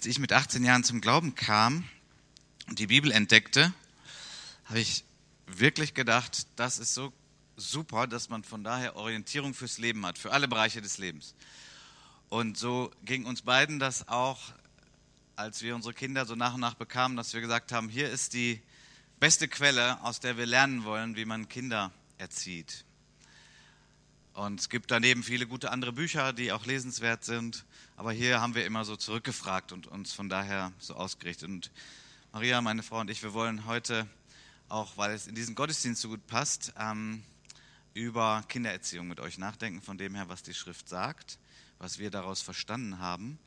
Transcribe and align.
Als 0.00 0.06
ich 0.06 0.18
mit 0.18 0.32
18 0.32 0.64
Jahren 0.64 0.82
zum 0.82 1.02
Glauben 1.02 1.34
kam 1.34 1.84
und 2.68 2.78
die 2.78 2.86
Bibel 2.86 3.12
entdeckte, 3.12 3.70
habe 4.64 4.80
ich 4.80 5.04
wirklich 5.46 5.92
gedacht, 5.92 6.46
das 6.56 6.78
ist 6.78 6.94
so 6.94 7.12
super, 7.58 8.06
dass 8.06 8.30
man 8.30 8.42
von 8.42 8.64
daher 8.64 8.96
Orientierung 8.96 9.52
fürs 9.52 9.76
Leben 9.76 10.06
hat, 10.06 10.16
für 10.16 10.32
alle 10.32 10.48
Bereiche 10.48 10.80
des 10.80 10.96
Lebens. 10.96 11.34
Und 12.30 12.56
so 12.56 12.90
ging 13.04 13.26
uns 13.26 13.42
beiden 13.42 13.78
das 13.78 14.08
auch, 14.08 14.40
als 15.36 15.60
wir 15.60 15.74
unsere 15.74 15.92
Kinder 15.92 16.24
so 16.24 16.34
nach 16.34 16.54
und 16.54 16.60
nach 16.60 16.76
bekamen, 16.76 17.18
dass 17.18 17.34
wir 17.34 17.42
gesagt 17.42 17.70
haben, 17.70 17.90
hier 17.90 18.08
ist 18.08 18.32
die 18.32 18.62
beste 19.18 19.48
Quelle, 19.48 20.02
aus 20.02 20.18
der 20.18 20.38
wir 20.38 20.46
lernen 20.46 20.84
wollen, 20.84 21.14
wie 21.14 21.26
man 21.26 21.46
Kinder 21.46 21.92
erzieht. 22.16 22.86
Und 24.34 24.60
es 24.60 24.68
gibt 24.68 24.90
daneben 24.90 25.22
viele 25.22 25.46
gute 25.46 25.70
andere 25.70 25.92
Bücher, 25.92 26.32
die 26.32 26.52
auch 26.52 26.64
lesenswert 26.64 27.24
sind. 27.24 27.64
Aber 27.96 28.12
hier 28.12 28.40
haben 28.40 28.54
wir 28.54 28.64
immer 28.64 28.84
so 28.84 28.96
zurückgefragt 28.96 29.72
und 29.72 29.86
uns 29.86 30.12
von 30.12 30.28
daher 30.28 30.72
so 30.78 30.94
ausgerichtet. 30.94 31.48
Und 31.48 31.70
Maria, 32.32 32.60
meine 32.60 32.82
Frau 32.82 33.00
und 33.00 33.10
ich, 33.10 33.22
wir 33.22 33.34
wollen 33.34 33.66
heute 33.66 34.06
auch, 34.68 34.96
weil 34.96 35.12
es 35.12 35.26
in 35.26 35.34
diesen 35.34 35.54
Gottesdienst 35.54 36.00
so 36.00 36.08
gut 36.08 36.26
passt, 36.26 36.72
ähm, 36.78 37.22
über 37.92 38.44
Kindererziehung 38.48 39.08
mit 39.08 39.18
euch 39.18 39.36
nachdenken, 39.36 39.82
von 39.82 39.98
dem 39.98 40.14
her, 40.14 40.28
was 40.28 40.42
die 40.42 40.54
Schrift 40.54 40.88
sagt, 40.88 41.38
was 41.78 41.98
wir 41.98 42.10
daraus 42.10 42.40
verstanden 42.40 43.00
haben. 43.00 43.38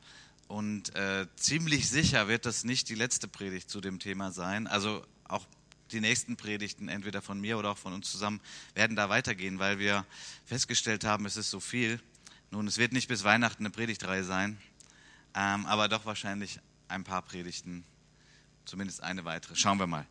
Und 0.48 0.94
äh, 0.94 1.26
ziemlich 1.36 1.88
sicher 1.88 2.28
wird 2.28 2.44
das 2.44 2.64
nicht 2.64 2.90
die 2.90 2.94
letzte 2.94 3.26
Predigt 3.26 3.70
zu 3.70 3.80
dem 3.80 3.98
Thema 3.98 4.32
sein. 4.32 4.66
Also 4.66 5.02
auch 5.24 5.46
die 5.92 6.00
nächsten 6.00 6.36
Predigten, 6.36 6.88
entweder 6.88 7.22
von 7.22 7.40
mir 7.40 7.58
oder 7.58 7.70
auch 7.70 7.78
von 7.78 7.92
uns 7.92 8.10
zusammen, 8.10 8.40
werden 8.74 8.96
da 8.96 9.08
weitergehen, 9.08 9.58
weil 9.58 9.78
wir 9.78 10.06
festgestellt 10.46 11.04
haben, 11.04 11.26
es 11.26 11.36
ist 11.36 11.50
so 11.50 11.60
viel. 11.60 12.00
Nun, 12.50 12.66
es 12.66 12.78
wird 12.78 12.92
nicht 12.92 13.08
bis 13.08 13.24
Weihnachten 13.24 13.62
eine 13.62 13.70
Predigtreihe 13.70 14.24
sein, 14.24 14.58
ähm, 15.34 15.66
aber 15.66 15.88
doch 15.88 16.06
wahrscheinlich 16.06 16.60
ein 16.88 17.04
paar 17.04 17.22
Predigten, 17.22 17.84
zumindest 18.64 19.02
eine 19.02 19.24
weitere. 19.24 19.56
Schauen 19.56 19.78
wir 19.78 19.86
mal. 19.86 20.06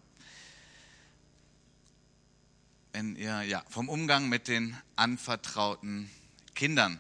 Wenn 2.92 3.16
ihr, 3.16 3.42
ja, 3.44 3.64
vom 3.70 3.90
Umgang 3.90 4.30
mit 4.30 4.48
den 4.48 4.78
anvertrauten 4.96 6.10
Kindern. 6.54 7.00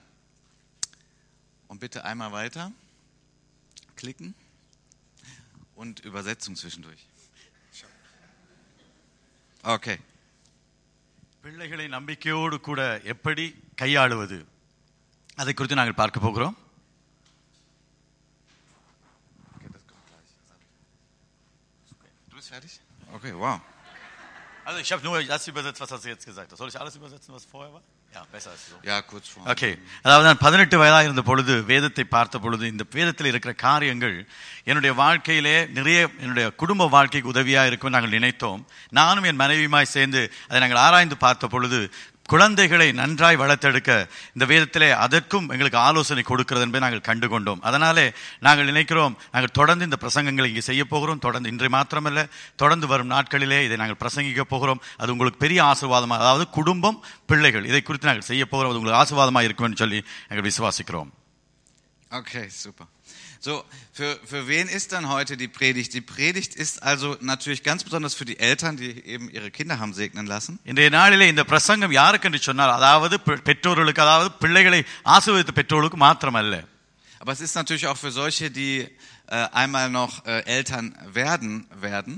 Und 1.67 1.80
bitte 1.80 2.06
einmal 2.06 2.31
weiter 2.31 2.72
klicken 3.95 4.36
und 5.75 6.02
Übersetzung 6.02 6.56
zwischendurch. 6.56 7.08
Okay. 9.67 9.97
பிள்ளைகளை 11.44 11.88
நம்பிக்கையோடு 11.88 12.59
கூட 12.59 13.02
எப்படி 13.03 13.45
கையாளுவது 13.81 14.45
அதை 15.39 15.53
குறித்து 15.53 15.75
நாங்கள் 15.75 16.02
பார்க்க 16.02 16.19
போகிறோம்? 16.19 16.56
Okay, 23.17 23.34
wow. 23.44 23.58
Also 24.66 24.80
ich 24.84 24.91
habe 24.91 25.02
nur 25.03 25.23
das 25.23 25.47
übersetzt, 25.47 25.80
was 25.80 26.02
du 26.02 26.09
jetzt 26.09 26.25
gesagt 26.25 26.52
hast. 26.52 26.58
Soll 26.58 26.69
ich 26.69 26.80
alles 26.80 26.95
übersetzen, 26.95 27.34
was 27.34 27.45
vorher 27.45 27.73
war? 27.73 27.81
Okay 29.45 29.69
அதாவது 30.02 30.25
நான் 30.25 30.38
பதினெட்டு 30.38 30.78
வயதாக 30.78 31.03
இருந்த 31.03 31.22
பொழுது 31.22 31.64
வேதத்தை 31.64 32.03
பார்த்த 32.03 32.39
பொழுது 32.39 32.67
இந்த 32.67 32.83
வேதத்தில் 32.92 33.25
இருக்கிற 33.25 33.53
காரியங்கள் 33.53 34.28
என்னுடைய 34.64 34.94
வாழ்க்கையிலே 34.95 35.66
நிறைய 35.67 36.09
என்னுடைய 36.19 36.50
குடும்ப 36.50 36.88
வாழ்க்கைக்கு 36.88 37.30
உதவியாக 37.30 37.67
இருக்கும் 37.67 37.91
நாங்கள் 37.91 38.19
நினைத்தோம். 38.19 38.61
நானும் 38.89 39.23
என் 39.23 39.39
மனைவியுமாய் 39.39 39.94
சேர்ந்து 39.95 40.34
அதை 40.47 40.59
நாங்கள் 40.59 40.78
ஆராய்ந்து 40.78 41.17
பார்த்த 41.17 41.47
பொழுது 41.47 41.80
குழந்தைகளை 42.34 42.88
நன்றாய் 43.00 43.39
வளர்த்தெடுக்க 43.42 43.92
இந்த 44.36 44.45
வேதத்திலே 44.52 44.89
அதற்கும் 45.06 45.48
எங்களுக்கு 45.53 45.80
ஆலோசனை 45.88 46.23
கொடுக்கிறது 46.30 46.66
என்பதை 46.67 46.81
நாங்கள் 46.86 47.08
கண்டுகொண்டோம். 47.09 47.62
அதனாலே 47.70 48.06
நாங்கள் 48.45 48.70
நினைக்கிறோம் 48.72 49.16
நாங்கள் 49.34 49.56
தொடர்ந்து 49.59 49.88
இந்த 49.90 49.98
பிரசங்கங்களை 50.03 50.48
இங்கே 50.52 50.64
செய்ய 50.70 50.84
போகிறோம். 50.94 51.22
தொடர்ந்து 51.25 51.52
இன்றை 51.53 51.70
மாத்திரமல்ல 51.78 52.23
தொடர்ந்து 52.62 52.88
வரும் 52.94 53.12
நாட்களிலே 53.16 53.59
இதை 53.67 53.78
நாங்கள் 53.81 54.02
பிரசங்கிக்க 54.03 54.45
போகிறோம். 54.53 54.81
அது 55.02 55.14
உங்களுக்கு 55.16 55.44
பெரிய 55.45 55.59
ஆசீர்வாதமாக 55.72 56.23
அதாவது 56.25 56.48
குடும்பம் 56.59 57.00
பிள்ளைகள் 57.31 57.68
இதை 57.72 57.81
குறித்து 57.81 58.09
நாங்கள் 58.12 58.30
செய்ய 58.31 58.44
போகிறோம். 58.53 58.72
அது 58.72 58.80
உங்களுக்கு 58.81 59.02
ஆசீர்வாதமாக 59.03 59.47
இருக்கும்னு 59.50 59.81
சொல்லி 59.84 60.02
நாங்கள் 60.30 60.47
விசுவாசிக்கிறோம். 60.50 61.12
Okay 62.19 62.41
super 62.62 62.90
So, 63.43 63.65
für, 63.93 64.19
für 64.26 64.49
wen 64.49 64.69
ist 64.69 64.93
dann 64.93 65.09
heute 65.09 65.37
die 65.37 65.49
Predigt? 65.49 65.94
Die 65.94 66.00
Predigt 66.03 66.54
ist 66.56 66.82
also 66.82 67.16
natürlich 67.21 67.62
ganz 67.62 67.84
besonders 67.84 68.15
für 68.15 68.25
die 68.25 68.38
Eltern, 68.41 68.76
die 68.76 68.91
eben 69.06 69.31
ihre 69.31 69.50
Kinder 69.50 69.78
haben 69.78 69.93
segnen 69.94 70.26
lassen. 70.26 70.59
இன்றைய 70.65 70.91
நாளிலே 70.91 71.28
இந்த 71.28 71.44
பிரசங்கம் 71.44 71.93
யாருக்கு 71.93 72.28
என்று 72.28 72.38
சொன்னால் 72.38 72.71
அதாவது 72.71 73.21
பெ- 73.21 73.43
பெற்றோர்களுக்கு 73.43 74.03
அதாவது 74.03 74.31
பிள்ளைகளை 74.32 74.81
ஆசீர்வதித்த 75.06 75.53
பெற்றோர்களுக்கு 75.53 75.97
மாத்திரமல்ல 75.97 76.56
Aber 77.21 77.32
es 77.32 77.41
ist 77.41 77.54
natürlich 77.56 77.87
auch 77.87 77.97
für 77.97 78.12
solche, 78.12 78.50
die 78.50 78.75
äh, 79.26 79.49
einmal 79.62 79.91
noch 79.91 80.25
äh, 80.25 80.43
Eltern 80.56 80.87
werden 81.15 81.53
werden. 81.81 82.15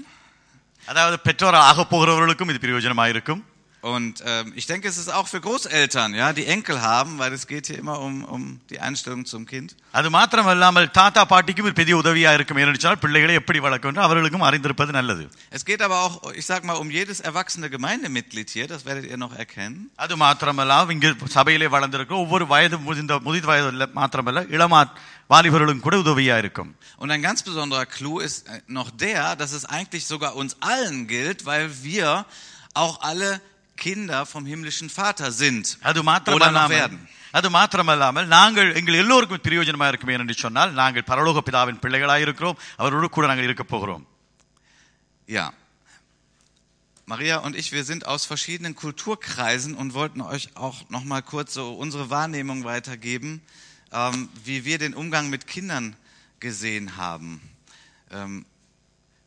அதாவது 0.88 1.20
பெற்றோர் 1.20 1.54
ஆக 1.68 1.84
போகிறவர்களுக்கும் 1.84 2.50
இது 2.50 2.58
பிரயோஜனமாக 2.58 3.08
இருக்கும் 3.08 3.40
Und 3.84 4.22
ähm, 4.26 4.52
ich 4.56 4.66
denke, 4.66 4.86
es 4.88 4.98
ist 5.02 5.10
auch 5.18 5.26
für 5.26 5.40
Großeltern, 5.40 6.12
ja, 6.14 6.26
die 6.38 6.44
Enkel 6.54 6.82
haben, 6.82 7.12
weil 7.20 7.32
es 7.36 7.44
geht 7.46 7.66
hier 7.68 7.78
immer 7.82 7.94
um, 8.06 8.16
um 8.34 8.42
die 8.70 8.78
Einstellung 8.86 9.22
zum 9.24 9.46
Kind. 9.52 9.68
அது 9.98 10.08
மாத்திரமல்லாமல் 10.16 10.88
தாத்தா 10.98 11.22
பாட்டிக்கும் 11.30 11.66
இது 11.68 11.74
பெரிய 11.78 11.94
உதவியா 12.02 12.30
இருக்கும் 12.38 12.58
ஏன்னு 12.62 12.80
சொன்னால் 12.82 13.00
பிள்ளைகளை 13.04 13.34
எப்படி 13.40 13.58
வளர்க்க 13.66 13.88
வேண்டும் 13.88 14.06
அவர்களுக்கும் 14.06 14.44
அறிந்திருப்பது 14.48 14.92
நல்லது 14.98 15.24
Es 15.58 15.64
geht 15.70 15.82
aber 15.86 15.98
auch, 16.04 16.16
ich 16.40 16.46
sag 16.50 16.64
mal, 16.70 16.76
um 16.82 16.90
jedes 16.98 17.20
erwachsene 17.30 17.70
Gemeindemitglied 17.76 18.50
hier, 18.56 18.66
das 18.74 18.82
werdet 18.88 19.06
ihr 19.12 19.18
noch 19.24 19.34
erkennen. 19.44 19.78
அது 20.04 20.16
மாத்திரமல்லாம் 20.24 20.90
இங்கு 20.96 21.12
சபையிலே 21.36 21.68
வளர்ந்திருக்கிற 21.76 22.18
ஒவ்வொரு 22.26 22.46
வயது 22.52 22.78
முதிர்ந்த 22.88 23.18
முதிர் 23.28 23.48
வயது 23.52 23.70
இல்ல- 23.76 23.90
மாத்திரமல்ல 24.00 24.42
இளமா 24.56 24.82
வாலிபர்களும் 25.34 25.84
கூட 25.86 25.96
உதவியா 26.04 26.36
இருக்கும் 26.44 26.70
Und 26.98 27.10
ein 27.16 27.22
ganz 27.22 27.40
besonderer 27.48 27.86
Clou 27.96 28.16
ist 28.28 28.40
äh, 28.46 28.60
noch 28.78 28.90
der, 29.06 29.24
dass 29.42 29.52
es 29.60 29.64
eigentlich 29.76 30.04
sogar 30.14 30.32
uns 30.42 30.52
allen 30.72 30.98
gilt, 31.14 31.40
weil 31.50 31.66
wir 31.88 32.08
auch 32.84 32.96
alle 33.10 33.30
Kinder 33.76 34.26
vom 34.26 34.46
himmlischen 34.46 34.90
Vater 34.90 35.32
sind. 35.32 35.78
அது 35.82 36.00
Oder 36.00 36.04
noch 36.04 36.04
மாத்திரமல்லாமல் 36.04 36.68
werden. 36.68 37.08
அது 37.30 37.50
மாத்திரமல்லாமல் 37.50 38.26
நாங்கள் 38.26 38.74
எங்கள் 38.74 38.94
எல்லோருக்கும் 38.94 39.40
பிரயோஜனமா 39.42 39.88
இருக்கும் 39.88 40.08
என்று 40.08 40.34
சொன்னால் 40.34 40.72
நாங்கள் 40.72 41.04
பரலோக 41.06 41.40
பிதாவின் 41.40 41.78
பிள்ளைகளாக 41.78 42.20
இருக்கிறோம் 42.20 42.58
அவரோடு 42.76 43.08
கூட 43.08 43.26
நாங்கள் 43.26 43.44
இருக்க 43.44 43.62
போகிறோம் 43.64 44.06
Ja. 45.28 45.52
Maria 47.06 47.38
und 47.38 47.56
ich, 47.56 47.72
wir 47.72 47.84
sind 47.84 48.06
aus 48.06 48.24
verschiedenen 48.24 48.74
Kulturkreisen 48.76 49.74
und 49.74 49.94
wollten 49.94 50.20
euch 50.20 50.56
auch 50.56 50.88
noch 50.90 51.04
mal 51.04 51.22
kurz 51.22 51.54
so 51.54 51.72
unsere 51.72 52.10
Wahrnehmung 52.10 52.64
weitergeben, 52.64 53.42
ähm, 53.92 54.28
wie 54.44 54.64
wir 54.64 54.78
den 54.78 54.94
Umgang 54.94 55.28
mit 55.28 55.46
Kindern 55.46 55.96
gesehen 56.40 56.96
haben. 56.96 57.40
Ähm, 58.12 58.44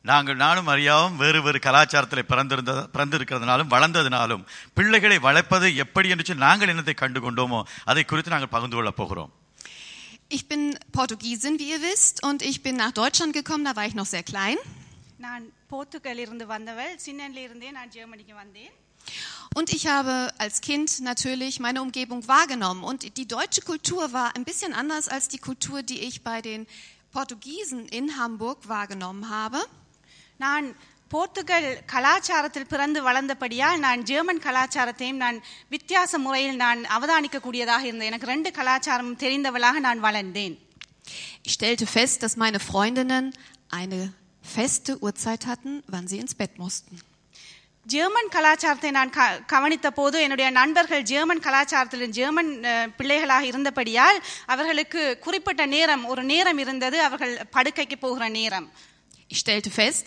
நாங்கள் 0.08 0.40
நானும் 0.44 0.70
அறியாவும் 0.72 1.16
வேறு 1.16 1.40
வேறு 1.42 1.60
கலாச்சாரத்தில் 1.66 2.30
பிறந்திருந்த 2.32 2.72
பிறந்திருக்கிறதுனாலும் 2.96 3.70
வளர்ந்ததினாலும் 3.74 4.44
பிள்ளைகளை 4.74 5.18
வளர்ப்பது 5.28 5.68
எப்படி 5.84 6.10
என்று 6.14 6.26
சொல்லி 6.26 6.46
நாங்கள் 6.48 6.72
என்னத்தை 6.74 6.96
கண்டு 7.04 7.20
கொண்டோமோ 7.26 7.60
அதை 7.92 8.04
குறித்து 8.06 8.34
நாங்கள் 8.36 8.54
பகிர்ந்து 8.56 8.78
கொள்ளப் 8.80 9.00
போகிறோம் 9.02 9.32
Ich 10.30 10.44
bin 10.52 10.62
Portugiesin, 10.98 11.60
wie 11.60 11.70
ihr 11.72 11.82
wisst, 11.82 12.18
und 12.28 12.42
ich 12.52 12.58
bin 12.66 12.76
nach 12.76 12.94
Deutschland 13.00 13.34
gekommen, 13.40 13.66
da 13.66 13.74
war 13.80 13.86
ich 13.90 13.96
noch 14.00 14.10
sehr 14.14 14.24
klein. 14.32 14.58
நான் 15.18 15.44
போர்த்துகலிருந்து 15.72 16.46
வந்தவள் 16.54 16.94
சின்னன்ல 17.06 17.40
இருந்தே 17.48 17.70
நான் 17.78 17.92
ஜெர்மனிக்கு 17.98 18.36
வந்தேன் 18.44 18.74
Und 19.58 19.70
ich 19.78 19.84
habe 19.96 20.14
als 20.44 20.56
Kind 20.68 20.90
natürlich 21.02 21.60
meine 21.60 21.82
Umgebung 21.86 22.22
wahrgenommen. 22.28 22.84
Und 22.84 23.02
die 23.20 23.28
deutsche 23.28 23.62
Kultur 23.62 24.02
war 24.14 24.28
ein 24.36 24.46
bisschen 24.50 24.74
anders 24.74 25.08
als 25.16 25.28
die 25.34 25.42
Kultur, 25.48 25.84
die 25.84 26.00
ich 26.10 26.16
bei 26.30 26.40
den 26.42 26.62
Portugiesen 27.16 27.82
in 28.00 28.18
Hamburg 28.20 28.60
wahrgenommen 28.76 29.30
habe. 29.30 29.62
நான் 30.45 30.67
Portugal 31.13 31.67
கலாச்சாரத்தில் 31.93 32.71
பிறந்து 32.73 32.99
வளர்ந்தபடியால் 33.09 33.79
நான் 33.85 34.01
ஜெர்மன் 34.03 34.43
கலாச்சாரத்தையும் 34.47 35.21
நான் 35.25 35.39
வித்தியாச 35.75 36.19
முறையில் 36.25 36.57
நான் 36.65 36.81
அவதானிக்கக்கூடியதாக 36.97 37.87
இருந்தேன் 37.89 38.11
எனக்கு 38.11 38.31
ரெண்டு 38.33 38.51
கலாச்சாரமும் 38.59 39.21
தெரிந்தவளாக 39.25 39.79
நான் 39.87 40.01
வளர்ந்தேன். 40.09 40.55
Ich 41.47 41.55
stellte 41.59 41.87
fest, 41.97 42.17
dass 42.23 42.35
meine 42.45 42.59
Freundinnen 42.69 43.27
eine 43.81 44.01
feste 44.55 44.93
Uhrzeit 45.07 45.43
hatten, 45.51 45.73
wann 45.93 46.07
sie 46.11 46.19
ins 46.23 46.35
Bett 46.41 46.55
mussten. 46.65 46.97
German 47.87 48.31
கலாச்சாரத்தை 48.35 48.91
நான் 48.99 49.13
கவனித்த 49.55 49.91
போது 49.99 50.17
என்னுடைய 50.25 50.49
நண்பர்கள் 50.59 51.03
ஜெர்மன் 51.13 51.43
கலாச்சாரத்தில் 51.47 52.13
ஜெர்மன் 52.19 52.51
பிள்ளைகளாக 52.99 53.45
இருந்தபடியால் 53.51 54.19
அவர்களுக்கு 54.55 55.03
குறிப்பிட்ட 55.27 55.67
நேரம் 55.77 56.05
ஒரு 56.13 56.25
நேரம் 56.33 56.61
இருந்தது. 56.65 56.99
அவர்கள் 57.09 57.35
படுக்கைக்கு 57.57 57.99
போகிற 58.05 58.29
நேரம். 58.39 58.69
Ich 59.28 59.40
stellte 59.40 59.72
fest, 59.72 60.06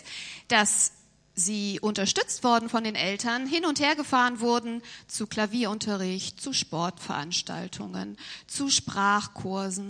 dass 0.48 0.92
sie 1.34 1.78
unterstützt 1.80 2.44
worden 2.44 2.68
von 2.68 2.82
den 2.84 2.94
Eltern, 2.94 3.46
hin 3.46 3.64
und 3.66 3.78
her 3.80 3.94
gefahren 3.94 4.40
wurden 4.40 4.82
zu 5.06 5.26
Klavierunterricht, 5.26 6.40
zu 6.40 6.52
Sportveranstaltungen, 6.52 8.16
zu 8.56 8.64
Sprachkursen. 8.78 9.88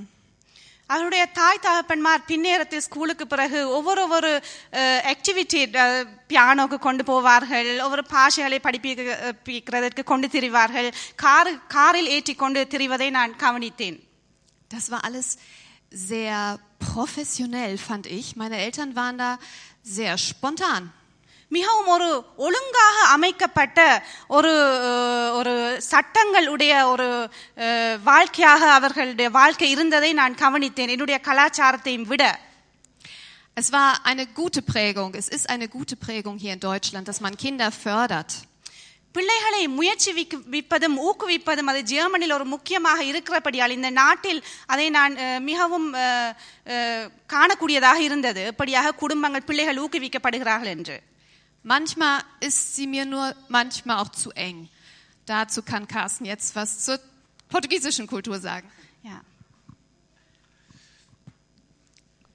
அவருடைய 0.91 1.23
தாய் 1.39 1.63
தகப்பன்மார் 1.63 2.27
பின்னேரத்தில் 2.27 2.83
ஸ்கூலுக்கு 2.87 3.25
பிறகு 3.27 3.61
ஒவ்வொரு 3.69 4.03
ஒரு 4.17 4.31
ஆக்டிவிட்டி 5.13 5.61
பியானோக்கு 6.31 6.79
கொண்டு 6.79 7.03
போவார்கள் 7.11 7.71
ஒவ்வொரு 7.87 8.03
பாஷைகளை 8.13 8.59
படிப்பிக்கிறதற்கு 8.67 10.03
கொண்டு 10.05 10.29
திரிவார்கள் 10.35 10.89
கார் 11.25 11.51
காரில் 11.67 12.13
ஏற்றி 12.17 12.35
கொண்டு 12.35 12.63
திரிவதை 12.75 13.11
நான் 13.19 13.35
கவனித்தேன் 13.45 13.99
Das 14.71 14.87
war 14.93 15.01
alles 15.09 15.27
sehr 16.07 16.39
professionell, 16.87 17.79
fand 17.79 18.07
ich. 18.09 18.37
Meine 18.37 18.57
Eltern 18.59 18.95
waren 18.95 19.19
da 19.19 19.31
sehr 19.83 20.17
spontan. 20.19 20.93
மிகவும் 21.51 21.87
ஒரு 21.87 22.09
ஒழுங்காக 22.37 22.97
அமைக்கப்பட்ட 23.09 23.81
ஒரு 24.29 24.53
அஹ், 24.89 25.33
ஒரு 25.33 25.53
சட்டங்கள் 25.83 26.49
உடைய 26.49 26.89
ஒரு 26.89 27.07
அஹ், 27.57 28.03
வாழ்க்கையாக 28.03 28.73
அவர்களுடைய 28.73 29.31
வாழ்க்கை 29.31 29.71
இருந்ததை 29.71 30.13
நான் 30.13 30.35
கவனித்தேன் 30.35 30.89
என்னுடைய 30.89 31.21
கலாச்சாரத்தையும் 31.25 32.11
விட 32.13 32.25
Es 33.57 33.73
war 33.73 33.91
eine 34.05 34.25
gute 34.39 34.61
Prägung, 34.63 35.15
es 35.15 35.29
ist 35.29 35.49
eine 35.49 35.67
gute 35.69 35.97
Prägung 35.97 36.37
hier 36.37 36.53
in 36.53 36.61
Deutschland, 36.61 37.09
dass 37.09 37.21
man 37.21 37.37
Kinder 37.37 37.71
fördert. 37.85 38.33
பிள்ளைகளை 39.16 39.62
முயற்சி 39.68 40.12
விப்பதும் 40.56 40.98
ஊக்குவிப்பதும் 41.08 41.70
அது 41.72 41.82
ஜெர்மனியில் 41.84 42.38
ஒரு 42.38 42.46
முக்கியமாக 42.46 43.04
இருக்கிறபடியால் 43.04 43.78
இந்த 43.78 43.90
நாட்டில் 44.02 44.42
அதை 44.66 44.90
நான் 44.90 45.16
மிகவும் 45.44 45.88
காணக்கூடியதாக 47.34 48.00
இருந்தது 48.00 48.44
எப்படியாக 48.52 48.98
குடும்பங்கள் 49.04 49.48
பிள்ளைகள் 49.50 49.82
ஊக்குவிக்கப்படுகிறார்கள் 49.86 50.74
என்று 50.76 50.98
Manchmal 51.66 52.24
ist 52.40 52.76
sie 52.76 52.88
mir 52.88 53.06
nur 53.06 53.36
manchmal 53.48 53.98
auch 53.98 54.12
zu 54.12 54.32
eng. 54.32 54.70
Dazu 55.28 55.62
kann 55.62 55.88
Carsten 55.88 56.26
jetzt 56.26 56.56
was 56.56 56.80
zur 56.80 57.00
portugiesischen 57.50 58.08
Kultur 58.08 58.40
sagen. 58.40 58.70
Ja. 59.04 59.22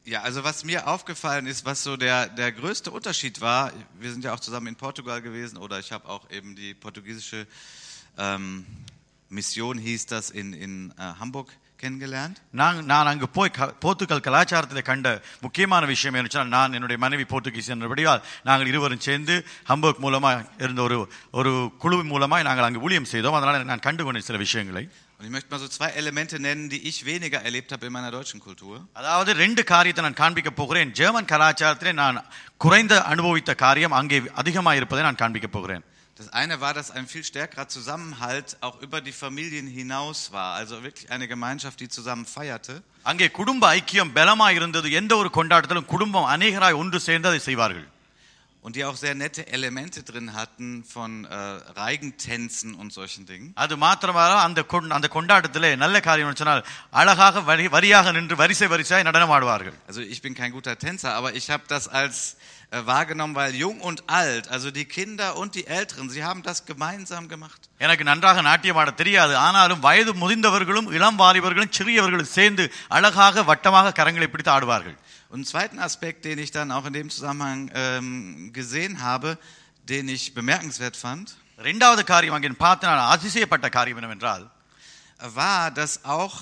Ja, 0.06 0.22
also 0.22 0.44
was 0.44 0.64
mir 0.64 0.88
aufgefallen 0.88 1.46
ist, 1.46 1.64
was 1.64 1.84
so 1.84 1.96
der, 1.98 2.28
der 2.30 2.52
größte 2.52 2.90
Unterschied 2.92 3.40
war, 3.40 3.72
wir 4.00 4.12
sind 4.12 4.24
ja 4.26 4.34
auch 4.34 4.40
zusammen 4.40 4.68
in 4.68 4.76
Portugal 4.76 5.22
gewesen 5.22 5.58
oder 5.58 5.78
ich 5.80 5.92
habe 5.92 6.08
auch 6.10 6.30
eben 6.32 6.56
die 6.56 6.74
portugiesische 6.76 7.42
ähm, 8.18 8.66
Mission, 9.30 9.78
hieß 9.78 10.08
das, 10.08 10.30
in, 10.32 10.54
in 10.56 10.74
äh, 10.98 11.14
Hamburg 11.20 11.50
kennengelernt. 11.78 12.36
நான் 12.52 12.86
நான் 12.86 13.08
அங்கு 13.08 13.28
போய் 13.30 13.52
க- 13.52 13.74
போர்த்துகல் 13.84 14.26
கலாச்சாரத்தில் 14.28 14.82
கண்ட 14.82 15.08
முக்கியமான 15.42 15.86
விஷயம் 15.86 16.14
என்ன 16.14 16.30
சொன்னால் 16.32 16.50
நான் 16.50 16.74
என்னுடைய 16.74 16.98
மனைவி 16.98 17.24
போர்த்துகீஸ் 17.24 17.72
என்றபடியால் 17.76 18.22
நாங்கள் 18.44 18.68
இருவரும் 18.68 19.00
சேர்ந்து 19.00 19.36
ஹம்பர்க் 19.70 20.04
மூலமாக 20.06 20.46
இருந்த 20.60 20.82
ஒரு 20.82 20.98
ஒரு 21.32 21.52
குழு 21.78 22.04
மூலமாக 22.04 22.44
நாங்கள் 22.44 22.66
அங்கு 22.66 22.80
ஊழியம் 22.80 23.06
செய்தோம் 23.06 23.34
அதனால் 23.34 23.70
நான் 23.72 23.86
கண்டு 23.88 24.04
கொண்டேன் 24.04 24.24
சில 24.24 24.38
விஷயங்களை 24.38 24.84
Und 25.20 25.26
ich 25.28 25.32
möchte 25.32 25.50
mal 25.52 25.60
so 25.60 25.68
zwei 25.68 25.90
Elemente 26.02 26.40
nennen, 26.40 26.64
die 26.70 26.80
ich 26.90 26.98
weniger 27.06 27.40
erlebt 27.44 27.72
habe 27.72 27.86
in 27.88 27.94
meiner 27.94 28.12
deutschen 28.12 28.40
Kultur. 28.40 28.74
அதாவது 28.94 29.32
ரெண்டு 29.44 29.62
காரியத்தை 29.64 30.02
நான் 30.04 30.20
காண்பிக்க 30.22 30.52
போகிறேன் 30.52 30.92
ஜெர்மன் 31.00 31.30
கலாச்சாரத்திலே 31.34 31.94
நான் 31.94 32.18
குறைந்த 32.58 32.94
அனுபவித்த 33.12 33.52
காரியம் 33.56 33.96
அங்கே 34.00 34.20
அதிகமாக 34.42 34.80
இருப்பதை 34.82 35.04
நான் 35.08 35.22
காண்பிக்க 35.24 35.50
போகிறேன் 35.58 35.84
Das 36.20 36.28
eine 36.34 36.56
war, 36.62 36.74
dass 36.74 36.90
ein 36.92 37.08
viel 37.08 37.24
stärkerer 37.24 37.68
Zusammenhalt 37.68 38.50
auch 38.62 38.78
über 38.82 39.00
die 39.02 39.14
Familien 39.14 39.68
hinaus 39.68 40.20
war. 40.32 40.50
Also 40.56 40.84
wirklich 40.84 41.08
eine 41.12 41.28
Gemeinschaft, 41.28 41.80
die 41.80 41.90
zusammen 41.90 42.26
feierte. 42.36 42.74
அங்கே 43.10 43.28
குடும்ப 43.40 43.64
ஐக்கியம் 43.78 44.12
பலமாக 44.18 44.58
இருந்தது 44.60 44.88
எந்த 45.00 45.14
ஒரு 45.22 45.30
கொண்டாட்டத்திலும் 45.38 45.90
குடும்பம் 45.94 46.30
அநேகராய் 46.34 46.80
ஒன்று 46.82 47.00
சேர்ந்து 47.08 47.30
அதை 47.32 47.40
செய்வார்கள் 47.48 47.88
Und 48.66 48.76
die 48.76 48.84
auch 48.86 48.96
sehr 48.96 49.14
nette 49.16 49.42
Elemente 49.48 50.00
drin 50.04 50.34
hatten 50.36 50.66
von 50.86 51.12
äh, 51.26 51.38
Reigentänzen 51.82 52.70
und 52.76 52.94
solchen 52.94 53.24
Dingen. 53.26 53.48
அது 53.56 53.76
மாத்திரமாக 53.78 54.34
அந்த 54.42 54.62
கொண்- 54.64 54.92
அந்த 54.92 55.08
கொண்டாட்டத்திலே 55.16 55.72
நல்ல 55.76 56.00
காரியம் 56.00 56.30
என்று 56.30 56.38
சொன்னால் 56.38 56.64
அழகாக 56.92 57.42
வரி 57.42 57.68
வரியாக 57.68 58.12
நின்று 58.12 58.36
வரிசை 58.36 58.68
வரிசையாய் 58.68 59.04
நடனம் 59.04 59.34
ஆடுவார்கள் 59.38 59.78
Also 59.88 60.02
ich 60.14 60.22
bin 60.22 60.36
kein 60.36 60.52
guter 60.52 60.76
Tänzer, 60.78 61.12
aber 61.20 61.32
ich 61.34 61.48
habe 61.50 61.64
das 61.68 61.88
als 62.02 62.18
äh, 62.72 62.86
wahrgenommen, 62.86 63.36
weil 63.36 63.54
jung 63.56 63.80
und 63.82 64.00
alt, 64.20 64.46
also 64.50 64.70
die 64.72 64.86
Kinder 64.98 65.30
und 65.38 65.56
die 65.56 65.66
Älteren, 65.78 66.10
sie 66.10 66.24
haben 66.24 66.44
das 66.44 66.60
gemeinsam 66.66 67.26
gemacht. 67.34 67.62
எனக்கு 67.78 68.04
நன்றாக 68.04 68.42
நாட்டியம் 68.42 68.78
ஆட 68.78 68.92
தெரியாது 69.02 69.38
ஆனாலும் 69.38 69.80
வயது 69.80 70.14
முதிர்ந்தவர்களும் 70.14 70.92
இளம் 70.94 71.20
வாலிபர்களும் 71.20 71.74
சிறியவர்களும் 71.78 72.34
சேர்ந்து 72.38 72.66
அழகாக 72.90 73.44
வட்டமாக 73.44 73.96
கரங்களை 74.00 74.28
பிடித்து 74.28 74.52
ஆடுவார்கள் 74.52 74.98
Und 75.30 75.36
einen 75.36 75.46
zweiten 75.46 75.80
Aspekt, 75.80 76.26
den 76.26 76.40
ich 76.40 76.52
dann 76.52 76.72
auch 76.72 76.86
in 76.86 76.94
dem 76.94 77.10
Zusammenhang 77.10 77.72
ähm, 77.74 78.52
gesehen 78.54 79.02
habe, 79.02 79.38
den 79.90 80.08
ich 80.10 80.34
bemerkenswert 80.34 80.96
fand, 80.96 81.36
இரண்டாவது 81.58 82.04
காரியம் 82.04 82.36
அங்கே 82.36 82.50
பார்த்து 82.50 82.88
நான் 82.88 83.00
அதிசயப்பட்ட 83.00 83.70
காரியம் 83.70 83.98
என்னவென்றால் 83.98 84.50
war, 85.36 85.72
dass 85.72 86.06
auch 86.06 86.36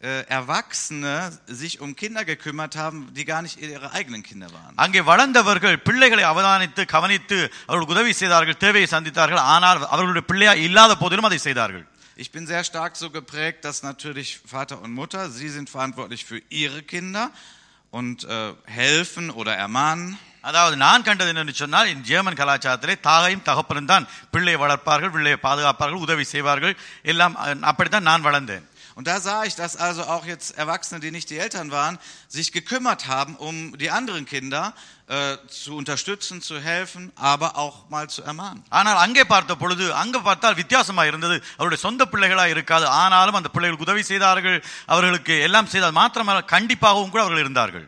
äh, 0.00 0.26
Erwachsene 0.28 1.38
sich 1.46 1.80
um 1.80 1.96
Kinder 1.96 2.24
gekümmert 2.24 2.76
haben, 2.76 3.14
die 3.14 3.24
gar 3.24 3.40
nicht 3.42 3.58
ihre 3.60 3.92
eigenen 3.92 4.22
Kinder 4.22 4.52
waren. 4.52 4.74
அங்கே 4.76 5.00
வளர்ந்தவர்கள் 5.00 5.76
பிள்ளைகளை 5.78 6.24
அவதானித்து 6.24 6.86
கவனித்து 6.86 7.50
அவர்களுக்கு 7.66 7.94
உதவி 7.94 8.12
செய்தார்கள் 8.12 8.56
தேவையை 8.56 8.88
சந்தித்தார்கள் 8.90 9.42
ஆனால் 9.54 9.86
அவர்களுடைய 9.86 10.26
பிள்ளையா 10.26 10.52
இல்லாத 10.52 10.96
போதிலும் 10.96 11.24
அதை 11.24 11.38
செய்தார்கள் 11.38 11.86
Ich 12.18 12.30
bin 12.32 12.46
sehr 12.46 12.64
stark 12.64 12.96
so 12.96 13.10
geprägt, 13.10 13.66
dass 13.66 13.82
natürlich 13.82 14.28
Vater 14.38 14.80
und 14.80 14.92
Mutter, 14.94 15.28
sie 15.28 15.50
sind 15.50 15.68
verantwortlich 15.68 16.24
für 16.24 16.40
ihre 16.48 16.82
Kinder 16.82 17.30
und 17.93 18.23
äh, 18.25 18.53
helfen 18.69 19.25
oder 19.31 19.53
ermahnen. 19.57 20.17
அதாவது 20.41 20.75
நான் 20.75 21.03
கண்டது 21.03 21.31
என்னன்னு 21.31 21.53
சொன்னால் 21.53 21.89
இந்த 21.89 22.03
ஜெர்மன் 22.07 22.37
கலாச்சாரத்திலே 22.37 22.95
தாயும் 23.01 23.43
தகப்பனும் 23.43 23.85
தான் 23.85 24.05
பிள்ளையை 24.31 24.59
வளர்ப்பார்கள் 24.61 25.11
பிள்ளையை 25.11 25.37
பாதுகாப்பார்கள் 25.41 26.03
உதவி 26.05 26.23
செய்வார்கள் 26.23 26.73
எல்லாம் 27.03 27.35
அப்படித்தான் 27.61 28.03
நான் 28.03 28.25
வளர்ந்தேன் 28.25 28.65
Und 28.94 29.06
da 29.06 29.20
sah 29.20 29.44
ich, 29.44 29.54
dass 29.54 29.76
also 29.76 30.04
auch 30.04 30.24
jetzt 30.24 30.56
Erwachsene, 30.56 31.00
die 31.00 31.10
nicht 31.10 31.28
die 31.30 31.38
Eltern 31.38 31.70
waren, 31.70 31.98
sich 32.28 32.52
gekümmert 32.52 33.06
haben, 33.06 33.36
um 33.36 33.76
die 33.76 33.90
anderen 33.90 34.24
Kinder 34.24 34.74
äh, 35.08 35.36
zu 35.48 35.76
unterstützen, 35.76 36.40
zu 36.42 36.58
helfen, 36.60 37.12
aber 37.14 37.58
auch 37.58 37.88
mal 37.90 38.08
zu 38.08 38.22
ermahnen. 38.22 38.62
ஆனால் 38.68 38.96
அங்கே 38.96 39.24
பார்த்த 39.24 39.56
பொழுது 39.56 39.94
அங்க 39.94 40.20
பார்த்தால் 40.20 40.54
வித்தியாசமா 40.54 41.04
இருந்தது 41.04 41.36
அவருடைய 41.56 41.80
சொந்த 41.82 42.04
பிள்ளைகளா 42.04 42.46
இருக்காது 42.46 42.86
ஆனாலும் 42.86 43.34
அந்த 43.34 43.48
பிள்ளைகளுக்கு 43.48 43.88
உதவி 43.88 44.02
செய்தார்கள் 44.02 44.58
அவர்களுக்கு 44.86 45.40
எல்லாம் 45.40 45.66
செய்தால் 45.66 45.98
மாத்திரமல்ல 46.00 46.42
கண்டிப்பாகவும் 46.54 47.12
கூட 47.14 47.22
அவர்கள் 47.26 47.44
இருந்தார்கள் 47.46 47.86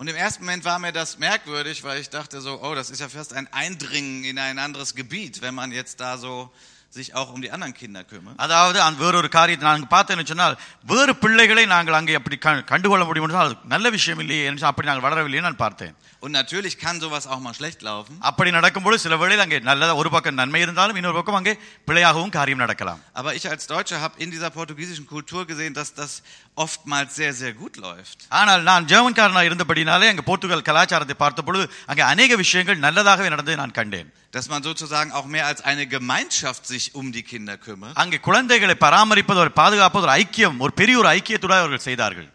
Und 0.00 0.06
im 0.06 0.14
ersten 0.14 0.44
Moment 0.44 0.64
war 0.64 0.78
mir 0.78 0.92
das 0.92 1.18
merkwürdig, 1.18 1.82
weil 1.82 2.00
ich 2.00 2.08
dachte 2.08 2.40
so, 2.40 2.62
oh, 2.62 2.72
das 2.76 2.88
ist 2.88 3.00
ja 3.00 3.08
fast 3.08 3.32
ein 3.32 3.52
Eindringen 3.52 4.22
in 4.22 4.38
ein 4.38 4.60
anderes 4.60 4.94
Gebiet, 4.94 5.42
wenn 5.42 5.56
man 5.56 5.72
jetzt 5.72 5.98
da 5.98 6.18
so 6.18 6.52
sich 6.92 7.08
auch 7.14 7.30
um 7.32 7.40
die 7.42 7.50
anderen 7.54 7.74
Kinder 7.74 8.02
kümmert. 8.04 8.36
அதாவது 8.38 8.78
அந்த 8.82 8.98
வேறொரு 9.04 9.28
காரியத்தை 9.30 9.66
நாங்கள் 9.68 9.90
பார்த்தேன்னு 9.90 10.24
சொன்னால் 10.26 10.54
வேறு 10.86 11.12
பிள்ளைகளை 11.16 11.64
நாங்கள் 11.72 11.96
அங்கே 11.98 12.14
அப்படி 12.14 12.36
க- 12.44 12.62
கண்டுகொள்ள 12.70 13.04
முடியும் 13.04 13.26
என்றால் 13.26 13.48
அது 13.48 13.56
நல்ல 13.68 13.86
விஷயம் 13.96 14.20
இல்லையே 14.20 14.44
என்று 14.50 14.66
அப்படி 14.66 14.88
நாங்கள் 14.88 15.06
வளரவில்லையே 15.06 15.46
நான் 15.48 15.62
பார்த்தேன் 15.64 15.96
Und 16.22 16.32
natürlich 16.32 16.74
kann 16.78 16.96
sowas 17.02 17.24
auch 17.26 17.40
mal 17.40 17.54
schlecht 17.54 17.80
laufen. 17.88 18.14
அப்படி 18.28 18.50
நடக்கும்போது 18.50 18.96
சில 18.98 19.16
வேளையில் 19.16 19.44
அங்கே 19.44 19.58
நல்ல 19.68 19.90
ஒரு 19.96 20.10
பக்கம் 20.10 20.34
நன்மை 20.34 20.60
இருந்தாலும் 20.60 20.96
இன்னொரு 20.96 21.18
பக்கம் 21.18 21.34
அங்கே 21.34 21.54
பிழையாகவும் 21.88 22.32
காரியம் 22.32 22.62
நடக்கலாம் 22.64 23.00
Aber 23.14 23.32
ich 23.38 23.46
als 23.50 23.66
Deutscher 23.66 23.98
habe 24.00 24.16
in 24.18 24.30
dieser 24.30 24.50
portugiesischen 24.50 25.06
Kultur 25.06 25.42
gesehen, 25.46 25.74
dass 25.74 25.90
das 25.94 26.12
oftmals 26.56 27.12
sehr, 27.14 27.32
sehr 27.34 27.52
gut 27.54 27.74
läuft. 27.78 28.18
ஆனால் 28.32 28.62
நான் 28.62 28.86
ஜெர்மன்காரனாக 28.86 29.48
இருந்தபடினாலே 29.50 30.08
அங்கே 30.08 30.24
போர்த்துகல் 30.26 30.62
கலாச்சாரத்தை 30.62 31.16
பார்த்த 31.16 31.42
பொழுது 31.42 31.66
அங்கே 31.86 32.04
அநேக 32.04 32.36
விஷயங்கள் 32.36 32.78
நல்லதாகவே 32.78 33.28
நடந்ததை 33.28 33.56
நான் 33.56 33.70
கண்டேன் 33.72 34.10
Dass 34.32 34.48
man 34.48 34.62
sozusagen 34.62 35.10
auch 35.12 35.26
mehr 35.26 35.46
als 35.46 35.60
eine 35.62 35.86
Gemeinschaft 35.86 36.66
sich 36.66 36.94
um 36.94 37.12
die 37.12 37.22
Kinder 37.22 37.56
kümmert. 37.56 37.96
அங்கே 37.96 38.18
குழந்தைகளை 38.18 38.74
பராமரிப்பது 38.74 39.40
ஒரு 39.40 39.52
பாதுகாப்பது 39.52 40.06
ஒரு 40.06 40.14
ஐக்கியம் 40.22 40.58
ஒரு 40.58 40.72
பெரிய 40.72 40.98
ஒரு 40.98 41.08
ஐக்கியத்துடன் 41.08 41.62
அவர்கள் 41.64 41.86
செய்தார்கள் 41.90 42.28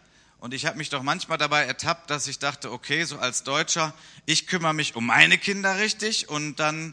Und 0.44 0.52
ich 0.52 0.66
habe 0.66 0.76
mich 0.76 0.90
doch 0.90 1.02
manchmal 1.02 1.38
dabei 1.38 1.64
ertappt, 1.64 2.10
dass 2.10 2.26
ich 2.26 2.38
dachte, 2.38 2.70
okay, 2.70 3.02
so 3.04 3.16
als 3.18 3.44
Deutscher, 3.44 3.94
ich 4.26 4.46
kümmere 4.46 4.74
mich 4.74 4.94
um 4.94 5.06
meine 5.06 5.38
Kinder 5.38 5.78
richtig 5.78 6.28
und 6.28 6.60
dann 6.60 6.92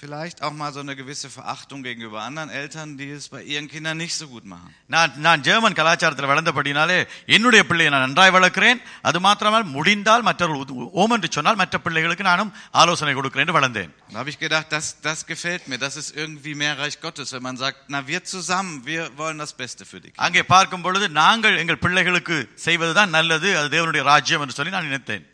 vielleicht 0.00 0.42
auch 0.42 0.52
mal 0.52 0.72
so 0.72 0.80
eine 0.80 0.94
gewisse 0.94 1.28
Verachtung 1.30 1.82
gegenüber 1.82 2.20
anderen 2.20 2.50
Eltern, 2.52 2.98
die 2.98 3.10
es 3.10 3.28
bei 3.30 3.42
ihren 3.44 3.66
Kindern 3.66 3.96
nicht 3.96 4.14
so 4.14 4.26
gut 4.28 4.44
machen. 4.44 4.68
நான் 4.86 5.12
நான் 5.16 5.42
ஜெர்மன் 5.42 5.76
கலாச்சாரத்தில் 5.78 6.28
வளர்ந்தபடினாலே 6.32 6.98
என்னுடைய 7.28 7.62
பிள்ளையை 7.66 7.90
நான் 7.92 8.04
நன்றாய் 8.04 8.34
வளர்க்கிறேன் 8.36 8.80
அது 9.02 9.20
மாத்திரமல் 9.20 9.64
முடிந்தால் 9.76 10.22
மற்றவர்கள் 10.22 10.62
உது- 10.64 10.90
ஓம் 10.94 11.14
என்று 11.16 11.28
சொன்னால் 11.32 11.56
மற்ற 11.56 11.78
பிள்ளைகளுக்கு 11.78 12.24
நானும் 12.24 12.50
ஆலோசனை 12.82 13.14
கொடுக்கிறேன் 13.14 13.46
என்று 13.46 13.58
வளர்ந்தேன் 13.58 13.92
Da 14.10 14.18
habe 14.18 14.30
ich 14.30 14.38
gedacht, 14.38 14.68
das, 14.70 14.86
das 15.02 15.20
gefällt 15.26 15.64
mir, 15.66 15.78
das 15.78 15.96
ist 15.96 16.10
irgendwie 16.16 16.54
mehr 16.54 16.74
Reich 16.78 16.98
Gottes, 17.00 17.32
wenn 17.32 17.42
man 17.42 17.56
sagt, 17.56 17.78
na 17.88 18.06
wir 18.06 18.20
zusammen, 18.26 18.74
wir 18.84 19.04
wollen 19.16 19.38
das 19.38 19.54
Beste 19.54 19.82
für 19.84 20.00
die 20.00 20.10
Kinder. 20.10 20.24
அங்கே 20.26 20.42
பார்க்கும் 20.54 20.82
பொழுது 20.82 21.08
நாங்கள் 21.22 21.56
எங்கள் 21.56 21.78
பிள்ளைகளுக்கு 21.78 22.38
செய்வதுதான் 22.66 23.10
நல்லது 23.10 23.50
அது 23.58 23.70
தேவனுடைய 23.76 24.04
ராஜ்யம் 24.04 24.40
என்று 24.40 24.54
சொல்லி 24.54 24.74
நான் 24.76 24.88
நினைத்தேன் 24.90 25.24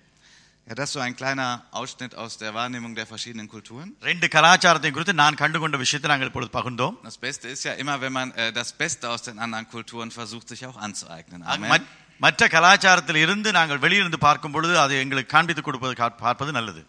Ja, 0.66 0.74
das 0.78 0.88
ist 0.88 0.92
so 0.92 1.00
ein 1.00 1.16
kleiner 1.16 1.46
Ausschnitt 1.72 2.12
aus 2.14 2.38
der 2.38 2.50
Wahrnehmung 2.54 2.92
der 2.94 3.06
verschiedenen 3.06 3.48
Kulturen. 3.48 3.88
ரெண்டு 4.04 4.26
கலாச்சாரத்தை 4.28 4.90
குறித்து 4.90 5.14
நான் 5.14 5.34
கண்டுகொண்ட 5.34 5.76
விஷயத்தை 5.76 6.08
நாங்கள் 6.10 6.28
இப்பொழுது 6.28 6.50
பகிர்ந்தோம் 6.58 6.94
Das 7.04 7.18
Beste 7.26 7.46
ist 7.48 7.64
ja 7.64 7.72
immer, 7.82 7.96
wenn 8.00 8.12
man 8.12 8.28
äh, 8.32 8.52
das 8.52 8.70
Beste 8.72 9.04
aus 9.10 9.22
den 9.22 9.38
anderen 9.38 9.66
Kulturen 9.68 10.10
versucht, 10.10 10.46
sich 10.48 10.62
auch 10.68 10.78
anzueignen. 10.86 11.40
அங்க 11.44 11.66
Amen. 11.66 11.72
மற்- 11.72 11.88
மற்ற 12.18 12.48
கலாச்சாரத்தில் 12.48 13.16
இருந்து 13.16 13.52
நாங்கள் 13.52 13.78
வெளியிருந்து 13.78 14.18
பார்க்கும் 14.18 14.52
பொழுது 14.52 14.74
அது 14.80 14.98
எங்களுக்கு 14.98 15.30
காண்பித்து 15.30 15.62
கொடுப்பது 15.62 15.94
கா- 16.02 16.16
பார்ப்பது 16.16 16.52
நல்லது 16.52 16.82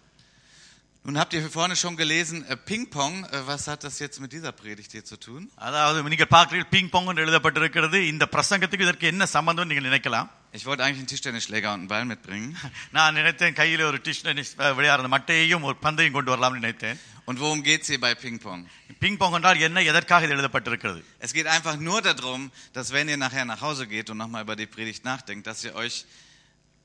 Nun 1.05 1.17
habt 1.19 1.33
ihr 1.33 1.41
hier 1.41 1.50
vorne 1.50 1.75
schon 1.75 1.98
gelesen, 1.98 2.45
äh, 2.48 2.55
Ping-Pong. 2.55 3.25
Äh, 3.25 3.45
was 3.45 3.67
hat 3.67 3.83
das 3.83 4.00
jetzt 4.00 4.22
mit 4.22 4.31
dieser 4.31 4.53
Predigt 4.53 4.91
hier 4.95 5.03
zu 5.12 5.17
tun? 5.25 5.41
அதாவது 5.67 6.03
நீங்கள் 6.13 6.29
பார்க்கிறீர்கள் 6.36 6.72
பிங் 6.75 6.89
பொங் 6.93 7.10
என்று 7.12 7.24
எழுதப்பட்டிருக்கிறது 7.25 7.98
இந்த 8.12 8.25
பிரசங்கத்துக்கு 8.36 8.88
இதற்கு 8.88 9.07
என்ன 9.13 9.25
சம்பந்தம் 9.36 9.69
நீங்கள் 9.72 9.89
நினைக்கலாம் 9.89 10.29
Ich 10.57 10.65
wollte 10.67 10.83
eigentlich 10.86 11.01
einen 11.03 11.12
Tischtennisschläger 11.12 11.69
und 11.74 11.79
einen 11.79 11.88
Ball 11.93 12.05
mitbringen. 12.05 12.50
நான் 12.95 13.15
நினைத்தேன் 13.19 13.55
கையில் 13.60 13.83
ஒரு 13.89 14.00
டிஷ் 14.07 14.24
டென்னிஸ் 14.27 14.51
விளையாடுற 14.77 15.07
மட்டையையும் 15.15 15.63
ஒரு 15.69 15.77
பந்தையும் 15.86 16.15
கொண்டு 16.17 16.31
வரலாம்னு 16.33 16.62
நினைத்தேன் 16.62 16.98
Und 17.27 17.38
worum 17.43 17.60
geht's 17.67 17.88
hier 17.91 18.01
bei 18.05 18.13
Ping-Pong? 18.24 18.62
Ping 19.03 19.17
பொங் 19.22 19.36
என்றால் 19.38 19.63
என்ன 19.67 19.83
எதற்காக 19.91 20.25
இது 20.27 20.36
எழுதப்பட்டிருக்கிறது 20.38 21.01
Es 21.27 21.33
geht 21.38 21.48
einfach 21.55 21.77
nur 21.89 22.00
darum, 22.10 22.41
dass 22.77 22.88
wenn 22.98 23.10
ihr 23.13 23.19
nachher 23.25 23.45
nach 23.53 23.62
Hause 23.67 23.86
geht 23.95 24.10
und 24.12 24.19
nochmal 24.24 24.43
über 24.48 24.55
die 24.63 24.69
Predigt 24.75 25.03
nachdenkt, 25.12 25.45
dass 25.51 25.63
ihr 25.67 25.75
euch 25.83 25.98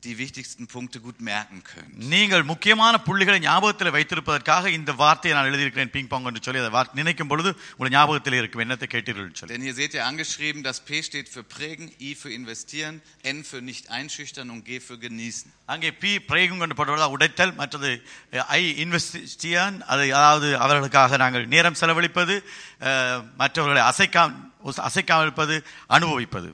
die 0.03 0.17
wichtigsten 0.17 0.65
Punkte 0.69 0.99
gut 1.01 1.17
merken 1.23 1.61
könnt. 1.65 1.95
நீங்கள் 2.11 2.45
முக்கியமான 2.51 2.95
புள்ளிகளை 3.07 3.39
ஞாபகத்தில் 3.41 3.95
வைத்திருப்பதற்காக 3.95 4.71
இந்த 4.73 4.91
வார்த்தையை 5.01 5.35
நான் 5.35 5.49
எழுதியிருக்கிறேன் 5.49 5.91
பிங் 5.95 6.11
பாங் 6.11 6.29
என்று 6.29 6.43
சொல்லி 6.45 6.61
அதை 6.61 6.71
வார்த்தை 6.71 6.99
நினைக்கும் 7.01 7.31
பொழுது 7.31 7.51
உங்கள் 7.73 7.93
ஞாபகத்தில் 7.95 8.37
இருக்கும் 8.39 8.63
என்னத்தை 8.65 8.89
கேட்டீர்கள் 8.93 9.25
என்று 9.25 9.39
சொல்லி 9.41 9.53
Denn 9.55 9.65
hier 9.67 9.75
seht 9.75 9.95
ihr 9.95 10.05
angeschrieben, 10.07 10.61
das 10.63 10.79
P 10.83 11.01
steht 11.03 11.29
für 11.29 11.43
prägen, 11.47 11.89
I 12.01 12.13
für 12.15 12.31
investieren, 12.33 12.95
N 13.27 13.41
für 13.43 13.61
nicht 13.63 13.91
einschüchtern 13.91 14.51
und 14.51 14.63
G 14.65 14.79
für 14.81 14.99
genießen. 14.99 15.49
அங்கே 15.69 15.91
பி 15.97 16.13
பிரயோகம் 16.29 16.63
கொண்டு 16.63 16.79
போடுவதா 16.79 17.09
உடைத்தல் 17.17 17.55
மற்றது 17.55 17.91
ஐ 18.53 18.63
இன்வெஸ்டியன் 18.85 19.79
அது 19.89 20.07
அதாவது 20.13 20.51
அவர்களுக்காக 20.59 21.17
நாங்கள் 21.17 21.47
நேரம் 21.49 21.79
செலவழிப்பது 21.81 22.37
அஹ், 22.85 23.21
மற்றவர்களை 23.37 23.83
அசைக்கா 23.91 24.25
அசைக்காமல் 24.85 25.27
இருப்பது 25.27 25.59
அனுபவிப்பது 25.91 26.51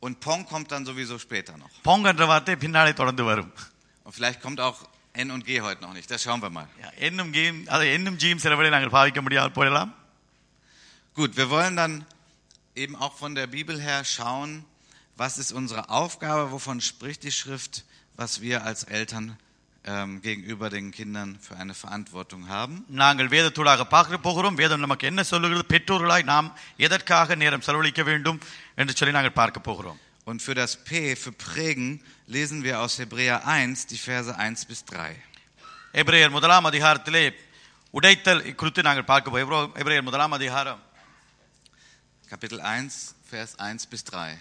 Und 0.00 0.20
Pong 0.20 0.42
kommt 0.52 0.68
dann 0.72 0.84
sowieso 0.90 1.16
später 1.26 1.54
noch. 1.62 1.72
போங்க 1.88 2.08
என்ற 2.14 2.24
வார்த்தை 2.32 2.56
பின்னாலே 2.64 2.92
தொடர்ந்து 3.00 3.24
வரும் 3.30 3.52
Und 4.04 4.14
vielleicht 4.18 4.40
kommt 4.44 4.60
auch 4.66 4.78
N 5.24 5.30
und 5.30 5.44
G 5.48 5.60
heute 5.66 5.80
noch 5.84 5.94
nicht. 5.98 6.08
Das 6.12 6.22
schauen 6.24 6.42
wir 6.42 6.50
mal. 6.58 6.68
என்னும் 7.08 7.30
கீம் 7.36 7.58
அதை 7.74 7.86
என்னும் 7.96 8.18
ஜீம் 8.22 8.42
சில 8.44 8.54
வேளை 8.58 8.70
நாங்கள் 8.76 8.94
பாவிக்க 8.98 9.22
முடியாது 9.26 9.52
போயிடலாம் 9.58 9.92
Gut, 11.16 11.32
wir 11.40 11.48
wollen 11.54 11.76
dann 11.82 11.94
eben 12.76 12.96
auch 12.96 13.14
von 13.22 13.32
der 13.40 13.46
Bibel 13.46 13.76
her 13.80 14.00
schauen, 14.04 14.52
was 15.16 15.38
ist 15.38 15.52
unsere 15.52 15.82
Aufgabe, 16.00 16.50
wovon 16.52 16.80
spricht 16.80 17.22
die 17.22 17.34
Schrift, 17.40 17.74
was 18.16 18.40
wir 18.40 18.56
als 18.64 18.82
Eltern 18.98 19.26
ähm, 19.84 20.22
gegenüber 20.22 20.70
den 20.70 20.90
Kindern 20.90 21.38
für 21.46 21.56
eine 21.62 21.74
Verantwortung 21.82 22.42
haben. 22.48 22.74
நாங்கள் 23.02 23.28
வேதத்தூடாக 23.34 23.84
பார்க்க 23.94 24.18
போகிறோம் 24.26 24.58
வேதம் 24.62 24.84
நமக்கு 24.84 25.06
என்ன 25.06 25.22
சொல்லுகிறது 25.32 25.64
பெற்றோர்களாய் 25.74 26.30
நாம் 26.32 26.48
எதற்காக 26.86 27.34
நேரம் 27.42 27.64
செலவழிக்க 27.66 28.02
வேண்டும் 28.02 28.40
என்று 28.78 28.96
சொல்லி 28.96 29.14
நாங்கள் 29.14 29.32
பார்க்க 29.32 29.60
போகிறோம் 29.60 30.00
Und 30.26 30.38
für 30.42 30.54
das 30.54 30.72
P, 30.84 31.14
für 31.14 31.32
prägen, 31.46 31.88
lesen 32.26 32.64
wir 32.64 32.74
aus 32.80 32.98
Hebräer 32.98 33.46
1 33.46 33.86
die 33.86 33.98
Verse 33.98 34.30
1 34.36 34.64
bis 34.64 34.84
3. 34.84 35.10
எபிரேயர் 35.92 36.30
முதலாம் 36.30 36.64
அதிகாரத்திலே 36.64 37.24
உடைத்தல் 37.94 38.54
குறித்து 38.54 38.82
நாங்கள் 38.82 39.04
பார்க்க 39.04 39.30
போகிறோம் 39.30 39.44
எபிரோ- 39.46 39.82
எபிரேயர் 39.82 40.02
முதலாம் 40.02 40.32
அதிகாரம் 40.32 40.80
Kapitel 42.30 42.60
1, 42.70 42.96
Vers 43.30 43.52
1 43.58 43.84
bis 43.90 44.02
3. 44.12 44.32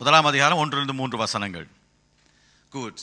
முதலாம் 0.00 0.24
அதிகாரம் 0.24 0.58
ஒன்றிலிருந்து 0.58 0.94
மூன்று 0.94 1.18
வசனங்கள் 1.18 1.66
Gut. 2.72 2.98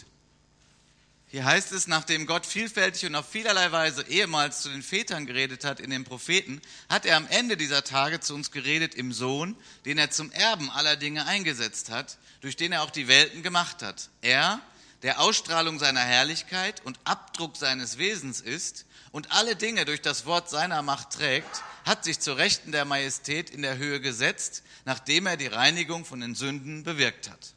hier 1.31 1.45
heißt 1.45 1.73
es, 1.73 1.87
nachdem 1.87 2.27
Gott 2.27 2.47
vielfältig 2.47 3.05
und 3.05 3.15
auf 3.15 3.29
vielerlei 3.29 3.71
Weise 3.71 4.03
ehemals 4.09 4.63
zu 4.63 4.71
den 4.71 4.83
Vätern 4.83 5.27
geredet 5.27 5.63
hat 5.63 5.79
in 5.79 5.91
den 5.91 6.05
Propheten, 6.05 6.63
hat 6.89 7.05
er 7.05 7.19
am 7.19 7.27
Ende 7.29 7.59
dieser 7.59 7.85
Tage 7.85 8.21
zu 8.21 8.35
uns 8.35 8.51
geredet 8.51 8.95
im 8.95 9.13
Sohn, 9.13 9.55
den 9.85 9.99
er 9.99 10.11
zum 10.11 10.33
Erben 10.33 10.71
aller 10.71 10.97
Dinge 10.97 11.27
eingesetzt 11.27 11.91
hat, 11.91 12.17
durch 12.41 12.57
den 12.57 12.73
er 12.73 12.83
auch 12.83 12.91
die 12.91 13.09
Welten 13.09 13.43
gemacht 13.43 13.83
hat. 13.83 14.09
Er, 14.23 14.61
der 15.03 15.21
Ausstrahlung 15.21 15.79
seiner 15.79 16.01
Herrlichkeit 16.01 16.81
und 16.87 16.99
Abdruck 17.05 17.59
seines 17.59 17.99
Wesens 17.99 18.41
ist 18.41 18.87
und 19.13 19.31
alle 19.33 19.55
Dinge 19.55 19.85
durch 19.85 20.01
das 20.01 20.25
Wort 20.25 20.49
seiner 20.49 20.81
Macht 20.81 21.11
trägt, 21.11 21.63
hat 21.85 22.05
sich 22.05 22.21
zur 22.21 22.39
Rechten 22.39 22.73
der 22.73 22.87
Majestät 22.87 23.51
in 23.51 23.61
der 23.61 23.77
Höhe 23.77 24.01
gesetzt, 24.01 24.63
nachdem 24.87 25.27
er 25.27 25.37
die 25.37 25.47
Reinigung 25.47 26.07
von 26.07 26.21
den 26.21 26.35
Sünden 26.35 26.85
bewirkt 26.85 27.29
hat. 27.29 27.55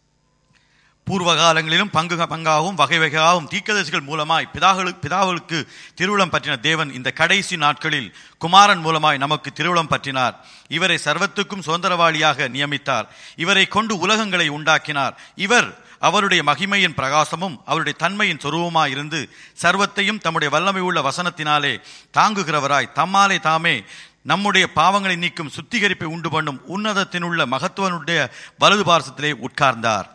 பூர்வகாலங்களிலும் 1.12 1.91
பங்கு 1.91 2.15
பங்காகவும் 2.15 2.77
வகை 2.82 2.98
வகையாகவும் 3.00 3.48
தீக்கதரிசிகள் 3.53 4.06
மூலமாய் 4.10 4.46
பிதாக்களுக்கு 4.53 5.01
பிதாவுக்கு 5.06 5.58
திருவிழம் 5.96 6.32
பற்றின 6.32 6.60
தேவன் 6.60 6.94
இந்த 6.98 7.12
கடைசி 7.12 7.56
நாட்களில் 7.58 8.13
குமாரன் 8.38 8.84
மூலமாய் 8.86 9.18
நமக்கு 9.18 9.51
திருவிழம் 9.51 9.89
பற்றினார். 9.89 10.36
இவரை 10.68 11.00
சர்வத்துக்கும் 11.06 11.65
சுதந்திரவாளியாக 11.68 12.48
நியமித்தார். 12.56 13.08
இவரை 13.36 13.65
கொண்டு 13.68 13.96
உலகங்களை 14.08 14.48
உண்டாக்கினார். 14.48 15.18
இவர் 15.36 15.89
அவருடைய 16.00 16.44
மகிமையின் 16.44 16.96
பிரகாசமும் 17.00 17.58
அவருடைய 17.65 17.98
தன்மையின் 18.03 18.41
சொருவமாய் 18.44 18.88
இருந்து 18.88 19.30
சர்வத்தையும் 19.63 20.18
தம்முடைய 20.18 20.50
வல்லமை 20.56 20.82
உள்ள 20.82 21.01
வசனத்தினாலே 21.01 21.74
தாங்குகிறவராய் 22.18 22.94
தம்மாலே 22.96 23.39
தாமே 23.39 23.84
நம்முடைய 24.22 24.70
பாவங்களை 24.75 25.15
நீக்கும் 25.15 25.51
சுத்திகரிப்பை 25.58 26.03
உண்டு 26.03 26.30
பண்ணும் 26.30 26.62
உன்னதத்தினுள்ள 26.77 27.46
மகத்துவனுடைய 27.53 28.30
வலது 28.58 28.84
பாரசத்திலே 28.84 29.34
உட்கார்ந்தார். 29.50 30.10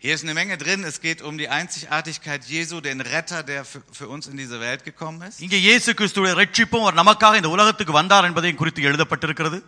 Hier 0.00 0.14
ist 0.14 0.24
eine 0.24 0.34
Menge 0.34 0.56
drin. 0.56 0.84
Es 0.84 1.00
geht 1.00 1.20
um 1.22 1.36
die 1.38 1.48
Einzigartigkeit 1.50 2.42
Jesu, 2.46 2.80
den 2.80 3.00
Retter, 3.02 3.42
der 3.42 3.64
für, 3.64 3.80
für 3.92 4.08
uns 4.08 4.26
in 4.26 4.36
diese 4.36 4.58
Welt 4.60 4.82
gekommen 4.84 5.20
ist. 5.28 5.38
இங்கே 5.40 5.58
இயேசு 5.60 5.90
கிறிஸ்துடைய 5.98 6.32
ரட்சிப்பும் 6.40 6.84
அவர் 6.84 6.98
நமக்காக 7.00 7.36
இந்த 7.36 7.50
உலகத்துக்கு 7.56 7.92
வந்தார் 7.92 8.28
என்பதையும் 8.28 8.60
குறித்து 8.62 8.82
எழுதப்பட்டிருக்கிறது 8.90 9.58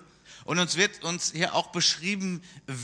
Und 0.50 0.58
uns 0.60 0.74
wird 0.80 0.94
uns 1.04 1.22
hier 1.38 1.48
auch 1.58 1.66
beschrieben, 1.70 2.28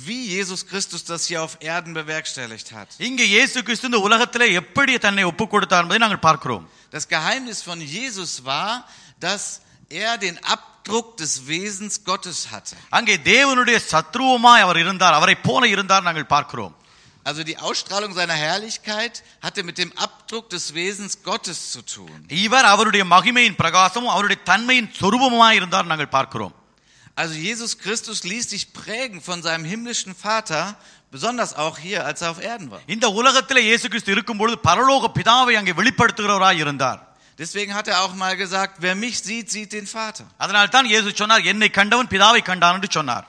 wie 0.07 0.23
Jesus 0.29 0.61
Christus 0.71 1.03
das 1.11 1.21
hier 1.29 1.41
auf 1.45 1.53
Erden 1.71 1.93
bewerkstelligt 2.01 2.69
hat. 2.77 2.89
இங்கே 3.09 3.27
இயேசு 3.35 3.59
கிறிஸ்து 3.67 3.89
இந்த 3.91 4.01
உலகத்திலே 4.09 4.47
எப்படி 4.63 4.95
தன்னை 5.07 5.25
ஒப்புக் 5.31 5.53
கொடுத்தார் 5.55 5.85
என்பதை 5.85 6.01
நாங்கள் 6.05 6.25
பார்க்கிறோம் 6.29 6.65
Das 6.97 7.07
Geheimnis 7.09 7.61
von 7.71 7.81
Jesus 7.97 8.33
war, 8.45 8.71
dass 9.21 9.45
er 10.03 10.13
den 10.19 10.37
Abdruck 10.55 11.09
des 11.23 11.33
Wesens 11.51 11.95
Gottes 12.11 12.39
hatte. 12.53 12.75
அங்கே 12.99 13.17
தேவனுடைய 13.33 13.79
சத்ருவமாய் 13.93 14.65
அவர் 14.67 14.81
இருந்தார் 14.85 15.19
அவரை 15.21 15.37
போல 15.49 15.63
இருந்தார் 15.75 16.07
நாங்கள் 16.09 16.33
பார்க்கிறோம் 16.35 16.75
Also 17.29 17.43
die 17.43 17.57
Ausstrahlung 17.59 18.13
seiner 18.13 18.35
Herrlichkeit 18.37 19.15
hatte 19.43 19.61
mit 19.63 19.77
dem 19.79 19.91
Abdruck 19.99 20.47
des 20.51 20.65
Wesens 20.75 21.13
Gottes 21.23 21.59
zu 21.73 21.81
tun. 21.87 22.19
இவர் 22.45 22.67
அவருடைய 22.73 23.05
மகிமையின் 23.15 23.57
பிரகாசமும் 23.63 24.13
அவருடைய 24.15 24.39
தன்மையின் 24.51 24.91
சொரூபமாய் 25.01 25.59
இருந்தார் 25.61 25.91
நாங்கள் 25.93 26.15
பார்க்கிறோம் 26.17 26.55
Also 27.17 27.35
Jesus 27.41 27.73
Christus 27.79 28.19
ließ 28.25 28.45
sich 28.49 28.65
prägen 28.75 29.19
von 29.21 29.39
seinem 29.47 29.65
himmlischen 29.65 30.15
Vater, 30.17 30.63
besonders 31.13 31.51
auch 31.55 31.77
hier, 31.79 31.99
als 32.09 32.19
er 32.23 32.31
auf 32.33 32.41
Erden 32.51 32.69
war. 32.73 32.81
இந்த 32.95 33.07
உலகத்திலே 33.21 33.61
இயேசு 33.69 33.87
கிறிஸ்து 33.89 34.15
இருக்கும் 34.17 34.41
பொழுது 34.41 34.57
பரலோக 34.69 35.11
பிதாவை 35.19 35.55
அங்கே 35.61 35.75
வெளிப்படுத்துகிறவராய் 35.81 36.63
இருந்தார் 36.65 37.01
Deswegen 37.39 37.73
hat 37.75 37.87
er 37.89 37.97
auch 38.03 38.15
mal 38.17 38.35
gesagt, 38.37 38.75
wer 38.79 38.95
mich 38.97 39.17
sieht, 39.21 39.47
sieht 39.55 39.71
den 39.73 39.87
Vater. 39.97 40.25
அதனால் 40.43 40.73
தான் 40.77 40.91
இயேசு 40.93 41.09
சொன்னார் 41.21 41.47
என்னை 41.53 41.69
கண்டவன் 41.79 42.11
பிதாவை 42.15 42.43
கண்டான் 42.51 42.77
என்று 42.79 42.91
சொன்னார் 42.99 43.27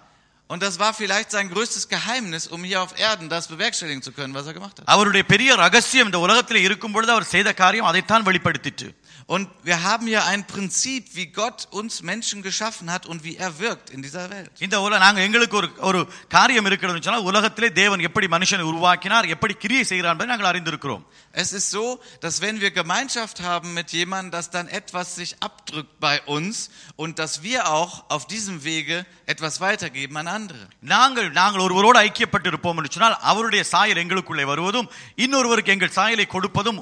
Und 0.49 0.61
das 0.61 0.77
war 0.77 0.93
vielleicht 0.93 1.31
sein 1.31 1.49
größtes 1.49 1.83
Geheimnis, 1.89 2.43
um 2.47 2.63
hier 2.63 2.79
auf 2.81 2.91
Erden 2.99 3.29
das 3.29 3.47
bewerkstelligen 3.47 4.03
zu 4.03 4.11
können, 4.11 4.33
was 4.35 4.45
er 4.45 4.53
gemacht 4.53 4.75
hat. 4.79 4.85
அவருடைய 4.87 5.23
பெரிய 5.25 5.55
ரகசியம் 5.55 6.05
இந்த 6.05 6.19
உலகத்திலே 6.19 6.61
இருக்கும் 6.61 6.91
பொழுது 6.91 7.11
அவர் 7.11 7.31
செய்த 7.35 7.53
காரியம் 7.53 7.85
அதைத்தான் 7.85 8.23
வெளிப்படுத்திற்று 8.23 8.89
Und 9.29 9.49
wir 9.63 9.77
haben 9.83 10.05
hier 10.07 10.23
ein 10.25 10.45
Prinzip, 10.47 11.03
wie 11.13 11.27
Gott 11.41 11.67
uns 11.71 12.01
Menschen 12.03 12.41
geschaffen 12.41 12.91
hat 12.91 13.05
und 13.05 13.23
wie 13.23 13.35
er 13.37 13.59
wirkt 13.59 13.89
in 13.89 14.01
dieser 14.01 14.25
Welt. 14.29 14.51
இந்த 14.59 14.81
உல 14.85 14.97
நாங்க 15.05 15.21
எங்களுக்கு 15.21 15.57
ஒரு 15.57 15.69
ஒரு 15.89 15.99
காரியம் 16.27 16.67
இருக்கிறதுன்னு 16.69 17.05
சொன்னால் 17.07 17.27
உலகத்திலே 17.31 17.69
தேவன் 17.81 18.05
எப்படி 18.09 18.27
மனுஷனை 18.27 18.65
உருவாக்கினார் 18.71 19.31
எப்படி 19.35 19.53
கிரியை 19.63 19.85
செய்கிறார் 19.91 20.13
என்பதை 20.15 20.31
நாங்கள் 20.33 20.51
அறிந்திருக்கிறோம் 20.51 21.03
Es 21.33 21.49
ist 21.59 21.69
so, 21.69 21.85
dass 22.23 22.35
wenn 22.41 22.57
wir 22.61 22.71
Gemeinschaft 22.71 23.37
haben 23.41 23.69
mit 23.73 23.89
jemandem, 23.91 24.31
dass 24.31 24.49
dann 24.49 24.67
etwas 24.79 25.07
sich 25.15 25.31
abdrückt 25.39 25.99
bei 25.99 26.15
uns 26.35 26.69
und 26.95 27.19
dass 27.19 27.33
wir 27.43 27.59
auch 27.77 27.93
auf 28.09 28.23
diesem 28.27 28.63
Wege 28.63 28.97
etwas 29.25 29.55
weitergeben 29.59 30.17
an 30.17 30.27
andere. 30.37 30.63
நாங்கள் 30.95 31.29
நாங்கள் 31.31 31.65
ஒருவரோடு 31.67 31.99
ஐக்கியப்பட்டு 31.99 32.47
இருப்போம் 32.47 32.77
என்று 32.77 32.91
சொன்னால் 32.91 33.17
அவருடைய 33.31 33.63
சாயல் 33.73 34.01
எங்களுக்குள்ளே 34.03 34.45
வருவதும் 34.45 34.89
இன்னொருவருக்கு 35.15 35.71
எங்கள் 35.71 35.95
சாயலை 35.99 36.27
கொடுப்பதும் 36.27 36.79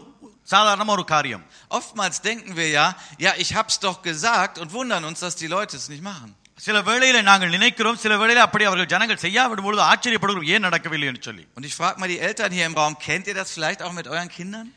சாதாரண 0.53 0.85
ஒரு 0.95 1.03
காரியம் 1.13 1.43
Oftmals 1.71 2.17
denken 2.29 2.53
wir 2.59 2.69
ja, 2.69 2.85
ja, 3.25 3.31
ich 3.43 3.51
hab's 3.57 3.77
doch 3.79 3.99
gesagt 4.03 4.55
und 4.61 4.71
wundern 4.73 5.03
uns, 5.09 5.19
dass 5.19 5.35
die 5.43 5.51
Leute 5.55 5.75
es 5.77 5.87
nicht 5.93 6.05
machen. 6.11 6.29
சில 6.59 6.77
வேளையில 6.87 7.21
நாங்கள் 7.29 7.53
நினைக்கிறோம் 7.55 7.97
சில 8.01 8.13
வேளையில 8.21 8.41
அப்படி 8.47 8.63
அவர்கள் 8.69 8.89
ஜனங்கள் 8.91 9.21
செய்யாவிடும் 9.23 9.65
பொழுது 9.67 9.81
ஆச்சரியப்படுகிறோம் 9.91 10.49
ஏன் 10.53 10.65
நடக்கவில்லை 10.67 11.07
என்று 11.11 11.23
சொல்லி 11.27 11.43
Und 11.57 11.65
ich 11.69 11.75
frage 11.79 11.97
mal 12.01 12.09
die 12.13 12.19
Eltern 12.27 12.51
hier 12.57 12.65
im 12.65 12.75
Raum, 12.81 12.93
kennt 13.07 13.25
ihr 13.29 13.35
das 13.39 13.49
vielleicht 13.55 13.81
auch 13.85 13.95
mit 13.99 14.07
euren 14.13 14.29
Kindern? 14.37 14.67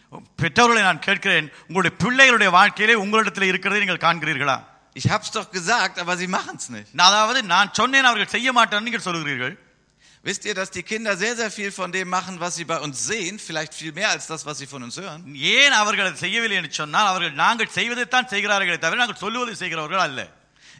பெற்றோர்களை 0.43 0.83
நான் 0.89 1.03
கேட்கிறேன் 1.09 1.49
உங்களுடைய 1.69 1.93
பிள்ளைகளுடைய 2.05 2.51
வாழ்க்கையிலே 2.59 2.97
உங்களிடத்தில் 3.05 3.51
இருக்கிறதை 3.53 3.81
நீங்கள் 3.85 4.03
காண்கிறீர்களா 4.07 4.57
Ich 4.97 5.07
hab's 5.13 5.31
doch 5.31 5.51
gesagt, 5.51 5.97
aber 6.03 6.15
sie 6.17 6.29
machen's 6.37 6.67
nicht. 6.77 6.91
நான் 6.99 7.09
அதாவது 7.11 7.41
நான் 7.55 7.71
சொன்னேன் 7.81 8.09
அவர்கள் 8.11 8.35
செய்ய 8.37 8.49
மாட்டேன்னு 8.59 8.87
நீங்கள் 8.89 9.07
சொல்கிறீர்கள் 9.09 9.55
Wisst 10.23 10.45
ihr, 10.45 10.55
dass 10.55 10.71
die 10.71 10.83
Kinder 10.83 11.17
sehr, 11.17 11.37
sehr 11.37 11.51
viel 11.51 11.71
von 11.71 11.93
dem 11.93 12.09
machen, 12.09 12.41
was 12.41 12.57
sie 12.57 12.65
bei 12.65 12.79
uns 12.81 13.07
sehen, 13.07 13.39
vielleicht 13.39 13.75
viel 13.75 13.93
mehr 13.93 14.11
als 14.11 14.27
das, 14.27 14.45
was 14.45 14.59
sie 14.59 14.67
von 14.67 14.83
uns 14.83 14.97
hören? 14.97 15.21
ஏன் 15.35 15.73
அவர்கள் 15.73 16.07
அதை 16.07 16.19
செய்யவில்லை 16.19 16.57
என்று 16.57 16.73
சொன்னால் 16.73 17.07
அவர்கள் 17.07 17.33
நாங்கள் 17.33 17.75
செய்வதைத்தான் 17.75 18.29
செய்கிறார்களே 18.29 18.79
தவிர 18.79 18.99
நாங்கள் 18.99 19.23
சொல்லுவதை 19.25 19.55
செய்கிறவர்கள் 19.55 19.99
அல்ல 19.99 20.21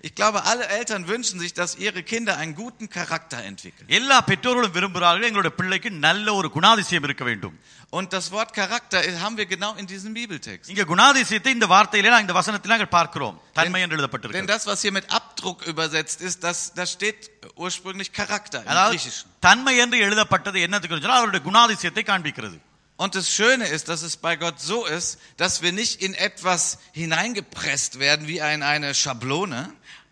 Ich 0.03 0.15
glaube, 0.15 0.45
alle 0.45 0.65
Eltern 0.69 1.09
wünschen 1.09 1.41
sich, 1.41 1.53
dass 1.55 1.71
ihre 1.77 2.03
Kinder 2.03 2.37
einen 2.37 2.55
guten 2.55 2.87
Charakter 2.97 3.39
entwickeln. 3.51 3.87
எல்லா 3.99 4.19
பெற்றோர்களும் 4.31 4.75
விரும்புகிறார்கள் 4.77 5.27
எங்களுடைய 5.29 5.53
பிள்ளைக்கு 5.61 5.91
நல்ல 6.07 6.35
ஒரு 6.39 6.49
குணாதிசயம் 6.57 7.07
இருக்க 7.09 7.25
வேண்டும் 7.31 7.57
Und 7.93 8.13
das 8.17 8.27
Wort 8.37 8.51
Charakter 8.59 8.99
haben 9.23 9.37
wir 9.41 9.47
genau 9.47 9.71
in 9.81 9.87
diesem 9.93 10.13
Bibeltext. 10.19 10.67
இங்க 10.73 10.85
குணாதிசயத்தை 10.93 11.53
இந்த 11.57 11.67
வார்த்தையிலே 11.75 12.11
நான் 12.15 12.25
இந்த 12.27 12.37
வசனத்தில் 12.41 12.75
நாங்கள் 12.75 12.93
பார்க்கிறோம் 12.99 13.37
தன்மை 13.59 13.81
என்று 13.83 13.91
Denn 13.91 13.99
எழுதப்பட்டிருக்கு 13.99 14.53
das, 14.55 14.67
was 14.71 14.81
hier 14.85 14.95
mit 14.99 15.07
Abdruck 15.19 15.59
übersetzt 15.73 16.21
ist, 16.29 16.39
das, 16.49 16.59
da 16.79 16.87
steht 16.95 17.21
ursprünglich 17.65 18.11
Charakter 18.21 18.61
im 18.65 18.71
அதாவது 18.75 18.97
Griechischen. 18.97 19.29
தன்மை 19.49 19.75
என்று 19.85 19.99
எழுதப்பட்டது 20.07 20.61
என்னத்துக்கு 20.69 21.03
சொன்னால் 21.03 21.23
அவருடைய 21.23 21.45
குணாதிசயத்தை 21.51 22.05
காண்பிக்கிறது 22.13 22.59
Und 22.99 23.15
das 23.15 23.27
Schöne 23.31 23.65
ist, 23.77 23.87
dass 23.91 24.03
es 24.09 24.15
bei 24.17 24.35
Gott 24.37 24.59
so 24.59 24.79
ist, 24.99 25.09
dass 25.37 25.55
wir 25.63 25.73
nicht 25.81 25.97
in 26.07 26.13
etwas 26.29 26.63
hineingepresst 26.95 27.99
werden 27.99 28.27
wie 28.27 28.39
in 28.55 28.63
eine 28.63 28.95
Schablone, 28.95 29.61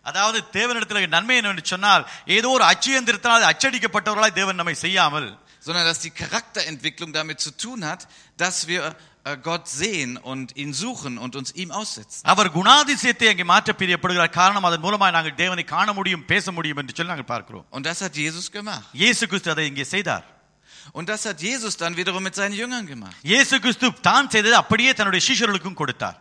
அதாவது 0.03 0.39
தேவனிடத்தில் 0.51 1.15
நன்மை 1.15 1.37
என்னவென்று 1.37 1.65
சொன்னால் 1.67 2.03
ஏதோ 2.35 2.49
ஒரு 2.49 2.65
அச்சு 2.71 2.91
எந்திரத்தினால் 2.99 3.39
அது 3.39 3.51
அச்சடிக்கப்பட்டவர்களாய் 3.53 4.39
தேவன் 4.39 4.61
நம்மை 4.61 4.77
செய்யாமல் 4.85 5.27
sondern 5.61 5.85
dass 5.85 5.99
die 5.99 6.11
Charakterentwicklung 6.13 7.11
damit 7.11 7.39
zu 7.39 7.51
tun 7.53 7.83
hat, 7.83 8.01
dass 8.37 8.67
wir 8.67 8.81
äh, 9.23 9.37
Gott 9.39 9.67
sehen 9.69 10.11
und 10.23 10.55
ihn 10.55 10.73
suchen 10.75 11.17
und 11.17 11.35
uns 11.35 11.49
ihm 11.53 11.71
aussetzen. 11.71 12.21
அவர் 12.25 12.49
குணாதிசயத்தை 12.57 13.27
அங்கே 13.31 13.45
மாற்ற 13.45 13.73
பிரியப்படுகிறார் 13.79 14.31
காரணம் 14.31 14.67
அதன் 14.69 14.83
மூலமாக 14.85 15.11
நாங்கள் 15.11 15.35
தேவனை 15.35 15.63
காண 15.67 15.87
முடியும் 15.93 16.25
பேச 16.25 16.51
முடியும் 16.51 16.79
என்று 16.81 16.95
சொல்லி 16.95 17.13
நாங்கள் 17.13 17.31
பார்க்கிறோம் 17.33 17.65
Und 17.71 17.83
das 17.89 17.99
hat 18.05 18.13
Jesus 18.15 18.45
gemacht. 18.51 18.85
இயேசு 18.93 19.23
கிறிஸ்து 19.27 19.53
அதை 19.55 19.65
இங்கே 19.71 19.87
செய்தார் 19.95 20.25
Und 20.93 21.05
das 21.09 21.21
hat 21.25 21.39
Jesus 21.41 21.73
dann 21.77 21.93
wiederum 21.97 22.23
mit 22.23 22.35
seinen 22.35 22.55
Jüngern 22.61 22.85
gemacht. 22.85 23.17
இயேசு 23.23 23.55
கிறிஸ்து 23.59 23.89
தான் 24.09 24.31
செய்தது 24.33 24.55
அப்படியே 24.61 24.93
தன்னுடைய 24.93 25.23
சீஷர்களுக்கும் 25.29 25.79
கொடுத்தார் 25.81 26.19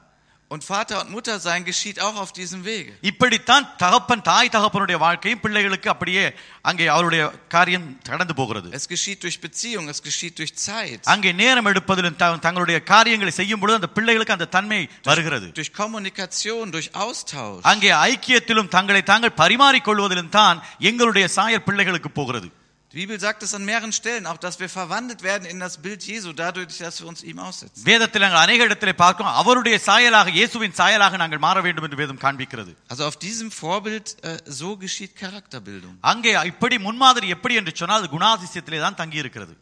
Und 0.50 0.62
Vater 0.64 1.00
und 1.00 1.10
Mutter 1.10 1.40
sein 1.40 1.64
geschieht 1.64 1.98
auch 2.00 2.16
auf 2.16 2.30
diesem 2.32 2.64
Wege. 2.64 2.92
இப்படித்தான் 3.02 3.64
தகப்பன் 3.76 4.22
தாய் 4.22 4.48
தகப்பனுடைய 4.48 4.96
வாழ்க்கையும் 4.96 5.40
பிள்ளைகளுக்கு 5.40 5.88
அப்படியே 5.88 6.24
அங்கே 6.62 6.86
அவருடைய 6.86 7.22
காரியம் 7.48 7.98
கடந்து 8.02 8.34
போகிறது 8.34 8.68
Es 8.78 8.84
geschieht 8.88 9.20
durch 9.22 9.38
Beziehung, 9.40 9.86
es 9.88 10.00
geschieht 10.02 10.34
durch 10.38 10.52
Zeit, 10.66 11.00
அங்கே 11.04 11.32
நேரம் 11.32 11.66
எடுப்பதிலும் 11.66 12.16
த- 12.16 12.36
தங்களுடைய 12.36 12.82
காரியங்களை 12.82 13.32
செய்யும் 13.32 13.60
பொழுது 13.60 13.74
அந்த 13.74 13.86
பிள்ளைகளுக்கு 13.88 14.32
அந்த 14.32 14.44
தன்மை 14.48 14.80
வருகிறது 15.02 15.48
durch 15.52 15.72
Kommunikation, 15.80 16.70
durch 16.70 16.90
Austausch. 17.04 17.62
அங்கே 17.62 17.90
ஐக்கியத்திலும் 18.08 18.68
தங்களை 18.68 19.02
தாங்கள் 19.02 19.38
பரிமாறிக்கொள்வதிலும் 19.42 20.28
தான் 20.28 20.60
எங்களுடைய 20.78 21.28
சாயல் 21.28 21.62
பிள்ளைகளுக்கு 21.62 22.10
போகிறது 22.10 22.50
Die 22.92 23.00
Bibel 23.00 23.18
sagt 23.18 23.42
es 23.42 23.52
an 23.54 23.64
mehreren 23.64 23.92
Stellen, 23.92 24.24
auch 24.30 24.36
dass 24.38 24.56
wir 24.60 24.68
verwandelt 24.70 25.22
werden 25.24 25.46
in 25.52 25.58
das 25.58 25.78
Bild 25.78 26.00
Jesu, 26.04 26.28
dadurch, 26.34 26.78
dass 26.78 27.00
wir 27.00 27.08
uns 27.12 27.20
ihm 27.24 27.38
aussetzen. 27.40 27.80
வேதத்தில் 27.84 28.22
நாங்கள் 28.24 28.42
அநேக 28.42 28.60
இடத்திலே 28.68 28.94
பார்க்கிறோம் 29.00 29.36
அவருடைய 29.40 29.76
சாயலாக 29.86 30.28
இயேசுவின் 30.38 30.76
சாயலாக 30.80 31.16
நாங்கள் 31.22 31.42
மாற 31.46 31.56
வேண்டும் 31.66 31.86
என்று 31.86 31.98
வேதம் 32.02 32.20
காண்பிக்கிறது 32.24 32.72
Also 32.92 33.02
auf 33.08 33.16
diesem 33.18 33.48
Vorbild, 33.52 34.06
äh, 34.22 34.36
so 34.60 34.70
geschieht 34.76 35.12
Charakterbildung. 35.22 35.96
அங்கே 36.12 36.32
இப்படி 36.52 36.78
முன்மாதிரி 36.88 37.26
எப்படி 37.36 37.56
என்று 37.62 37.74
சொன்னால் 37.80 38.02
அது 38.02 38.10
குணாதிசயத்திலே 38.16 38.80
தான் 38.86 39.00
தங்கி 39.02 39.18
இருக்கிறது 39.24 39.54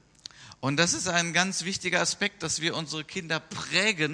Und 0.62 0.74
das 0.76 0.92
ist 0.92 1.08
ein 1.10 1.30
ganz 1.32 1.54
wichtiger 1.64 2.00
Aspekt, 2.00 2.36
dass 2.44 2.56
wir 2.64 2.72
unsere 2.74 3.02
Kinder 3.04 3.38
prägen 3.56 4.12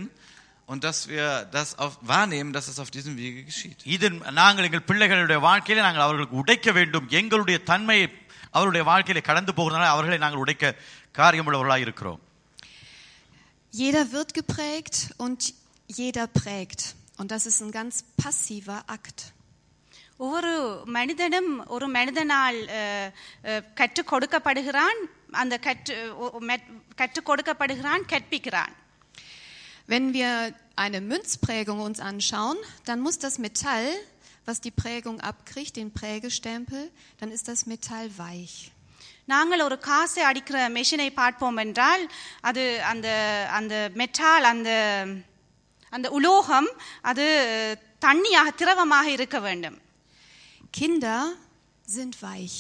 und 0.69 0.81
dass 0.85 0.99
wir 1.09 1.27
das 1.57 1.69
auf, 1.79 1.95
wahrnehmen, 2.03 2.51
dass 2.57 2.67
es 2.69 2.79
auf 2.79 2.91
diesem 2.91 3.15
Wege 3.23 3.43
geschieht. 3.51 3.79
இது 3.97 4.07
நாங்கள் 4.41 4.67
எங்கள் 4.69 4.87
பிள்ளைகளுடைய 4.91 5.41
வாழ்க்கையில 5.49 5.85
நாங்கள் 5.89 6.07
அவர்களுக்கு 6.07 6.41
உடைக்க 6.43 6.69
வேண்டும் 6.79 7.07
எங்களுடைய 7.21 7.59
தன்மையை 7.73 8.07
அவருடைய 8.53 8.87
வாழ்க்கையில 8.87 9.23
கடந்து 9.23 9.53
போகிறதுனால 9.53 9.89
அவர்களை 9.89 10.19
நாங்கள் 10.19 10.39
உடைக்க 10.39 10.75
காரியமுள்ளவர்களாக 11.15 11.81
இருக்கிறோம் 11.81 12.23
Jeder 13.73 14.13
wird 14.13 14.31
geprägt 14.33 14.97
und 15.19 15.41
jeder 15.91 16.27
prägt. 16.35 16.81
Und 17.19 17.31
das 17.31 17.45
ist 17.47 17.61
ein 17.61 17.73
ganz 17.73 17.95
passiver 18.17 18.79
Akt. 18.89 19.21
ஒவ்வொரு 20.17 20.53
மனிதனும் 20.87 21.67
ஒரு 21.67 21.87
மனிதனால் 21.89 22.59
அஹ், 22.79 23.11
அஹ், 23.45 23.65
கற்றுக் 23.75 24.13
கொடுக்கப்படுகிறான் 24.13 24.99
அந்த 25.33 25.59
கற்று 25.59 25.97
ஒ- 26.19 26.41
மெட்- 26.41 26.71
கற்றுக் 26.95 27.29
கொடுக்கப்படுகிறான் 27.31 28.05
கற்பிக்கிறான் 28.07 28.75
Wenn 29.89 30.07
wir 30.13 30.33
eine 30.77 31.01
Münzprägung 31.03 31.79
uns 31.81 32.01
anschauen, 32.03 32.59
dann 32.87 33.01
muss 33.01 33.19
das 33.19 33.37
Metall, 33.39 33.87
was 34.47 34.61
die 34.61 34.71
Prägung 34.71 35.21
abkriegt, 35.21 35.77
den 35.77 35.93
Prägestempel, 35.93 36.91
dann 37.19 37.31
ist 37.31 37.49
das 37.49 37.67
Metall 37.67 38.11
weich. 38.17 38.71
நாங்கள் 39.25 39.61
ஒரு 39.61 39.79
காசை 39.79 40.23
அடிக்கிற 40.23 40.69
மெஷினை 40.69 41.11
பார்ப்போம் 41.11 41.57
என்றால் 41.57 42.13
அது 42.41 42.83
அந்த 42.83 43.09
அந்த 43.51 43.91
மெட்டால் 43.95 44.47
அந்த 44.53 44.71
அந்த 45.91 46.11
உலோகம் 46.11 46.69
அது 47.01 47.27
தண்ணியாக 48.01 48.55
திரவமாக 48.57 49.11
இருக்க 49.11 49.41
வேண்டும் 49.41 49.79
Kinder 50.79 51.21
sind 51.87 52.15
weich. 52.23 52.59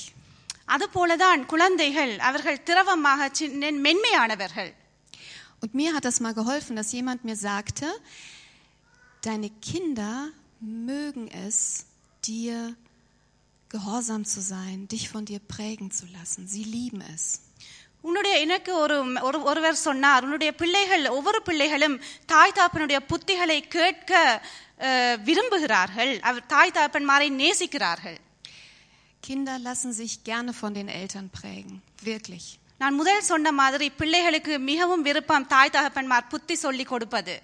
அதுபோலதான் 0.69 1.47
குழந்தைகள் 1.47 2.19
அவர்கள் 2.19 2.63
திரவமாக 2.63 3.29
சின்ன 3.33 3.71
மென்மையானவர்கள் 3.71 4.73
Und 5.61 5.75
mir 5.75 5.93
hat 5.95 6.05
das 6.05 6.21
mal 6.21 6.35
geholfen, 6.35 6.77
dass 6.77 6.93
jemand 6.93 7.25
mir 7.25 7.35
sagte, 7.35 7.87
deine 9.21 9.51
Kinder 9.51 10.29
mögen 10.63 11.27
es, 11.39 11.59
dir 12.23 12.59
gehorsam 13.71 14.25
zu 14.25 14.41
sein, 14.43 14.89
dich 14.89 15.09
von 15.09 15.25
dir 15.25 15.41
prägen 15.49 15.91
zu 15.91 16.07
lassen. 16.09 16.43
Sie 16.49 16.65
lieben 16.67 17.03
es. 17.15 17.25
உன்னுடைய 18.05 18.35
எனக்கு 18.39 18.73
ஒரு 18.75 18.97
ஒரு 19.21 19.43
ஒருவர் 19.43 19.79
சொன்னார் 19.79 20.25
உன்னுடைய 20.25 20.55
பிள்ளைகள் 20.55 21.09
ஒவ்வொரு 21.09 21.43
பிள்ளைகளும் 21.43 21.97
தாய் 22.27 22.57
தாப்பனுடைய 22.57 22.99
புத்திகளை 23.09 23.69
கேட்க 23.69 24.13
அஹ், 24.81 25.17
விரும்புகிறார்கள் 25.25 26.13
அவர் 26.21 26.47
தாய் 26.47 26.71
தாப்பன்மாரை 26.71 27.29
நேசிக்கிறார்கள் 27.39 28.19
Kinder 29.23 29.59
lassen 29.59 29.93
sich 29.93 30.13
gerne 30.25 30.53
von 30.53 30.73
den 30.75 30.89
Eltern 31.01 31.29
prägen. 31.31 31.77
Wirklich. 32.03 32.45
நான் 32.81 32.95
முதல் 32.95 33.23
சொன்ன 33.23 33.53
மாதிரி 33.53 33.91
பிள்ளைகளுக்கு 33.91 34.59
மிகவும் 34.63 35.03
விருப்பம் 35.03 35.47
தாய் 35.47 35.71
தகப்பன்மார் 35.71 36.29
புத்தி 36.29 36.55
சொல்லி 36.55 36.85
கொடுப்பது 36.85 37.35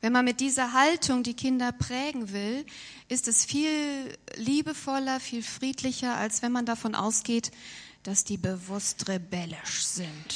Wenn 0.00 0.12
man 0.12 0.24
mit 0.24 0.40
dieser 0.40 0.72
Haltung 0.72 1.22
die 1.22 1.34
Kinder 1.36 1.70
prägen 1.80 2.32
will, 2.32 2.56
ist 3.08 3.28
es 3.28 3.44
viel 3.44 3.74
liebevoller, 4.36 5.20
viel 5.20 5.42
friedlicher, 5.48 6.16
als 6.16 6.42
wenn 6.42 6.52
man 6.52 6.66
davon 6.66 6.94
ausgeht, 6.96 7.46
dass 8.04 8.24
die 8.24 8.40
bewusst 8.42 9.08
rebellisch 9.08 9.76
sind. 9.94 10.30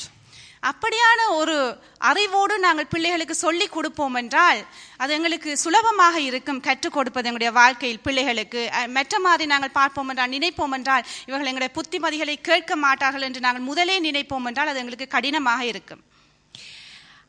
அப்படியான 0.62 1.20
ஒரு 1.32 1.56
அறிவோடு 2.00 2.58
நாங்கள் 2.58 2.86
பிள்ளைகளுக்கு 2.86 3.34
சொல்லி 3.36 3.66
கொடுப்போம் 3.66 4.14
என்றால் 4.14 4.60
அது 4.96 5.12
எங்களுக்கு 5.12 5.56
சுலபமாக 5.56 6.20
இருக்கும் 6.20 6.60
கற்றுக் 6.60 6.92
கொடுப்பது 6.92 7.28
எங்களுடைய 7.28 7.52
வாழ்க்கையில் 7.52 8.00
பிள்ளைகளுக்கு 8.00 8.70
அஹ், 8.72 8.88
மற்ற 8.88 9.18
மாதிரி 9.18 9.46
நாங்கள் 9.46 9.70
பார்ப்போம் 9.70 10.08
என்றால் 10.08 10.30
நினைப்போம் 10.30 10.74
என்றால் 10.74 11.04
இவர்கள் 11.26 11.46
எங்களுடைய 11.46 11.72
புத்திமதிகளை 11.74 12.40
கேட்க 12.42 12.76
மாட்டார்கள் 12.76 13.22
என்று 13.22 13.40
நாங்கள் 13.40 13.62
முதலே 13.62 14.00
நினைப்போம் 14.00 14.46
என்றால் 14.46 14.68
அது 14.68 14.78
எங்களுக்கு 14.78 15.08
கடினமாக 15.08 15.64
இருக்கும் 15.64 16.02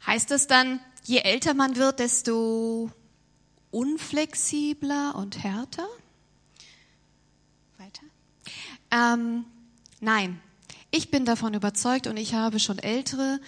Heißt 0.04 0.30
das 0.32 0.48
dann, 0.48 0.68
je 1.06 1.20
älter 1.24 1.54
man 1.54 1.76
wird, 1.76 2.00
desto 2.00 2.92
unflexibler 3.72 5.16
und 5.16 5.44
härter? 5.44 5.88
Weiter. 7.78 8.02
Ähm, 8.92 9.46
nein, 10.00 10.40
ich 10.92 11.12
bin 11.12 11.26
davon 11.26 11.54
überzeugt 11.54 12.08
und 12.08 12.18
ich 12.18 12.34
habe 12.34 12.60
schon 12.60 12.80
ältere 12.80 13.40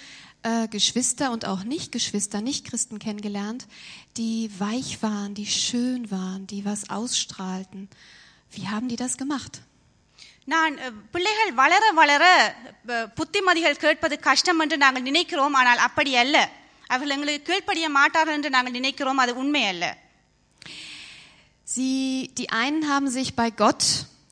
äh, 0.43 0.67
Geschwister 0.67 1.31
und 1.31 1.45
auch 1.45 1.63
Nicht-Geschwister, 1.63 2.41
Nicht-Christen 2.41 2.99
kennengelernt, 2.99 3.67
die 4.17 4.49
weich 4.57 5.01
waren, 5.01 5.33
die 5.33 5.45
schön 5.45 6.11
waren, 6.11 6.47
die 6.47 6.63
was 6.65 6.89
ausstrahlten. 6.89 7.89
Wie 8.51 8.67
haben 8.67 8.87
die 8.87 8.95
das 8.97 9.17
gemacht? 9.17 9.61
நான் 10.53 10.75
அஹ், 10.77 10.93
பிள்ளைகள் 11.11 11.51
வளர 11.53 11.83
வளர 11.93 12.23
அஹ், 12.87 13.07
புத்திமதிகள் 13.17 13.75
கேட்பது 13.75 14.19
கஷ்டம் 14.19 14.59
என்று 14.59 14.77
நாங்கள் 14.77 15.05
நினைக்கிறோம் 15.09 15.53
ஆனால் 15.53 15.81
அப்படி 15.87 16.15
அல்ல 16.15 16.37
அவர்கள் 16.91 17.13
எங்களுக்கு 17.15 17.47
கீழ்ப்படிய 17.49 17.87
மாட்டார்கள் 17.97 18.37
என்று 18.37 18.51
நாங்கள் 18.57 18.77
நினைக்கிறோம் 18.79 19.23
அது 19.25 19.33
உண்மை 19.43 19.65
அல்ல 19.73 19.87
Sie, 21.75 22.31
die 22.39 22.49
einen 22.49 22.89
haben 22.91 23.09
sich 23.15 23.35
bei 23.35 23.51
Gott 23.51 23.83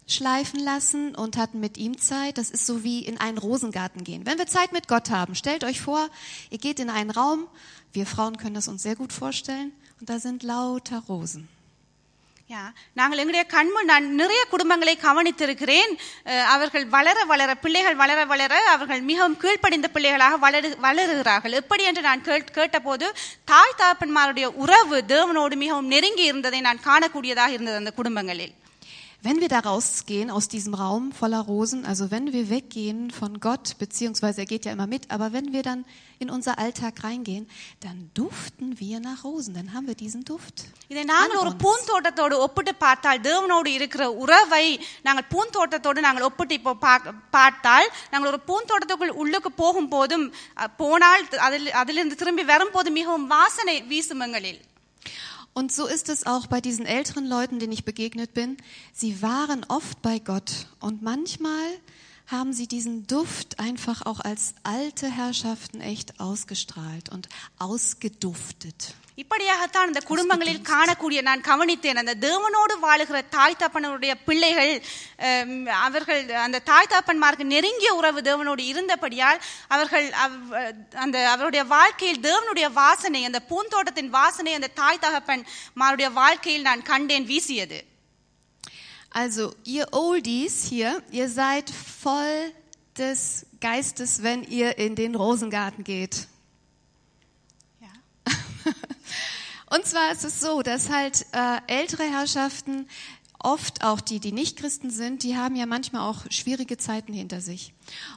schleifen 0.08 0.60
lassen 0.60 1.14
und 1.14 1.38
hatten 1.38 1.60
mit 1.60 1.78
ihm 1.78 2.00
Zeit. 2.00 2.40
Das 2.40 2.50
ist 2.50 2.66
so 2.66 2.84
wie 2.84 3.00
in 3.06 3.20
einen 3.20 3.38
Rosengarten 3.38 4.04
gehen. 4.04 4.26
Wenn 4.26 4.40
wir 4.40 4.48
Zeit 4.48 4.72
mit 4.72 4.88
Gott 4.88 5.12
haben, 5.12 5.36
stellt 5.36 5.64
euch 5.64 5.80
vor, 5.80 6.10
ihr 6.50 6.58
geht 6.58 6.80
in 6.80 6.90
einen 6.90 7.12
Raum. 7.12 7.46
Wir 7.94 8.08
Frauen 8.08 8.38
können 8.38 8.56
das 8.56 8.68
uns 8.68 8.82
sehr 8.82 8.96
gut 8.96 9.14
vorstellen. 9.14 9.72
Und 10.00 10.10
da 10.10 10.20
sind 10.20 10.42
lauter 10.42 11.00
Rosen. 11.08 11.48
நாங்கள் 12.99 13.21
எங்களுடைய 13.23 13.45
கண்மு 13.55 13.81
நான் 13.91 14.07
நிறைய 14.21 14.43
குடும்பங்களை 14.53 14.95
கவனித்திருக்கிறேன். 15.05 15.93
அவர்கள் 16.55 16.87
வளர 16.95 17.25
வளர 17.33 17.51
பிள்ளைகள் 17.65 17.97
வளர 18.03 18.21
வளர 18.33 18.55
அவர்கள் 18.75 19.03
மிகவும் 19.11 19.37
கீழ்ப்படிந்த 19.43 19.91
பிள்ளைகளாக 19.97 20.39
வளரு 20.47 20.71
வளருகிறார்கள். 20.87 21.57
எப்படி 21.61 21.85
என்று 21.91 22.03
நான் 22.09 22.25
கேட் 22.29 22.51
கேட்டபோது 22.59 23.09
தாய் 23.53 23.79
தகப்பன்மாருடைய 23.83 24.49
உறவு 24.65 24.99
தேவனோடு 25.15 25.57
மிகவும் 25.65 25.93
நெருங்கி 25.95 26.27
இருந்ததை 26.31 26.61
நான் 26.69 26.85
காணக்கூடியதாக 26.89 27.57
இருந்தது 27.57 27.81
அந்த 27.83 27.95
குடும்பங்களில். 28.01 28.55
Wenn 29.22 29.40
wir 29.40 29.50
da 29.50 29.60
rausgehen 29.62 30.30
aus 30.30 30.48
diesem 30.48 30.74
Raum 30.76 31.12
voller 31.12 31.40
Rosen, 31.44 31.86
also 31.86 32.12
wenn 32.12 32.34
wir 32.34 32.50
weggehen 32.50 33.00
von 33.12 33.40
Gott, 33.40 33.76
beziehungsweise 33.80 34.42
er 34.42 34.46
geht 34.46 34.66
ja 34.66 34.72
immer 34.72 34.86
mit, 34.88 35.10
aber 35.10 35.34
wenn 35.34 35.52
wir 35.54 35.64
dann 35.64 35.82
in 36.20 36.30
unser 36.30 36.60
Alltag 36.60 37.04
reingehen, 37.04 37.48
dann 37.80 37.98
duften 38.14 38.80
wir 38.80 39.00
nach 39.00 39.24
Rosen, 39.24 39.54
dann 39.54 39.74
haben 39.74 39.88
wir 39.88 39.96
diesen 39.96 40.24
Duft. 40.24 40.56
இதை 40.88 41.04
நாங்கள் 41.06 41.38
ஒரு 41.38 41.52
பூந்தோட்டத்தோடு 41.56 42.38
ஒப்பிட்டு 42.40 42.76
பார்த்தால் 42.76 43.22
தேவனோடு 43.22 43.70
இருக்கிற 43.72 44.12
உறவை 44.16 44.66
நாங்கள் 45.02 45.28
பூந்தோட்டத்தோடு 45.30 46.02
நாங்கள் 46.02 46.24
ஒப்பிட்டு 46.24 46.54
இப்போ 46.54 46.74
பா- 46.78 47.04
பார்த்தால் 47.32 47.90
நாங்கள் 48.12 48.32
ஒரு 48.32 48.40
பூந்தோட்டத்துக்குள் 48.48 49.14
உள்ளுக்கு 49.16 49.52
போகும் 49.56 49.90
போதும் 49.90 50.26
அஹ், 50.58 50.68
போனால் 50.78 51.26
அதில் 51.42 51.72
அதிலிருந்து 51.74 52.16
திரும்பி 52.16 52.44
வரும்போது 52.46 52.92
மிகவும் 52.92 53.28
வாசனை 53.28 53.82
வீசும் 53.84 54.20
எங்களில் 54.20 54.62
und 55.55 55.73
so 55.73 55.87
ist 55.87 56.09
es 56.09 56.27
auch 56.27 56.47
bei 56.47 56.61
diesen 56.61 56.87
älteren 56.87 57.27
Leuten, 57.27 57.59
denen 57.59 57.73
ich 57.73 57.85
begegnet 57.85 58.33
bin. 58.33 58.57
Sie 58.93 59.21
waren 59.21 59.65
oft 59.69 60.01
bei 60.01 60.19
Gott 60.19 60.69
und 60.81 61.03
manchmal 61.03 61.67
haben 62.27 62.53
sie 62.53 62.67
diesen 62.67 63.07
Duft 63.07 63.59
einfach 63.59 64.07
auch 64.07 64.21
als 64.21 64.55
alte 64.63 65.11
Herrschaften 65.11 65.81
echt 65.81 66.21
ausgestrahlt 66.21 67.11
und 67.11 67.29
ausgeduftet. 67.59 68.95
இப்படியாகத்தான் 69.19 69.89
அந்த 69.89 70.01
குடும்பங்களில் 70.01 70.61
காணக்கூடிய 70.69 71.23
நான் 71.23 71.41
கவனித்தேன் 71.41 71.95
அந்த 71.95 72.15
தேவனோடு 72.23 72.75
வாழுகிற 72.83 73.29
தாய் 73.29 73.59
தப்பனுடைய 73.59 74.15
பிள்ளைகள் 74.25 74.73
அவர்கள் 75.81 76.31
அந்த 76.39 76.63
தாய் 76.63 76.91
தாப்பன்மார்க்கு 76.91 77.45
நெருங்கிய 77.51 77.95
உறவு 77.95 78.21
தேவனோடு 78.21 78.65
இருந்தபடியால் 78.67 79.41
அவர்கள் 79.69 80.07
அவ்- 80.23 80.55
அந்த 80.99 81.29
அவருடைய 81.29 81.65
வாழ்க்கையில் 81.69 82.23
தேவனுடைய 82.23 82.73
வாசனை 82.75 83.25
அந்த 83.25 83.41
பூந்தோட்டத்தின் 83.51 84.11
வாசனை 84.11 84.55
அந்த 84.55 84.73
தாய் 84.75 84.99
தகப்பன் 84.99 85.45
மாருடைய 85.77 86.11
வாழ்க்கையில் 86.15 86.69
நான் 86.71 86.83
கண்டேன் 86.85 87.25
வீசியது 87.25 87.81
Also, 89.15 89.45
ihr 89.67 89.87
Oldies 89.95 90.55
hier, 90.65 90.91
ihr 91.11 91.29
seid 91.31 91.67
voll 92.03 92.39
des 92.97 93.23
Geistes, 93.61 94.13
wenn 94.23 94.43
ihr 94.51 94.79
in 94.79 94.95
den 94.95 95.15
Rosengarten 95.15 95.85
geht. 95.85 96.15
Und 99.75 99.87
zwar 99.87 100.13
ist 100.13 100.23
es 100.25 100.41
so, 100.41 100.61
dass 100.61 100.91
halt 100.91 101.25
äh, 101.33 101.57
ältere 101.67 102.03
Herrschaften, 102.03 102.87
oft 103.39 103.83
auch 103.83 104.01
die, 104.01 104.21
die 104.21 104.33
nicht 104.33 104.59
Christen 104.59 104.91
sind, 104.91 105.23
die 105.23 105.37
haben 105.37 105.57
ja 105.57 105.67
manchmal 105.67 106.03
auch 106.03 106.31
schwierige 106.31 106.77
Zeiten 106.77 107.13
hinter 107.13 107.41
sich. 107.41 107.73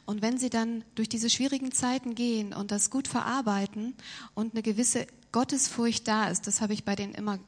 Und 0.06 0.22
wenn 0.22 0.38
sie 0.38 0.50
dann 0.50 0.84
durch 0.96 1.08
diese 1.08 1.30
schwierigen 1.30 1.72
Zeiten 1.72 2.14
gehen 2.14 2.54
und 2.54 2.72
das 2.72 2.90
gut 2.90 3.08
verarbeiten 3.08 3.96
und 4.34 4.54
eine 4.54 4.64
gewisse 4.64 5.08
Gottesfurcht 5.32 6.08
da 6.08 6.28
ist, 6.28 6.46
das 6.46 6.60
habe 6.60 6.74
ich 6.74 6.84
bei 6.84 6.96
denen 6.96 7.16
immer 7.16 7.40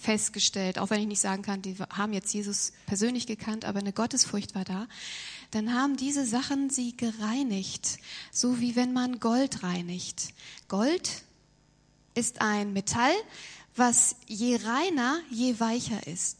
festgestellt, 0.00 0.78
auch 0.78 0.90
wenn 0.90 1.00
ich 1.00 1.06
nicht 1.06 1.20
sagen 1.20 1.42
kann, 1.42 1.62
die 1.62 1.76
haben 1.90 2.12
jetzt 2.12 2.32
Jesus 2.34 2.72
persönlich 2.86 3.26
gekannt, 3.26 3.64
aber 3.64 3.80
eine 3.80 3.92
Gottesfurcht 3.92 4.54
war 4.54 4.64
da, 4.64 4.86
dann 5.50 5.72
haben 5.74 5.96
diese 5.96 6.26
Sachen 6.26 6.68
sie 6.68 6.96
gereinigt, 6.96 7.98
so 8.30 8.60
wie 8.60 8.76
wenn 8.76 8.92
man 8.92 9.20
Gold 9.20 9.62
reinigt. 9.62 10.34
Gold 10.68 11.24
ist 12.15 12.35
ein 12.43 12.73
Metall, 12.73 13.15
was 13.77 13.99
je 14.37 14.51
reiner, 14.65 15.11
je 15.33 15.49
weicher 15.59 16.01
ist. 16.07 16.37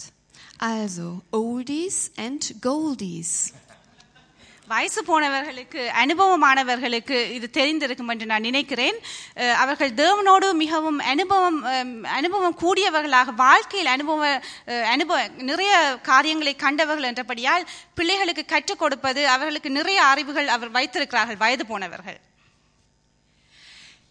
Also 0.70 1.06
Oldies 1.34 1.98
and 2.18 2.42
Goldies. 2.62 3.32
வயசு 4.68 5.02
போனவர்களுக்கு 5.04 5.82
அனுபவமானவர்களுக்கு 6.00 7.18
இது 7.30 7.50
தெரிந்திருக்கும் 7.52 8.08
என்று 8.08 8.26
நான் 8.26 8.42
நினைக்கிறேன் 8.42 8.98
அஹ் 9.36 9.56
அவர்கள் 9.56 9.92
தேவனோடு 9.96 10.54
மிகவும் 10.56 11.00
அனுபவம் 11.06 11.58
அம், 11.72 11.96
அனுபவம் 12.12 12.58
கூடியவர்களாக 12.58 13.34
வாழ்க்கையில் 13.38 13.88
அனுபவ 13.88 14.22
அஹ், 14.68 14.86
அனுபவ 14.88 15.18
நிறைய 15.48 15.72
காரியங்களை 16.04 16.56
கண்டவர்கள் 16.58 17.10
என்றபடியால் 17.10 17.66
பிள்ளைகளுக்கு 17.94 18.46
கற்றுக் 18.46 18.80
கொடுப்பது 18.80 19.24
அவர்களுக்கு 19.28 19.72
நிறைய 19.72 20.02
அறிவுகள் 20.06 20.48
அவர் 20.48 20.72
வைத்திருக்கிறார்கள் 20.72 21.38
வயது 21.38 21.66
போனவர்கள் 21.66 22.20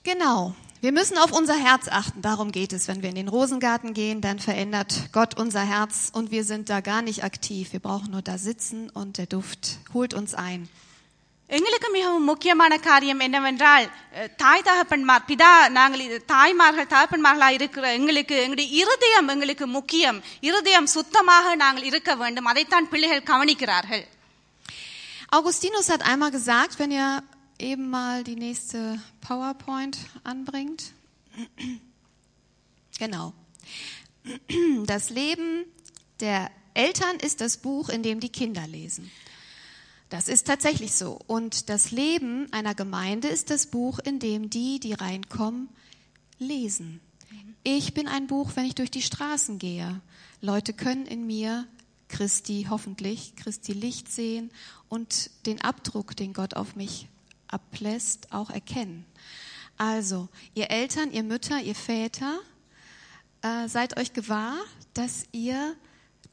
Genau. 0.05 0.37
Wir 0.83 0.93
müssen 0.93 1.19
auf 1.19 1.33
unser 1.33 1.57
Herz 1.59 1.89
achten. 1.91 2.23
Darum 2.23 2.53
geht 2.53 2.73
es. 2.73 2.87
Wenn 2.87 3.03
wir 3.03 3.09
in 3.09 3.17
den 3.17 3.29
Rosengarten 3.29 3.95
gehen, 3.95 4.21
dann 4.21 4.39
verändert 4.41 4.93
Gott 5.13 5.37
unser 5.37 5.65
Herz 5.65 6.11
und 6.13 6.31
wir 6.31 6.45
sind 6.45 6.69
da 6.69 6.81
gar 6.83 7.03
nicht 7.03 7.25
aktiv. 7.25 7.73
Wir 7.73 7.81
brauchen 7.81 8.11
nur 8.13 8.23
da 8.23 8.39
sitzen 8.41 8.89
und 8.91 9.19
der 9.19 9.27
Duft 9.29 9.63
holt 9.95 10.15
uns 10.15 10.35
ein. 10.49 10.61
எங்களுக்கு 11.51 11.89
மிகவும் 11.93 12.25
முக்கியமான 12.25 12.73
காரியம் 12.79 13.21
என்னவென்றால் 13.21 13.85
அஹ், 14.17 14.29
தாய் 14.37 14.65
தகப்பன்மார் 14.67 15.23
பிதா 15.29 15.53
நாங்கள் 15.69 16.03
இது 16.07 16.25
தாய்மார்கள் 16.27 16.89
தகப்பன்மார்களாக 16.89 17.57
இருக்கிற 17.59 17.93
எங்களுக்கு 17.93 18.37
எங்களுடைய 18.43 18.69
இருதயம் 18.81 19.29
எங்களுக்கு 19.29 19.67
முக்கியம் 19.77 20.19
இருதயம் 20.41 20.89
சுத்தமாக 20.97 21.55
நாங்கள் 21.57 21.87
இருக்க 21.91 22.15
வேண்டும் 22.23 22.51
அதைத்தான் 22.53 22.89
பிள்ளைகள் 22.89 23.29
கவனிக்கிறார்கள் 23.31 24.05
Augustinus 25.31 25.91
hat 25.91 26.03
einmal 26.03 26.31
gesagt, 26.31 26.79
wenn 26.79 26.91
ihr 26.91 27.09
eben 27.60 27.90
mal 27.90 28.24
die 28.24 28.36
nächste 28.36 29.00
PowerPoint 29.22 29.98
anbringt. 30.24 30.94
Genau. 33.00 33.34
Das 34.86 35.10
Leben 35.10 35.66
der 36.20 36.50
Eltern 36.74 37.18
ist 37.18 37.42
das 37.42 37.58
Buch, 37.58 37.90
in 37.90 38.04
dem 38.04 38.20
die 38.20 38.30
Kinder 38.30 38.66
lesen. 38.68 39.12
Das 40.10 40.28
ist 40.28 40.46
tatsächlich 40.46 40.94
so. 40.94 41.20
Und 41.28 41.70
das 41.70 41.92
Leben 41.92 42.52
einer 42.54 42.76
Gemeinde 42.76 43.28
ist 43.28 43.50
das 43.50 43.68
Buch, 43.68 44.00
in 44.00 44.20
dem 44.20 44.50
die, 44.50 44.80
die 44.80 44.94
reinkommen, 44.94 45.70
lesen. 46.38 47.00
Ich 47.64 47.94
bin 47.94 48.08
ein 48.08 48.28
Buch, 48.28 48.52
wenn 48.56 48.66
ich 48.66 48.76
durch 48.76 48.92
die 48.92 49.02
Straßen 49.02 49.58
gehe. 49.58 50.02
Leute 50.42 50.74
können 50.74 51.06
in 51.06 51.26
mir 51.26 51.68
Christi, 52.10 52.68
hoffentlich, 52.70 53.36
Christi 53.38 53.74
Licht 53.74 54.12
sehen 54.12 54.52
und 54.88 55.32
den 55.46 55.62
Abdruck, 55.62 56.16
den 56.16 56.34
Gott 56.34 56.56
auf 56.56 56.76
mich 56.76 57.08
ablässt, 57.53 58.33
auch 58.33 58.51
erkennen. 58.51 59.05
Also, 59.77 60.29
ihr 60.55 60.71
Eltern, 60.71 61.13
ihr 61.13 61.23
Mütter, 61.23 61.61
ihr 61.61 61.75
Väter, 61.77 62.39
äh, 63.43 63.69
seid 63.69 63.97
euch 63.97 64.13
gewahr, 64.13 64.57
dass 64.95 65.25
ihr 65.33 65.75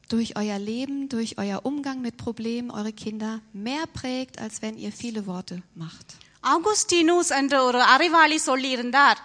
durch 0.07 0.35
euer 0.35 0.59
Leben, 0.59 1.09
durch 1.09 1.37
euer 1.37 1.59
Umgang 1.63 2.01
mit 2.01 2.17
Problemen 2.17 2.69
eure 2.71 2.93
Kinder 2.93 3.41
mehr 3.53 3.85
prägt, 3.93 4.39
als 4.39 4.61
wenn 4.61 4.77
ihr 4.77 4.91
viele 4.91 5.25
Worte 5.25 5.61
macht. 5.75 6.07
ஆகுஸ்டினூஸ் 6.43 7.29
என்ற 7.37 7.63
ஒரு 7.63 7.81
அறிவாளி 7.83 8.39
சொல்லியிருந்தார் 8.45 9.19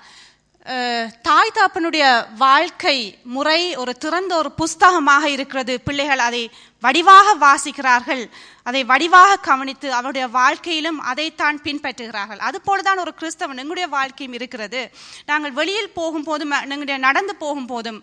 அஹ், 0.66 1.08
தாய் 1.22 1.52
தாப்பனுடைய 1.54 2.04
வாழ்க்கை 2.36 2.96
முறை 3.24 3.76
ஒரு 3.76 3.96
திறந்த 3.96 4.36
ஒரு 4.36 4.50
புஸ்தகமாக 4.58 5.24
இருக்கிறது 5.24 5.80
பிள்ளைகள் 5.80 6.18
அதை 6.18 6.42
வடிவாக 6.84 7.28
வாசிக்கிறார்கள் 7.40 8.22
அதை 8.66 8.80
வடிவாக 8.84 9.40
கவனித்து 9.42 9.88
அவருடைய 9.94 10.26
வாழ்க்கையிலும் 10.36 11.00
அதைத்தான் 11.10 11.62
பின்பற்றுகிறார்கள் 11.64 12.40
அதுபோலதான் 12.46 13.02
ஒரு 13.04 13.14
கிறிஸ்தவன் 13.14 13.62
எங்களுடைய 13.62 13.88
வாழ்க்கையும் 13.90 14.32
இருக்கிறது 14.32 14.82
நாங்கள் 15.26 15.52
வெளியில் 15.52 15.96
போகும்போதும் 15.96 16.54
எங்களுடைய 16.64 16.98
நடந்து 17.06 17.34
போகும்போதும் 17.40 18.00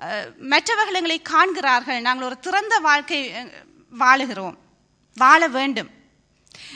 அஹ், 0.00 0.24
மற்றவர்கள் 0.48 0.98
எங்களை 0.98 1.18
காண்கிறார்கள் 1.30 2.00
நாங்கள் 2.02 2.28
ஒரு 2.28 2.38
திறந்த 2.40 2.74
வாழ்க்கை 2.84 3.20
அஹ், 3.34 3.52
வாழுகிறோம் 3.92 4.56
வாழ 5.16 5.42
வேண்டும் 5.50 5.92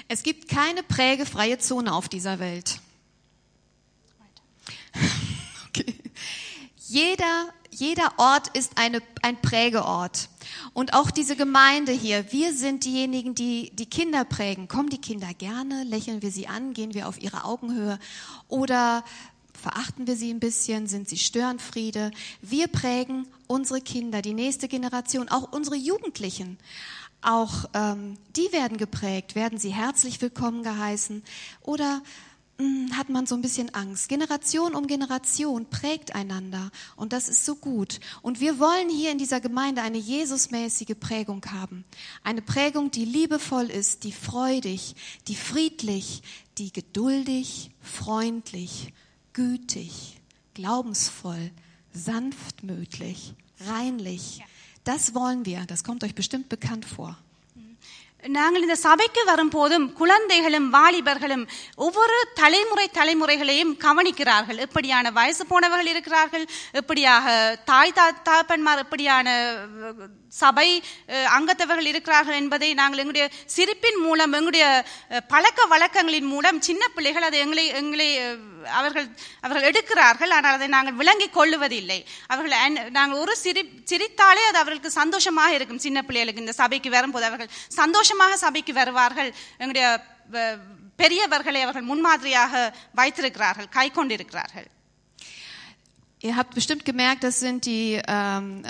Es 0.09 0.21
gibt 0.23 0.43
keine 0.51 0.83
prägefreie 0.89 1.57
Zone 1.61 1.89
auf 1.91 2.07
dieser 2.09 2.35
Welt. 2.39 2.69
Okay. 5.67 5.95
Jeder, 6.89 7.35
jeder 7.73 8.09
Ort 8.19 8.49
ist 8.51 8.77
eine, 8.77 8.99
ein 9.23 9.41
Prägeort. 9.41 10.17
Und 10.76 10.94
auch 10.94 11.10
diese 11.10 11.38
Gemeinde 11.38 11.94
hier, 11.94 12.34
wir 12.34 12.54
sind 12.54 12.84
diejenigen, 12.84 13.34
die 13.34 13.72
die 13.74 13.86
Kinder 13.86 14.26
prägen. 14.26 14.68
Kommen 14.68 14.90
die 14.90 15.00
Kinder 15.00 15.34
gerne? 15.34 15.86
Lächeln 15.86 16.22
wir 16.22 16.32
sie 16.32 16.50
an? 16.50 16.74
Gehen 16.74 16.94
wir 16.94 17.08
auf 17.08 17.18
ihre 17.18 17.46
Augenhöhe? 17.46 17.98
Oder 18.50 19.06
verachten 19.54 20.06
wir 20.06 20.18
sie 20.18 20.34
ein 20.34 20.42
bisschen? 20.42 20.88
Sind 20.88 21.08
sie 21.08 21.18
Störenfriede? 21.18 22.12
Wir 22.42 22.68
prägen 22.68 23.26
unsere 23.48 23.80
Kinder, 23.80 24.22
die 24.22 24.34
nächste 24.34 24.68
Generation, 24.68 25.30
auch 25.30 25.54
unsere 25.54 25.78
Jugendlichen. 25.78 26.58
Auch 27.22 27.70
ähm, 27.74 28.18
die 28.36 28.52
werden 28.52 28.76
geprägt. 28.76 29.34
Werden 29.34 29.58
sie 29.58 29.74
herzlich 29.74 30.22
willkommen 30.22 30.62
geheißen? 30.62 31.24
Oder 31.62 32.02
hat 32.96 33.10
man 33.10 33.26
so 33.26 33.36
ein 33.36 33.42
bisschen 33.42 33.74
Angst? 33.74 34.08
Generation 34.08 34.76
um 34.76 34.88
Generation 34.88 35.66
prägt 35.70 36.16
einander. 36.16 36.72
Und 36.96 37.12
das 37.12 37.28
ist 37.28 37.46
so 37.46 37.56
gut. 37.56 38.00
Und 38.22 38.40
wir 38.40 38.60
wollen 38.60 38.90
hier 38.90 39.12
in 39.12 39.18
dieser 39.18 39.42
Gemeinde 39.42 39.82
eine 39.82 39.98
Jesusmäßige 39.98 40.96
Prägung 41.00 41.46
haben. 41.52 41.84
Eine 42.24 42.42
Prägung, 42.42 42.92
die 42.92 43.06
liebevoll 43.06 43.70
ist, 43.70 44.04
die 44.04 44.14
freudig, 44.14 44.96
die 45.28 45.36
friedlich, 45.36 46.22
die 46.58 46.72
geduldig, 46.72 47.72
freundlich, 47.82 48.94
gütig, 49.34 50.22
glaubensvoll, 50.54 51.52
sanftmütlich, 51.94 53.34
reinlich. 53.68 54.44
Das 54.86 55.14
wollen 55.14 55.46
wir. 55.46 55.66
Das 55.66 55.84
kommt 55.84 56.04
euch 56.04 56.16
bestimmt 56.16 56.48
bekannt 56.48 56.86
vor. 56.86 57.18
நாங்கள் 58.28 58.62
இந்த 58.62 58.76
சபைக்கு 58.76 59.26
வரும்போதும் 59.26 59.94
குழந்தைகளும் 59.94 60.74
வாலிபர்களும் 60.74 61.48
ஒவ்வொரு 61.76 62.28
தலைமுறை 62.34 62.90
தலைமுறைகளையும் 62.94 63.78
கவனிக்கிறார்கள். 63.84 64.66
எப்படியான 64.66 65.12
வயசு 65.12 65.46
போனவர்கள் 65.46 65.88
இருக்கிறார்கள் 65.88 66.46
எப்படியாக 66.74 67.56
தாய் 67.66 67.94
தா 67.94 68.12
தாப்பன்மார் 68.30 68.84
எப்படியான 68.86 69.28
சபை 70.42 70.68
அங்கத்தவர்கள் 71.38 71.90
இருக்கிறார்கள் 71.92 72.40
என்பதை 72.42 72.70
நாங்கள் 72.82 73.02
எங்களுடைய 73.04 73.26
சிரிப்பின் 73.56 74.00
மூலம் 74.06 74.36
எங்களுடைய 74.40 74.66
பழக்க 75.34 75.68
வழக்கங்களின் 75.74 76.30
மூலம் 76.34 76.60
சின்ன 76.68 76.84
பிள்ளைகள் 76.96 77.28
அதை 77.30 77.40
எங்களை 77.46 77.66
எங்களை 77.82 78.08
அவர்கள் 78.80 79.08
அவர்கள் 79.46 79.68
எடுக்கிறார்கள். 79.70 80.34
ஆனால் 80.38 80.58
அதை 80.58 80.68
நாங்கள் 80.76 81.00
விளங்கிக் 81.02 81.36
கொள்ளுவதில்லை. 81.38 82.00
அவர்கள் 82.34 82.54
நாங்கள் 83.00 83.22
ஒரு 83.24 83.36
சிரி 83.44 83.64
சிரித்தாலே 83.92 84.44
அது 84.50 84.62
அவர்களுக்கு 84.64 84.92
சந்தோஷமாக 85.02 85.56
இருக்கும். 85.58 85.84
சின்ன 85.88 86.02
பிள்ளைகளுக்கு 86.10 86.46
இந்த 86.46 86.56
சபைக்கு 86.62 86.92
வரும்போது 86.98 87.28
அவர்கள் 87.32 87.54
சந்தோஷமாக 87.82 88.38
சபைக்கு 88.46 88.76
வருவார்கள். 88.82 89.32
எங்களுடைய 89.64 89.88
பெரியவர்களை 91.02 91.60
அவர்கள் 91.66 91.90
முன்மாதிரியாக 91.92 92.54
வைத்திருக்கிறார்கள் 93.00 93.74
கை 93.78 93.88
கொண்டிருக்கிறார்கள். 93.98 94.68
Ihr 96.26 96.38
habt 96.38 96.56
bestimmt 96.56 96.86
gemerkt, 96.86 97.24
das 97.24 97.40
sind 97.40 97.68
die 97.68 98.02
ähm, 98.08 98.64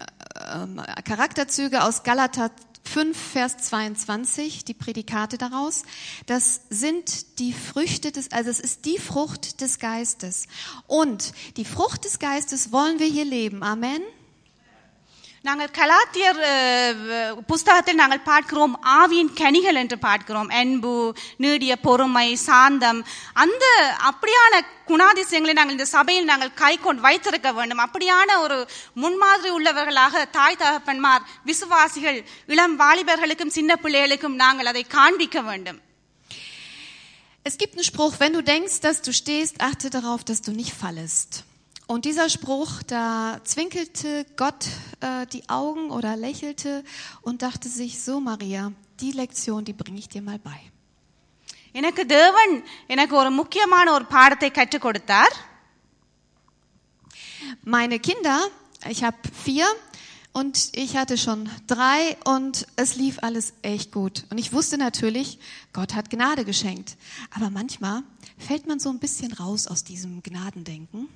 ähm, 0.53 0.81
Charakterzüge 1.05 1.85
aus 1.85 2.03
Galater 2.03 2.51
5, 2.83 3.17
Vers 3.17 3.55
22, 3.59 4.65
die 4.65 4.73
Prädikate 4.73 5.37
daraus. 5.37 5.83
Das 6.25 6.59
sind 6.69 7.39
die 7.39 7.53
Früchte 7.53 8.11
des, 8.11 8.33
also 8.33 8.49
es 8.49 8.59
ist 8.59 8.83
die 8.83 8.97
Frucht 8.97 9.61
des 9.61 9.79
Geistes. 9.79 10.47
Und 10.87 11.31
die 11.55 11.63
Frucht 11.63 12.03
des 12.03 12.19
Geistes 12.19 12.73
wollen 12.73 12.99
wir 12.99 13.07
hier 13.07 13.23
leben. 13.23 13.63
Amen. 13.63 14.01
நாங்கள் 15.47 15.75
கலாத்தியர் 15.79 16.39
புஸ்தகத்தில் 17.47 17.99
நாங்கள் 17.99 18.21
பார்க்கிறோம் 18.29 18.73
ஆவியின் 18.83 19.31
கனிகள் 19.41 19.79
என்று 19.81 19.97
பார்க்கிறோம். 20.05 20.49
அன்பு 20.59 20.93
நீடிய 21.37 21.71
பொறுமை 21.87 22.35
சாந்தம். 22.35 22.99
அந்த 23.43 23.65
அப்படியான 24.09 24.61
குணாதிசயங்களை 24.91 25.55
நாங்கள் 25.59 25.75
இந்த 25.77 25.85
சபையில் 25.85 26.29
நாங்கள் 26.31 26.53
கை 26.63 26.73
கொண்டு 26.77 27.01
வைத்திருக்க 27.01 27.51
வேண்டும். 27.59 27.83
அப்படியான 27.87 28.37
ஒரு 28.45 28.57
முன்மாதிரி 28.93 29.55
உள்ளவர்களாக 29.57 30.25
தாய் 30.37 30.61
தகப்பன்மார் 30.63 31.25
விசுவாசிகள் 31.43 32.19
இளம் 32.45 32.79
வாலிபர்களுக்கும் 32.79 33.55
சின்ன 33.57 33.79
பிள்ளைகளுக்கும் 33.83 34.41
நாங்கள் 34.43 34.71
அதை 34.73 34.83
காண்பிக்க 34.97 35.41
வேண்டும். 35.41 35.81
Es 37.49 37.57
gibt 37.61 37.75
einen 37.75 37.89
Spruch, 37.93 38.15
wenn 38.21 38.33
du 38.37 38.41
denkst, 38.53 38.77
dass 38.85 38.99
du 39.07 39.11
stehst, 39.21 39.57
achte 39.69 39.89
darauf, 39.97 40.21
dass 40.29 40.41
du 40.47 40.51
nicht 40.61 40.73
fallest. 40.81 41.31
Und 41.86 42.04
dieser 42.04 42.28
Spruch, 42.28 42.82
da 42.84 43.40
zwinkelte 43.44 44.24
Gott 44.36 44.66
äh, 45.00 45.26
die 45.26 45.48
Augen 45.48 45.90
oder 45.90 46.16
lächelte 46.16 46.84
und 47.22 47.42
dachte 47.42 47.68
sich, 47.68 48.00
so 48.00 48.20
Maria, 48.20 48.72
die 49.00 49.10
Lektion, 49.10 49.64
die 49.64 49.72
bringe 49.72 49.98
ich 49.98 50.08
dir 50.08 50.22
mal 50.22 50.38
bei. 50.38 50.60
எனக்கு 51.78 52.02
தேவன் 52.06 52.54
எனக்கு 52.92 53.14
ஒரு 53.16 53.30
முக்கியமான 53.30 53.92
ஒரு 53.96 54.06
பாடத்தை 54.16 54.50
கற்றுக் 54.50 54.84
கொடுத்தார் 54.86 55.36
Meine 57.74 57.98
Kinder, 57.98 58.38
ich 58.88 59.02
habe 59.06 59.16
vier 59.44 59.66
und 60.32 60.56
ich 60.84 60.96
hatte 60.96 61.16
schon 61.18 61.48
drei 61.66 62.16
und 62.24 62.66
es 62.76 62.90
lief 62.94 63.16
alles 63.26 63.46
echt 63.62 63.90
gut. 63.92 64.24
Und 64.30 64.38
ich 64.38 64.52
wusste 64.52 64.76
natürlich, 64.78 65.38
Gott 65.72 65.94
hat 65.94 66.10
Gnade 66.10 66.44
geschenkt. 66.44 66.96
Aber 67.36 67.50
manchmal 67.50 68.02
fällt 68.46 68.66
man 68.66 68.78
so 68.78 68.90
ein 68.90 69.00
bisschen 69.00 69.32
raus 69.32 69.66
aus 69.66 69.82
diesem 69.84 70.22
Gnadendenken. 70.22 71.08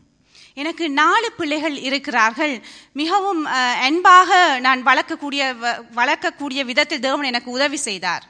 எனக்கு 0.58 0.90
நாலு 0.92 1.32
பிள்ளைகள் 1.32 1.76
இருக்கிறார்கள் 1.80 2.54
மிகவும் 2.92 3.42
அஹ், 3.48 3.78
அன்பாக 3.80 4.30
நான் 4.60 4.86
வளர்க்கக்கூடிய 4.86 5.42
வ- 5.62 5.78
வளர்க்கக்கூடிய 5.94 6.64
விதத்தில் 6.64 7.00
தேவன் 7.00 7.24
எனக்கு 7.24 7.50
உதவி 7.50 7.76
செய்தார் 7.84 8.24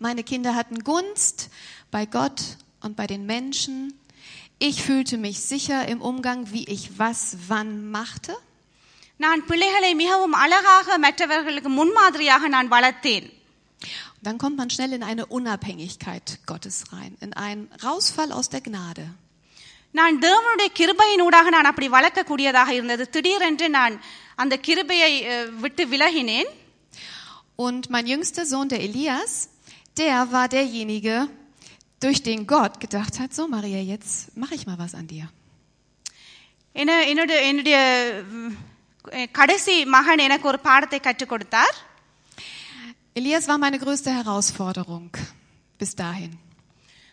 Meine 0.00 0.22
Kinder 0.22 0.52
hatten 0.54 0.78
Gunst 0.84 1.38
bei 1.92 2.04
Gott 2.08 2.40
und 2.80 2.92
bei 2.96 3.06
den 3.06 3.26
Menschen. 3.26 3.74
Ich 4.60 4.76
fühlte 4.82 5.16
mich 5.18 5.38
sicher 5.44 5.88
im 5.88 6.00
Umgang, 6.02 6.40
wie 6.52 6.64
ich 6.68 6.84
was 6.98 7.20
wann 7.48 7.90
machte. 7.90 8.34
நான் 9.20 9.46
பிள்ளைகளை 9.46 9.94
மிகவும் 9.94 10.32
அழகாக 10.34 10.98
மற்றவர்களுக்கு 10.98 11.68
முன்மாதிரியாக 11.70 12.48
நான் 12.48 12.68
வளர்த்தேன் 12.68 13.26
Und 14.12 14.24
dann 14.26 14.38
kommt 14.38 14.56
man 14.56 14.70
schnell 14.70 14.92
in 14.92 15.02
eine 15.02 15.24
Unabhängigkeit 15.28 16.26
Gottes 16.46 16.76
rein, 16.92 17.12
in 17.20 17.32
einen 17.44 17.64
Rausfall 17.84 18.30
aus 18.32 18.48
der 18.48 18.60
Gnade. 18.60 19.04
நான் 19.94 20.16
தேவனுடைய 20.20 20.68
கிருபையினூடாக 20.78 21.48
நான் 21.48 21.68
அப்படி 21.70 21.88
வளர்க்கக்கூடியதாக 21.88 22.70
இருந்தது 22.70 23.04
திடீரென்று 23.10 23.68
நான் 23.70 23.94
அந்த 24.36 24.54
கிருபையை 24.66 25.12
அஹ், 25.34 25.50
விட்டு 25.64 25.84
விலகினேன் 25.94 26.50
Und 27.58 27.90
mein 27.90 28.06
jüngster 28.06 28.44
Sohn, 28.46 28.68
der 28.68 28.80
Elias, 28.80 29.32
der 29.96 30.18
war 30.34 30.46
derjenige, 30.48 31.16
durch 32.02 32.20
den 32.22 32.46
Gott 32.46 32.74
gedacht 32.80 33.14
hat, 33.20 33.30
so 33.34 33.48
Maria, 33.48 33.80
jetzt 33.84 34.12
mache 34.36 34.54
ich 34.54 34.64
mal 34.68 34.78
was 34.78 34.94
an 34.94 35.06
dir. 35.08 35.24
என 36.76 36.90
என்னுடைய 37.04 37.38
என்னுடைய 37.46 37.76
உம், 38.34 38.54
அஹ், 39.04 39.30
கடைசி 39.32 39.74
மகன் 39.96 40.24
எனக்கு 40.26 40.46
ஒரு 40.48 40.60
பாடத்தை 40.60 41.00
கற்றுக் 41.00 41.32
கொடுத்தார் 41.32 41.76
Elias 43.16 43.48
war 43.48 43.58
meine 43.58 43.78
größte 43.78 44.10
Herausforderung 44.12 45.06
bis 45.80 45.92
dahin. 45.96 46.32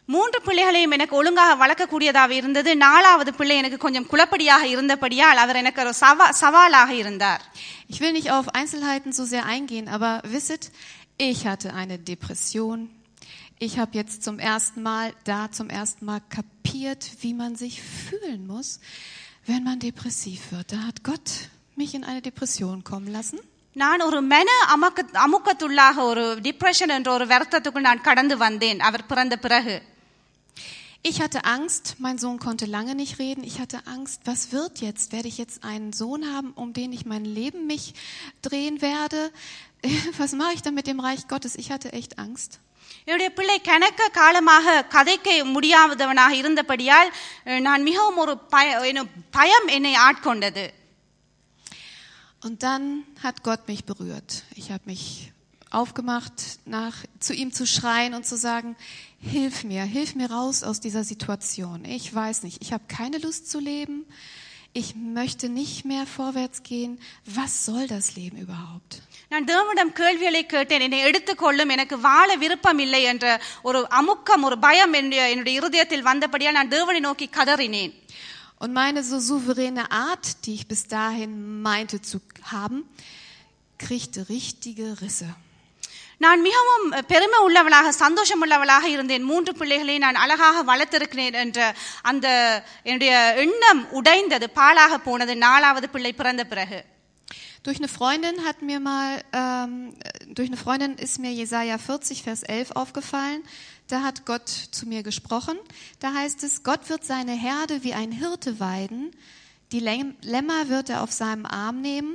மூன்று 0.10 0.40
பிள்ளைகளையும் 0.42 0.92
எனக்கு 0.92 1.16
ஒழுங்காக 1.16 1.54
வளர்க்கக்கூடியதாக 1.62 2.32
இருந்தது 2.40 2.72
நாலாவது 2.78 3.32
பிள்ளை 3.34 3.56
எனக்கு 3.58 3.78
கொஞ்சம் 3.78 4.08
குழப்படியாக 4.12 4.64
இருந்தபடியால் 4.64 5.42
அவர் 5.44 5.56
எனக்கு 5.56 5.82
ஒரு 5.86 5.94
சவா 6.02 6.28
சவாலாக 6.42 6.92
இருந்தார் 6.96 7.44
Ich 7.90 8.00
will 8.02 8.14
nicht 8.14 8.30
auf 8.32 8.48
Einzelheiten 8.58 9.12
so 9.14 9.24
sehr 9.26 9.46
eingehen, 9.46 9.88
aber 9.88 10.12
wisset, 10.26 10.64
ich 11.30 11.40
hatte 11.48 11.74
eine 11.74 11.98
Depression. 12.12 12.78
Ich 13.60 13.74
habe 13.80 13.92
jetzt 13.94 14.24
zum 14.24 14.38
ersten 14.52 14.82
Mal, 14.82 15.14
da 15.24 15.52
zum 15.52 15.70
ersten 15.70 16.04
Mal 16.06 16.22
kapiert, 16.30 17.04
wie 17.22 17.34
man 17.34 17.56
sich 17.56 17.76
fühlen 17.82 18.48
muss, 18.48 18.70
wenn 19.46 19.64
man 19.64 19.80
depressiv 19.80 20.52
wird. 20.52 20.72
Da 20.74 20.80
hat 20.88 21.04
Gott 21.04 21.30
mich 21.78 21.94
in 21.94 22.04
eine 22.04 22.22
Depression 22.22 22.84
kommen 22.84 23.12
lassen. 23.18 23.40
நான் 23.76 24.02
ஒரு 24.02 24.20
மன 24.34 24.50
அமக்க 24.68 25.00
அமுக்கத்துள்ளாக 25.26 25.98
ஒரு 26.02 26.22
டிப்ரெஷன் 26.42 26.94
என்ற 26.98 27.10
ஒரு 27.12 27.26
வருத்தத்துக்குள் 27.26 27.88
நான் 27.90 28.02
கடந்து 28.02 28.38
வந்தேன் 28.38 28.80
அவர் 28.80 29.06
பிறந்த 29.06 29.36
பிறகு 29.38 29.76
Ich 31.04 31.22
hatte 31.22 31.46
Angst, 31.46 31.96
mein 32.00 32.18
Sohn 32.18 32.40
konnte 32.40 32.66
lange 32.66 32.96
nicht 32.96 33.20
reden. 33.20 33.44
Ich 33.44 33.60
hatte 33.60 33.80
Angst, 33.86 34.22
was 34.26 34.52
wird 34.52 34.82
jetzt? 34.82 35.12
Werde 35.12 35.28
ich 35.28 35.38
jetzt 35.38 35.64
einen 35.64 35.94
Sohn 35.94 36.34
haben, 36.34 36.52
um 36.54 36.74
den 36.74 36.92
ich 36.94 37.06
mein 37.06 37.26
Leben 37.26 37.68
mich 37.68 37.94
drehen 38.42 38.82
werde? 38.82 39.32
Was 40.18 40.32
mache 40.34 40.54
ich 40.56 40.62
dann 40.64 40.74
mit 40.74 40.88
dem 40.88 41.00
Reich 41.00 41.28
Gottes? 41.28 41.56
Ich 41.56 41.70
hatte 41.72 41.90
echt 41.94 42.14
Angst. 42.28 42.54
என்னுடைய 43.08 43.30
பிள்ளை 43.38 43.56
கணக்க 43.68 44.02
காலமாக 44.18 44.66
கதைக்க 44.94 45.28
முடியாதவனாக 45.56 46.34
இருந்தபடியால் 46.36 47.10
அஹ், 47.50 47.62
நான் 47.68 47.84
மிகவும் 47.84 48.20
ஒரு 48.24 48.34
பய 48.54 48.68
என்ன- 48.92 49.10
பயம் 49.38 49.68
என்னை 49.78 49.94
ஆட்கொண்டது 50.08 50.66
Und 52.48 52.62
dann 52.64 53.04
hat 53.24 53.38
Gott 53.44 53.68
mich 53.68 53.86
berührt. 53.86 54.44
Ich 54.56 54.68
habe 54.72 54.84
mich 54.86 55.32
aufgemacht, 55.72 56.34
nach, 56.66 56.96
zu 57.20 57.34
ihm 57.34 57.52
zu 57.52 57.66
schreien 57.66 58.14
und 58.14 58.26
zu 58.26 58.38
sagen, 58.38 58.76
hilf 59.20 59.64
mir, 59.64 59.84
hilf 59.84 60.16
mir 60.16 60.30
raus 60.32 60.64
aus 60.64 60.80
dieser 60.80 61.04
Situation. 61.04 61.86
Ich 61.86 62.14
weiß 62.14 62.44
nicht, 62.44 62.62
ich 62.62 62.74
habe 62.74 62.84
keine 62.88 63.18
Lust 63.18 63.50
zu 63.50 63.60
leben. 63.60 64.06
Ich 64.74 64.94
möchte 64.94 65.48
nicht 65.48 65.86
mehr 65.86 66.06
vorwärts 66.06 66.62
gehen. 66.64 67.00
Was 67.26 67.66
soll 67.66 67.88
das 67.88 68.16
Leben 68.16 68.38
überhaupt? 68.38 69.02
நான் 69.30 69.46
தேவனிடம் 69.46 69.92
கேள்விகளை 70.00 70.46
கேட்டேன் 70.46 70.82
என்னை 70.82 71.00
எடுத்துக்கொள்ளும் 71.00 71.70
எனக்கு 71.70 71.96
வாழ 72.00 72.36
விருப்பம் 72.36 72.80
இல்லை 72.80 73.02
என்ற 73.04 73.26
ஒரு 73.62 73.80
அமுக்கம் 74.00 74.44
ஒரு 74.44 74.58
பயம் 74.60 74.94
என்னுடைய 74.94 75.30
என்னுடைய 75.30 75.60
இருதயத்தில் 75.60 76.04
வந்தபடியால் 76.04 76.58
நான் 76.60 76.74
தேவனை 76.78 77.00
நோக்கி 77.00 77.30
கதறினேன் 77.38 77.94
Und 78.64 78.74
meine 78.74 79.04
so 79.04 79.18
souveräne 79.20 79.92
Art, 79.92 80.28
die 80.46 80.54
ich 80.54 80.68
bis 80.68 80.84
dahin 80.88 81.62
meinte 81.62 82.02
zu 82.02 82.18
haben, 82.54 82.78
kriegte 83.78 84.30
richtige 84.30 85.02
Risse. 85.02 85.30
நான் 86.20 86.42
மிகவும் 86.42 87.06
பெருமை 87.08 87.40
உள்ளவளாக 87.40 87.92
சந்தோஷம் 87.92 88.42
உள்ளவளாக 88.42 88.90
இருந்தேன் 88.90 89.24
மூன்று 89.24 89.54
பிள்ளைகளை 89.54 89.98
நான் 89.98 90.16
அழகாக 90.16 90.64
வளர்த்திருக்கிறேன் 90.72 91.34
என்ற 91.46 91.76
அந்த 92.02 92.28
என்னுடைய 92.84 93.14
எண்ணம் 93.38 93.92
உடைந்தது 93.92 94.50
பாழாக 94.50 94.98
போனது 94.98 95.36
நாலாவது 95.38 95.90
பிள்ளை 95.90 96.14
பிறந்த 96.14 96.46
பிறகு 96.46 96.82
Durch 97.68 97.80
eine 97.82 97.88
Freundin 98.00 98.36
hat 98.48 98.58
mir 98.62 98.80
mal, 98.80 99.12
ähm, 99.34 99.72
durch 100.38 100.50
eine 100.50 100.60
Freundin 100.64 100.92
ist 101.06 101.18
mir 101.24 101.32
Jesaja 101.34 101.78
40, 101.80 102.22
Vers 102.26 102.42
11 102.56 102.70
aufgefallen. 102.82 103.42
Da 103.88 103.98
hat 104.04 104.18
Gott 104.32 104.50
zu 104.78 104.84
mir 104.92 105.02
gesprochen. 105.02 105.58
Da 106.04 106.14
heißt 106.14 106.44
es, 106.48 106.62
Gott 106.70 106.84
wird 106.92 107.04
seine 107.14 107.32
Herde 107.48 107.76
wie 107.86 107.96
ein 108.02 108.12
Hirte 108.12 108.52
weiden. 108.60 109.02
Die 109.72 109.80
Läm- 109.80 110.14
Lämmer 110.22 110.70
wird 110.70 110.90
er 110.94 111.02
auf 111.02 111.12
seinem 111.12 111.48
Arm 111.48 111.82
nehmen 111.82 112.12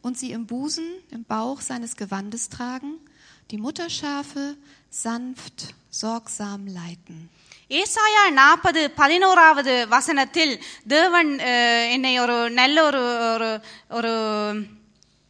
und 0.00 0.16
sie 0.20 0.30
im 0.32 0.46
Busen, 0.46 0.86
im 1.10 1.24
Bauch 1.24 1.60
seines 1.60 1.96
Gewandes 1.96 2.48
tragen. 2.48 2.92
Die 3.50 3.58
Mutterschafe 3.58 4.44
sanft, 4.94 5.58
sorgsam 5.92 6.60
leiten. 6.74 7.18
ஏசாயா 7.70 8.30
நாற்பது 8.32 8.90
பதினோராவது 8.90 9.88
வசனத்தில் 9.88 10.52
தேவன் 10.86 11.38
அஹ், 11.44 11.90
என்னை 11.90 12.18
ஒரு 12.18 12.50
நல்ல 12.50 12.84
ஒரு 12.84 13.00
ஒரு 13.32 13.48
ஒரு 13.90 14.12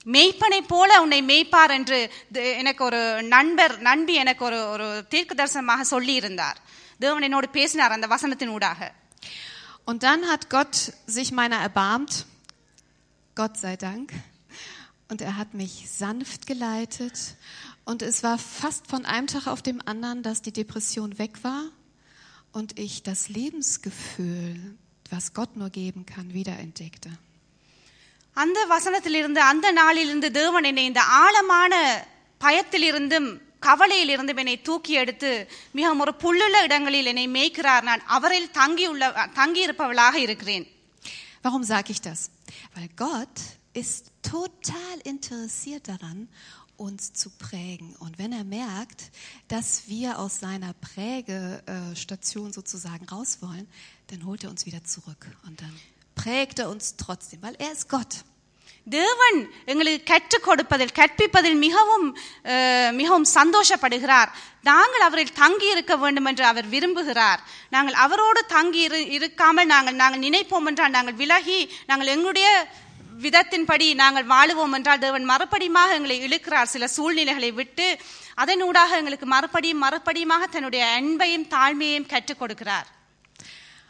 மெய்ப்பனை 0.07 0.61
போல 0.67 1.01
உன்னை 1.03 1.23
மேய்ப்பார் 1.23 1.71
என்று 1.71 1.99
தே- 2.33 2.57
எனக்கு 2.57 2.85
ஒரு 2.85 3.01
நண்பர் 3.27 3.79
நண்பி 3.81 4.15
எனக்கு 4.15 4.45
ஒரு 4.45 4.69
ஒரு 4.69 5.07
தீர்க்க 5.09 5.35
தரிசனமாக 5.35 5.81
சொல்லி 5.85 6.15
இருந்தார் 6.15 6.59
தேவன் 7.01 7.23
என்னோடு 7.23 7.49
பேசினார் 7.51 7.93
அந்த 7.93 8.07
வசனத்தின் 8.07 8.51
ஊடாக 8.51 8.91
Und 9.87 10.03
dann 10.03 10.23
hat 10.25 10.45
Gott 10.49 10.75
sich 11.09 11.31
meiner 11.33 11.59
erbarmt, 11.61 12.13
Gott 13.37 13.57
sei 13.57 13.77
Dank, 13.79 14.07
und 15.11 15.21
er 15.21 15.35
hat 15.37 15.51
mich 15.55 15.75
sanft 15.99 16.47
geleitet. 16.47 17.17
Und 17.89 18.01
es 18.03 18.23
war 18.23 18.39
fast 18.39 18.87
von 18.87 19.05
einem 19.05 19.27
Tag 19.27 19.47
auf 19.47 19.63
dem 19.63 19.81
anderen, 19.87 20.23
dass 20.23 20.41
die 20.43 20.53
Depression 20.53 21.19
weg 21.19 21.33
war 21.43 21.65
und 22.53 22.79
ich 22.79 23.03
das 23.03 23.29
Lebensgefühl, 23.29 24.77
was 25.11 25.35
Gott 25.35 25.57
nur 25.57 25.71
geben 25.71 26.03
kann, 26.07 26.27
wiederentdeckte. 26.41 27.11
அந்த 28.37 28.61
வசனத்திலிருந்து 28.67 29.41
அந்த 29.53 29.67
நாளிலிருந்து 29.73 30.29
தேவன் 30.39 30.67
என்னை 30.71 30.85
இந்த 30.91 31.03
ஆழமான 31.23 31.75
பயத்திலிருந்தும் 32.41 33.29
கவலையிலிருந்தும் 33.67 34.41
என்னை 34.43 34.57
தூக்கி 34.69 34.93
எடுத்து 35.03 35.31
மிகவும் 35.73 36.03
ஒரு 36.05 36.13
புல்லுள்ள 36.23 36.57
இடங்களில் 36.69 37.11
என்னை 37.13 37.27
மேய்க்கிறார் 37.37 37.85
நான் 37.89 38.03
அவரில் 38.17 38.51
தங்கியுள்ள 38.61 39.05
தங்கியிருப்பவளாக 39.41 40.17
இருக்கிறேன் 40.27 40.67
Warum 41.45 41.65
sage 41.73 41.91
ich 41.95 42.01
das? 42.01 42.21
Weil 42.75 42.89
Gott 43.07 43.37
ist 43.83 44.03
total 44.35 44.95
interessiert 45.13 45.85
daran, 45.93 46.19
uns 46.79 47.13
zu 47.13 47.31
prägen. 47.39 47.95
Und 47.97 48.19
wenn 48.19 48.33
er 48.33 48.45
merkt, 48.45 49.01
dass 49.49 49.69
wir 49.87 50.19
aus 50.19 50.41
seiner 50.41 50.73
Prägestation 50.89 52.53
sozusagen 52.53 53.05
raus 53.07 53.39
wollen, 53.41 53.67
dann 54.09 54.25
holt 54.25 54.45
er 54.45 54.51
uns 54.51 54.67
wieder 54.67 54.83
zurück. 54.85 55.27
Und 55.47 55.61
dann 55.61 55.75
prägt 56.17 56.59
er 56.59 56.69
uns 56.69 56.97
trotzdem, 56.97 57.43
weil 57.43 57.57
er 57.59 57.73
ist 57.73 57.89
Gott. 57.89 58.15
தேவன் 58.87 59.39
எங்களுக்கு 59.67 60.05
கற்றுக் 60.05 60.43
கொடுப்பதில் 60.43 60.93
கற்பிப்பதில் 60.93 61.57
மிகவும் 61.59 62.05
அஹ், 62.45 62.93
மிகவும் 62.93 63.27
சந்தோஷப்படுகிறார் 63.35 64.31
நாங்கள் 64.63 65.01
அவரில் 65.01 65.33
தங்கி 65.33 65.69
இருக்க 65.71 65.97
வேண்டும் 65.97 66.25
என்று 66.25 66.45
அவர் 66.45 66.67
விரும்புகிறார் 66.69 67.41
நாங்கள் 67.69 67.97
அவரோடு 68.05 68.41
தங்கி 68.47 68.81
இரு 68.81 69.01
இருக்காமல் 69.17 69.67
நாங்கள் 69.67 69.95
நாங்கள் 69.95 70.25
நினைப்போம் 70.27 70.69
என்றால் 70.69 70.91
நாங்கள் 70.91 71.15
விலகி 71.15 71.59
நாங்கள் 71.87 72.07
எங்களுடைய 72.07 72.49
விதத்தின்படி 73.22 73.94
நாங்கள் 73.94 74.26
வாழுவோம் 74.26 74.72
என்றால் 74.72 75.00
தேவன் 75.00 75.30
மறுபடியுமாக 75.30 75.96
எங்களை 75.98 76.18
இழுக்கிறார். 76.28 76.64
சில 76.64 76.88
சூழ்நிலைகளை 76.88 77.52
விட்டு 77.52 77.98
அதனூடாக 78.38 78.92
எங்களுக்கு 78.92 79.26
மறுபடியும் 79.26 79.84
மறுபடியுமாக 79.84 80.46
தன்னுடைய 80.52 81.00
அன்பையும் 81.00 81.48
தாழ்மையையும் 81.56 82.06
கற்றுக் 82.06 82.42
கொடுக்கிறார். 82.44 82.88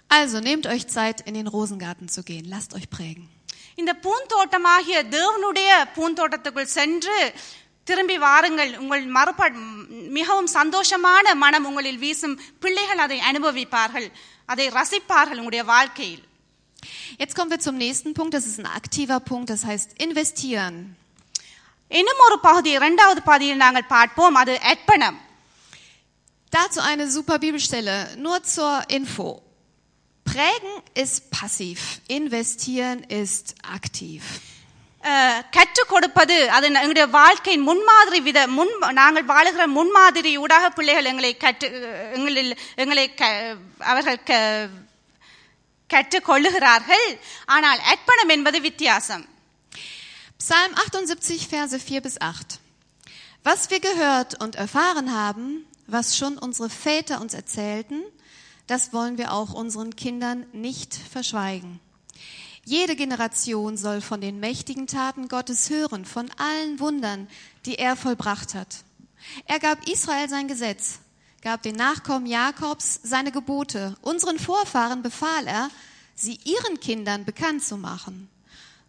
Also 0.09 0.39
nehmt 0.39 0.65
euch 0.65 0.85
Zeit, 0.95 1.17
in 1.25 1.33
den 1.33 1.47
Rosengarten 1.47 2.07
zu 2.15 2.21
gehen. 2.29 2.45
Lasst 2.49 2.71
euch 2.77 2.89
prägen. 2.97 3.27
இந்த 3.75 3.93
பூந்தோட்டமாகிய 4.03 5.03
தேவனுடைய 5.09 5.69
பூந்தோட்டத்துக்குள் 5.95 6.73
சென்று 6.77 7.33
திரும்பி 7.83 8.17
வாருங்கள். 8.17 8.77
உங்கள் 8.77 9.05
மறுப 9.05 9.49
மிகவும் 10.17 10.49
சந்தோஷமான 10.53 11.33
மனம் 11.33 11.65
உங்களில் 11.65 11.97
வீசும். 11.97 12.41
பிள்ளைகள் 12.59 12.97
அதை 12.97 13.21
அனுபவிப்பார்கள். 13.31 14.11
அதை 14.45 14.69
ரசிப்பார்கள் 14.69 15.39
உங்களுடைய 15.41 15.63
வாழ்க்கையில். 15.63 16.23
Jetzt 17.18 17.34
kommen 17.34 17.50
wir 17.50 17.60
zum 17.60 17.76
nächsten 17.76 18.12
Punkt. 18.12 18.34
Das 18.34 18.46
ist 18.46 18.58
ein 18.58 18.70
aktiver 18.72 19.20
Punkt. 19.22 19.48
Das 19.50 19.64
heißt 19.64 19.90
investieren. 19.98 20.74
இன்னும் 21.90 22.22
ஒரு 22.26 22.40
பகுதி 22.40 22.70
இரண்டாவது 22.70 23.22
பகுதியில் 23.22 23.56
நாங்கள் 23.56 23.84
பார்ப்போம் 23.87 24.34
அது 24.34 24.60
அர்ப்பணம் 24.62 25.20
Dazu 26.52 26.80
eine 26.80 27.10
super 27.10 27.37
Bibelstelle. 27.38 27.94
Nur 28.16 28.38
zur 28.44 28.74
Info. 28.88 29.28
Prägen 30.26 30.74
ist 30.94 31.30
passiv. 31.30 31.78
Investieren 32.08 32.98
ist 33.20 33.46
aktiv. 33.76 34.22
அஹ், 35.04 35.40
கற்றுக் 35.50 35.88
கொடுப்பது 35.88 36.50
அது 36.50 36.66
எங்களுடைய 36.66 37.06
வாழ்க்கையின் 37.06 37.62
முன்மாதிரி 37.62 38.20
வித 38.20 38.46
முன் 38.48 38.72
நாங்கள் 38.92 39.24
வாழுகிற 39.24 39.66
முன்மாதிரி 39.68 40.38
ஊடாக 40.38 40.70
பிள்ளைகள் 40.70 41.04
எங்களை 41.04 41.37
கற்று 41.37 41.68
எங்களில் 42.14 42.52
எங்களை 42.74 43.14
க- 43.14 43.56
அவர்கள் 43.84 44.22
க- 44.22 44.68
கற்றுக்கொள்ளுகிறார்கள் 45.92 47.06
ஆனால் 47.56 47.80
அர்ப்பணம் 47.92 48.34
என்பது 48.37 48.60
வித்தியாசம் 48.60 49.24
Psalm 50.46 50.72
78, 50.74 51.46
Verse 51.48 51.78
4 51.78 52.02
bis 52.02 52.20
8. 52.20 52.60
Was 53.44 53.70
wir 53.70 53.80
gehört 53.80 54.38
und 54.42 54.56
erfahren 54.56 55.12
haben, 55.12 55.64
was 55.87 56.18
schon 56.18 56.37
unsere 56.37 56.68
Väter 56.68 57.20
uns 57.22 57.32
erzählten, 57.32 58.02
das 58.66 58.92
wollen 58.92 59.16
wir 59.16 59.32
auch 59.32 59.52
unseren 59.54 59.96
Kindern 59.96 60.46
nicht 60.52 60.94
verschweigen. 60.94 61.80
Jede 62.64 62.96
Generation 62.96 63.76
soll 63.76 64.00
von 64.00 64.20
den 64.20 64.40
mächtigen 64.40 64.87
Taten 64.87 65.28
Gottes 65.28 65.70
hören, 65.70 66.04
von 66.04 66.30
allen 66.37 66.80
Wundern, 66.80 67.28
die 67.66 67.76
er 67.76 67.96
vollbracht 67.96 68.54
hat. 68.54 68.84
Er 69.46 69.60
gab 69.60 69.88
Israel 69.88 70.28
sein 70.28 70.48
Gesetz, 70.48 70.98
gab 71.41 71.62
den 71.63 71.75
Nachkommen 71.75 72.25
Jakobs 72.25 72.99
seine 73.04 73.32
Gebote. 73.32 73.95
Unseren 74.02 74.39
Vorfahren 74.39 75.02
befahl 75.02 75.47
er, 75.47 75.69
sie 76.15 76.39
ihren 76.43 76.80
Kindern 76.80 77.25
bekannt 77.25 77.63
zu 77.63 77.78
machen. 77.78 78.30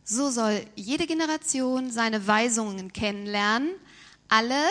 So 0.05 0.31
soll 0.31 0.67
jede 0.75 1.07
Generation 1.07 1.91
seine 1.93 2.27
Weisungen 2.27 2.93
kennenlernen. 2.93 3.71
Alle, 4.29 4.65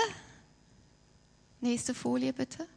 nächste 1.62 1.94
Folie 1.94 2.34
bitte. 2.34 2.68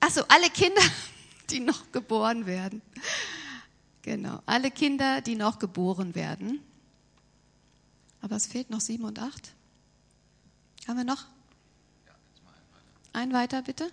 Achso, 0.00 0.22
alle 0.26 0.50
Kinder, 0.50 0.82
die 1.50 1.60
noch 1.60 1.92
geboren 1.92 2.46
werden. 2.46 2.82
Genau, 4.02 4.42
alle 4.46 4.72
Kinder, 4.72 5.20
die 5.20 5.36
noch 5.36 5.60
geboren 5.60 6.16
werden. 6.16 6.60
Aber 8.20 8.34
es 8.34 8.46
fehlt 8.46 8.70
noch 8.70 8.80
sieben 8.80 9.04
und 9.04 9.20
acht. 9.20 9.52
Haben 10.88 10.96
wir 10.96 11.04
noch? 11.04 11.26
Ein 13.12 13.32
weiter, 13.32 13.62
bitte. 13.62 13.90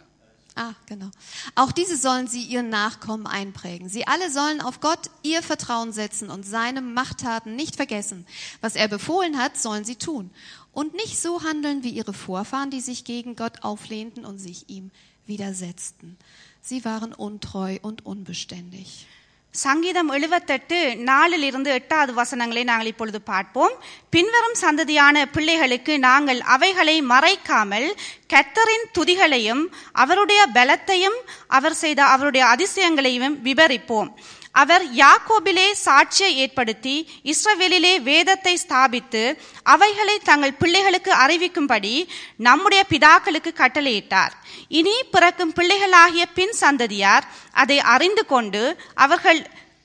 Ah, 0.56 0.74
genau. 0.88 1.10
Auch 1.56 1.72
diese 1.72 1.96
sollen 1.96 2.28
sie 2.28 2.44
ihren 2.44 2.70
Nachkommen 2.70 3.28
einprägen. 3.28 3.88
Sie 3.88 4.08
alle 4.08 4.30
sollen 4.30 4.62
auf 4.62 4.82
Gott 4.82 5.10
ihr 5.24 5.42
Vertrauen 5.42 5.94
setzen 5.94 6.30
und 6.30 6.46
seine 6.46 6.82
Machttaten 6.82 7.56
nicht 7.56 7.76
vergessen. 7.76 8.26
Was 8.60 8.76
er 8.76 8.88
befohlen 8.88 9.38
hat, 9.38 9.58
sollen 9.58 9.86
sie 9.86 9.96
tun. 9.96 10.32
Und 10.74 10.94
nicht 10.94 11.20
so 11.22 11.44
handeln 11.44 11.84
wie 11.84 11.92
ihre 11.92 12.14
Vorfahren, 12.14 12.72
die 12.72 12.82
sich 12.82 13.04
gegen 13.04 13.36
Gott 13.36 13.64
auflehnten 13.64 14.26
und 14.26 14.38
sich 14.38 14.70
ihm 14.70 14.92
widersetzten. 15.26 16.18
Sie 16.62 16.84
waren 16.84 17.14
untreu 17.14 17.78
und 17.82 18.06
unbeständig. 18.06 19.08
சங்கீதம் 19.54 20.10
எழுபத்தெட்டு 20.10 20.78
நாலில் 20.96 21.44
இருந்து 21.44 21.70
எட்டாவது 21.72 22.14
வசனங்களை 22.14 22.64
நாங்கள் 22.64 22.88
இப்பொழுது 22.88 23.22
பார்ப்போம். 23.22 23.74
பின்வரும் 24.10 24.58
சந்ததியான 24.62 25.26
பிள்ளைகளுக்கு 25.32 26.00
நாங்கள் 26.00 26.42
அவைகளை 26.56 26.96
மறைக்காமல் 27.02 27.88
கத்தரின் 28.34 28.86
துதிகளையும் 28.98 29.64
அவருடைய 29.92 30.42
பலத்தையும் 30.54 31.18
அவர் 31.48 31.74
செய்த 31.74 32.04
அவருடைய 32.06 32.46
அதிசயங்களையும் 32.48 33.38
விவரிப்போம். 33.48 34.12
அவர் 34.52 34.84
யாக்கோபிலே 34.94 35.66
சாட்சியை 35.86 36.32
ஏற்படுத்தி 36.44 36.96
இஸ்ரவேலிலே 37.24 38.02
வேதத்தை 38.02 38.60
ஸ்தாபித்து 38.68 39.24
அவைகளை 39.64 40.20
தங்கள் 40.20 40.54
பிள்ளைகளுக்கு 40.54 41.12
அறிவிக்கும்படி 41.14 41.94
நம்முடைய 42.38 42.86
பிதாக்களுக்கு 42.90 43.52
கட்டளையிட்டார். 43.54 44.34
இனி 44.68 44.96
பிறக்கும் 45.12 45.54
பிள்ளைகளாகிய 45.54 46.26
பின் 46.34 46.56
சந்ததியார் 46.60 47.28
அதை 47.54 47.80
அறிந்து 47.80 48.26
கொண்டு 48.26 48.64
அவர்கள் 48.96 49.42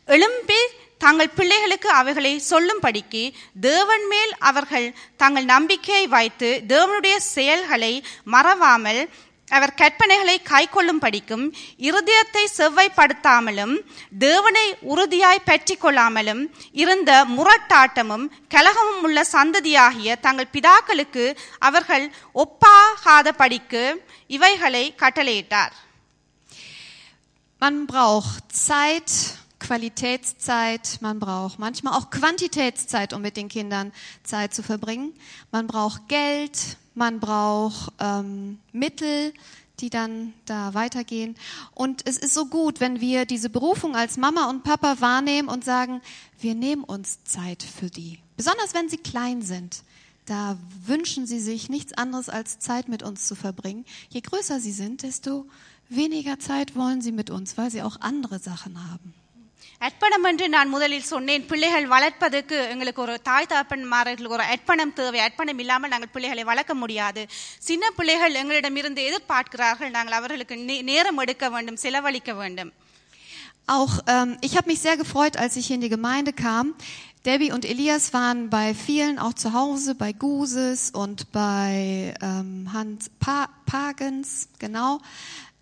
எழும்பி 0.09 0.61
தங்கள் 0.99 1.35
பிள்ளைகளுக்கு 1.35 1.89
அவைகளை 1.91 2.43
சொல்லும்படிக்கு 2.51 3.23
தேவன் 3.61 4.07
மேல் 4.07 4.33
அவர்கள் 4.39 4.95
தங்கள் 5.17 5.45
நம்பிக்கையை 5.45 6.07
வைத்து 6.07 6.51
தேவனுடைய 6.69 7.17
செயல்களை 7.17 8.05
மறவாமல் 8.25 9.03
அவர் 9.49 9.75
கற்பனைகளை 9.81 10.35
கைக்கொள்ளும் 10.51 11.01
படிக்கும் 11.05 11.45
இருதயத்தை 11.89 12.45
செவ்வைப்படுத்தாமலும் 12.57 13.75
தேவனை 14.19 14.65
உறுதியாய் 14.93 15.47
பற்றி 15.47 15.75
கொள்ளாமலும் 15.77 16.43
இருந்த 16.83 17.11
முரட்டாட்டமும் 17.37 18.27
கலகமும் 18.55 19.03
உள்ள 19.03 19.25
சந்ததியாகிய 19.33 20.17
தங்கள் 20.21 20.53
பிதாக்களுக்கு 20.53 21.27
அவர்கள் 21.61 22.07
ஒப்பாகாத 22.35 23.37
படிக்கு 23.43 23.85
இவைகளை 24.27 24.85
கட்டளையிட்டார் 25.03 25.75
Man 27.63 27.87
braucht 27.87 28.53
Zeit, 28.53 29.11
Qualitätszeit, 29.59 31.01
man 31.01 31.19
braucht 31.19 31.59
manchmal 31.59 31.95
auch 31.95 32.11
Quantitätszeit, 32.11 33.13
um 33.15 33.23
mit 33.23 33.37
den 33.39 33.49
Kindern 33.49 33.93
Zeit 34.23 34.53
zu 34.53 34.63
verbringen. 34.63 35.07
Man 35.51 35.67
braucht 35.67 36.03
Geld, 36.09 36.57
man 36.95 37.21
braucht 37.21 37.93
ähm, 38.01 38.59
Mittel, 38.73 39.33
die 39.81 39.91
dann 39.91 40.33
da 40.47 40.75
weitergehen. 40.75 41.37
Und 41.75 42.07
es 42.07 42.17
ist 42.17 42.35
so 42.35 42.47
gut, 42.47 42.81
wenn 42.81 43.01
wir 43.01 43.27
diese 43.27 43.51
Berufung 43.51 43.97
als 43.97 44.17
Mama 44.17 44.49
und 44.49 44.63
Papa 44.63 45.01
wahrnehmen 45.01 45.49
und 45.49 45.65
sagen, 45.65 46.01
wir 46.41 46.55
nehmen 46.55 46.85
uns 46.85 47.23
Zeit 47.25 47.63
für 47.63 47.91
die. 47.91 48.19
Besonders 48.37 48.75
wenn 48.75 48.89
sie 48.89 48.99
klein 48.99 49.43
sind. 49.43 49.83
Da 50.27 50.57
wünschen 50.87 51.27
sie 51.27 51.41
sich 51.41 51.69
nichts 51.69 51.93
anderes 51.93 52.31
als 52.31 52.59
Zeit 52.59 52.89
mit 52.89 53.03
uns 53.03 53.27
zu 53.27 53.35
verbringen. 53.35 53.85
Je 54.09 54.21
größer 54.23 54.59
sie 54.59 54.73
sind, 54.73 55.03
desto 55.03 55.47
weniger 55.91 56.39
Zeit 56.39 56.77
wollen 56.77 57.03
sie 57.03 57.13
mit 57.13 57.29
uns, 57.29 57.59
weil 57.59 57.71
sie 57.71 57.83
auch 57.83 58.01
andere 58.01 58.39
Sachen 58.39 58.91
haben. 58.91 59.13
அர்ப்பணம் 59.84 60.24
என்று 60.24 60.50
நான் 60.50 60.70
முதலில் 60.70 61.04
சொன்னேன் 61.04 61.46
பிள்ளைகள் 61.46 61.88
வளர்ப்பதற்கு 61.88 62.58
எங்களுக்கு 62.70 63.02
ஒரு 63.02 63.22
தாய் 63.22 63.50
தகப்பன்மார்களுக்கு 63.50 64.38
ஒரு 64.40 64.44
அர்ப்பணம் 64.44 64.94
தேவை 64.94 65.20
அர்ப்பணம் 65.20 65.60
இல்லாமல் 65.60 65.90
நாங்கள் 65.90 66.14
பிள்ளைகளை 66.14 66.44
வளர்க்க 66.44 66.74
முடியாது 66.74 67.24
சின்ன 67.60 67.90
பிள்ளைகள் 67.90 68.34
எங்களிடமிருந்து 68.34 69.04
எதிர்பார்க்கிறார்கள் 69.10 69.90
நாங்கள் 69.90 70.14
அவர்களுக்கு 70.14 70.56
நே- 70.70 70.84
நேரம் 70.84 71.18
எடுக்க 71.18 71.50
வேண்டும் 71.50 71.82
செலவழிக்க 71.86 72.34
வேண்டும் 72.34 72.72
Auch 73.68 74.00
ähm, 74.08 74.38
ich 74.42 74.58
habe 74.58 74.68
mich 74.68 74.80
sehr 74.80 74.98
gefreut, 74.98 75.38
als 75.38 75.56
ich 75.56 75.68
hier 75.68 75.76
in 75.76 75.82
die 75.82 75.90
Gemeinde 75.90 76.34
kam. 76.34 76.74
Debbie 77.26 77.52
und 77.52 77.66
Elias 77.66 78.14
waren 78.14 78.50
bei 78.50 78.74
vielen 78.76 79.20
auch 79.20 79.34
zu 79.36 79.54
Hause, 79.54 79.94
bei 79.94 80.12
Guses 80.14 80.90
und 80.92 81.32
bei 81.32 82.16
ähm, 82.22 82.70
Hans 82.74 83.12
pa 83.20 83.38
Pagens, 83.68 84.30
genau. 84.58 85.00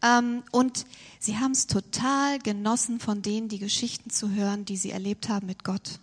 Ähm, 0.01 0.43
und 0.51 0.85
sie 1.22 1.38
haben 1.38 1.52
es 1.52 1.68
total 1.68 2.40
genossen, 2.40 2.98
von 2.98 3.22
denen 3.22 3.48
die 3.48 3.60
Geschichten 3.60 4.10
zu 4.10 4.30
hören, 4.30 4.64
die 4.64 4.76
sie 4.76 4.90
erlebt 4.90 5.28
haben 5.28 5.46
mit 5.46 5.62
Gott. 5.62 6.00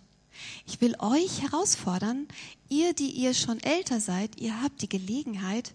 Ich 0.66 0.80
will 0.80 0.96
euch 0.98 1.42
herausfordern, 1.42 2.26
ihr, 2.70 2.94
die 2.94 3.10
ihr 3.10 3.34
schon 3.34 3.60
älter 3.60 4.00
seid, 4.00 4.40
ihr 4.40 4.62
habt 4.62 4.80
die 4.80 4.88
Gelegenheit, 4.88 5.74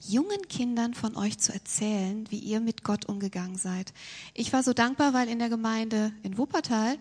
jungen 0.00 0.48
Kindern 0.48 0.94
von 0.94 1.16
euch 1.16 1.38
zu 1.38 1.52
erzählen, 1.52 2.24
wie 2.30 2.38
ihr 2.38 2.60
mit 2.60 2.84
Gott 2.84 3.06
umgegangen 3.06 3.56
seid. 3.56 3.92
Ich 4.34 4.52
war 4.52 4.62
so 4.62 4.72
dankbar, 4.72 5.14
weil 5.14 5.28
in 5.28 5.38
der 5.38 5.48
Gemeinde 5.48 6.12
in 6.22 6.38
Wuppertal, 6.38 6.96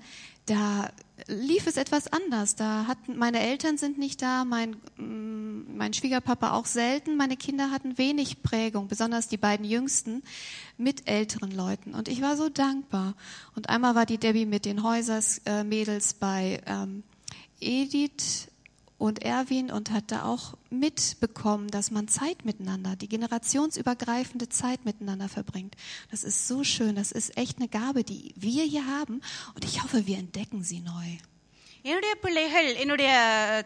da 0.45 0.89
lief 1.27 1.67
es 1.67 1.77
etwas 1.77 2.07
anders. 2.07 2.55
Da 2.55 2.85
hatten, 2.87 3.17
meine 3.17 3.39
Eltern 3.39 3.77
sind 3.77 3.97
nicht 3.97 4.21
da, 4.21 4.45
mein, 4.45 4.77
mm, 4.97 5.77
mein 5.77 5.93
Schwiegerpapa 5.93 6.53
auch 6.53 6.65
selten. 6.65 7.17
Meine 7.17 7.37
Kinder 7.37 7.71
hatten 7.71 7.97
wenig 7.97 8.43
Prägung, 8.43 8.87
besonders 8.87 9.27
die 9.27 9.37
beiden 9.37 9.65
Jüngsten 9.65 10.23
mit 10.77 11.07
älteren 11.07 11.51
Leuten. 11.51 11.93
Und 11.93 12.07
ich 12.07 12.21
war 12.21 12.37
so 12.37 12.49
dankbar. 12.49 13.15
Und 13.55 13.69
einmal 13.69 13.95
war 13.95 14.05
die 14.05 14.17
Debbie 14.17 14.45
mit 14.45 14.65
den 14.65 14.83
Häusers 14.83 15.41
äh, 15.45 15.63
bei 16.19 16.61
ähm, 16.65 17.03
Edith 17.59 18.47
und 18.97 19.23
Erwin 19.23 19.71
und 19.71 19.91
hat 19.91 20.11
da 20.11 20.23
auch 20.23 20.57
mitbekommen, 20.69 21.67
dass 21.69 21.91
man 21.91 22.07
Zeit 22.07 22.45
miteinander, 22.45 22.95
die 22.95 23.09
generationsübergreifende 23.09 24.49
Zeit 24.49 24.85
miteinander 24.85 25.29
verbringt. 25.29 25.75
Das 26.11 26.23
ist 26.23 26.47
so 26.47 26.63
schön, 26.63 26.95
das 26.95 27.11
ist 27.11 27.37
echt 27.37 27.57
eine 27.57 27.67
Gabe, 27.67 28.03
die 28.03 28.33
wir 28.35 28.63
hier 28.63 28.87
haben 28.87 29.21
und 29.53 29.65
ich 29.65 29.83
hoffe, 29.83 30.07
wir 30.07 30.17
entdecken 30.17 30.63
sie 30.63 30.79
neu. 30.79 31.17
என்னுடைய 31.81 32.15
பிள்ளைகள் 32.15 32.75
என்னுடைய 32.75 33.09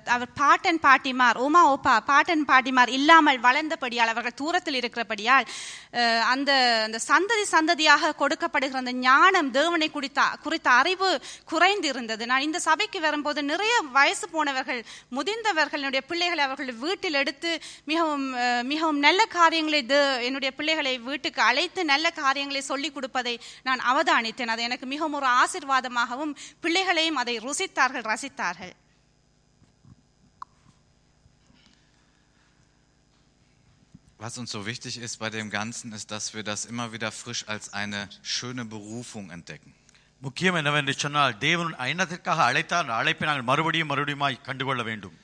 அவர் 0.05 0.33
பாட்டன் 0.33 0.79
பாட்டிமார் 0.79 1.37
உமா 1.37 1.73
ஓப்பா 1.73 1.99
பாட்டன் 2.05 2.45
பாட்டிமார் 2.45 2.89
இல்லாமல் 2.89 3.39
வளர்ந்தபடியால் 3.39 4.07
அவர்கள் 4.07 4.33
தூரத்தில் 4.33 4.75
இருக்கிறபடியால் 4.75 5.45
அந்த 6.23 6.51
அந்த 6.83 6.99
சந்ததி 7.07 7.45
சந்ததியாக 7.51 8.13
கொடுக்கப்படுகிற 8.17 8.75
அந்த 8.75 8.93
ஞானம் 9.01 9.51
தேவனை 9.51 9.89
குறித்த 9.89 10.21
குறித்த 10.43 10.69
அறிவு 10.71 11.09
குறைந்து 11.45 11.87
இருந்தது 11.87 12.25
நான் 12.25 12.41
இந்த 12.41 12.59
சபைக்கு 12.59 12.99
வரும்போது 12.99 13.43
நிறைய 13.43 13.73
வயசு 13.91 14.29
போனவர்கள் 14.29 14.81
முதிர்ந்தவர்கள் 15.15 15.81
என்னுடைய 15.81 16.01
பிள்ளைகளை 16.01 16.43
அவர்கள் 16.43 16.71
வீட்டில் 16.77 17.13
எடுத்து 17.13 17.53
மிகவும் 17.85 18.27
மிகவும் 18.63 18.99
நல்ல 18.99 19.25
காரியங்களை 19.29 19.85
தே- 19.85 19.99
என்னுடைய 20.21 20.51
பிள்ளைகளை 20.51 20.97
வீட்டுக்கு 20.99 21.41
அழைத்து 21.41 21.85
நல்ல 21.85 22.09
காரியங்களை 22.11 22.61
சொல்லிக் 22.61 22.93
கொடுப்பதை 22.93 23.35
நான் 23.63 23.81
அவதானித்தேன். 23.91 24.47
அது 24.47 24.61
எனக்கு 24.61 24.85
மிகவும் 24.85 25.13
ஒரு 25.13 25.27
ஆசிர்வாதமாகவும் 25.41 26.33
பிள்ளைகளையும் 26.61 27.15
அதை 27.15 27.39
ருசித்தார்கள். 27.39 28.00
ரசித்தார்கள் 28.00 28.74
Was 34.18 34.38
uns 34.38 34.50
so 34.50 34.64
wichtig 34.64 34.96
ist 34.96 35.18
bei 35.18 35.28
dem 35.28 35.50
Ganzen, 35.50 35.92
ist, 35.92 36.10
dass 36.10 36.32
wir 36.32 36.42
das 36.42 36.64
immer 36.64 36.92
wieder 36.92 37.12
frisch 37.12 37.48
als 37.48 37.72
eine 37.72 38.08
schöne 38.22 38.64
Berufung 38.64 39.30
entdecken. 39.30 39.74
முக்கியம் 40.20 40.54
என்னவென்று 40.54 40.92
சொன்னால் 40.94 41.38
தேவன் 41.38 41.74
ஐநத்திற்காக 41.76 42.42
அழைத்தார் 42.42 42.80
அந்த 42.80 42.94
அழைப்பை 42.94 43.26
நாங்கள் 43.26 43.44
மறுபடியும் 43.44 43.88
மறுபடியும் 43.88 44.42
கண்டுகொள்ள 44.42 44.82
வேண்டும் 44.82 45.18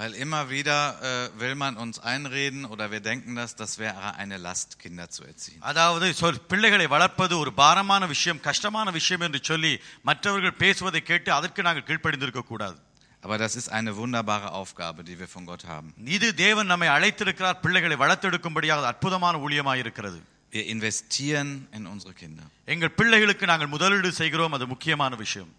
Weil 0.00 0.12
immer 0.14 0.50
wieder 0.50 0.78
äh, 1.02 1.40
will 1.40 1.54
man 1.54 1.76
uns 1.76 1.98
einreden 2.00 2.66
oder 2.66 2.90
wir 2.90 3.00
denken 3.00 3.34
das, 3.34 3.56
das 3.56 3.78
wäre 3.78 4.14
eine 4.16 4.36
Last, 4.38 4.78
Kinder 4.78 5.06
zu 5.08 5.22
erziehen. 5.24 5.60
அதாவது 5.62 6.06
சொல் 6.14 6.40
பிள்ளைகளை 6.50 6.86
வளர்ப்பது 6.86 7.34
ஒரு 7.38 7.52
பாரமான 7.54 8.02
விஷயம் 8.06 8.40
கஷ்டமான 8.40 8.90
விஷயம் 8.90 9.20
என்று 9.20 9.40
சொல்லி 9.42 9.72
மற்றவர்கள் 10.02 10.56
பேசுவதை 10.56 11.02
கேட்டு 11.02 11.32
அதற்கு 11.32 11.62
நாங்கள் 11.62 11.86
கீழ்ப்படிந்திருக்க 11.88 12.44
கூடாது 12.44 12.78
Aber 13.22 13.36
das 13.38 13.54
ist 13.56 13.68
eine 13.70 13.92
wunderbare 13.96 14.48
Aufgabe, 14.52 15.00
die 15.02 15.16
wir 15.20 15.28
von 15.28 15.44
Gott 15.46 15.64
haben. 15.66 15.88
இது 16.16 16.28
தேவன் 16.42 16.70
நம்மை 16.72 16.88
அழைத்திருக்கிறார் 16.96 17.58
பிள்ளைகளை 17.64 17.96
வளர்த்தெடுக்கும்படியாக 18.02 18.86
அற்புதமான 18.92 19.38
ஊழியமாய் 19.38 19.82
இருக்கிறது 19.84 20.18
Wir 20.52 20.64
investieren 20.74 21.48
in 21.72 21.84
unsere 21.86 22.12
Kinder. 22.20 22.46
எங்கள் 22.68 22.94
பிள்ளைகளுக்கு 22.98 23.46
நாங்கள் 23.46 23.72
முதலீடு 23.74 24.12
செய்கிறோம் 24.20 24.54
அது 24.58 24.66
முக்கியமான 24.66 25.14
விஷயம் 25.24 25.50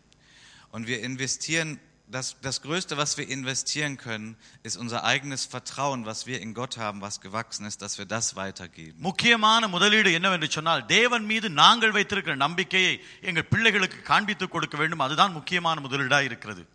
Und 0.74 0.84
wir 0.88 1.00
investieren, 1.02 1.70
das, 2.10 2.38
das 2.42 2.62
Größte, 2.62 2.96
was 2.98 3.18
wir 3.18 3.28
investieren 3.28 3.98
können, 3.98 4.38
ist 4.64 4.78
unser 4.78 5.04
eigenes 5.04 5.46
Vertrauen, 5.46 6.06
was 6.06 6.26
wir 6.26 6.40
in 6.42 6.54
Gott 6.54 6.78
haben, 6.78 7.02
was 7.02 7.20
gewachsen 7.22 7.66
ist, 7.66 7.82
dass 7.82 7.98
wir 7.98 8.06
das 8.06 8.36
weitergeben. 8.36 8.96
முக்கியமான 9.00 9.68
முதலீடு 9.68 10.14
என்னவென்று 10.14 10.50
சொன்னால் 10.52 10.86
தேவன் 10.86 11.26
மீது 11.26 11.50
நாங்கள் 11.50 11.92
வைத்திருக்கிற 11.92 12.36
நம்பிக்கையை 12.36 12.94
எங்கள் 13.22 13.44
பிள்ளைகளுக்கு 13.44 14.00
காண்பித்துக் 14.02 14.52
கொடுக்க 14.52 14.78
வேண்டும் 14.78 15.00
அதுதான் 15.00 15.34
முக்கியமான 15.34 15.82
முதலீடாக 15.82 16.24
இருக்கிறது 16.24 16.66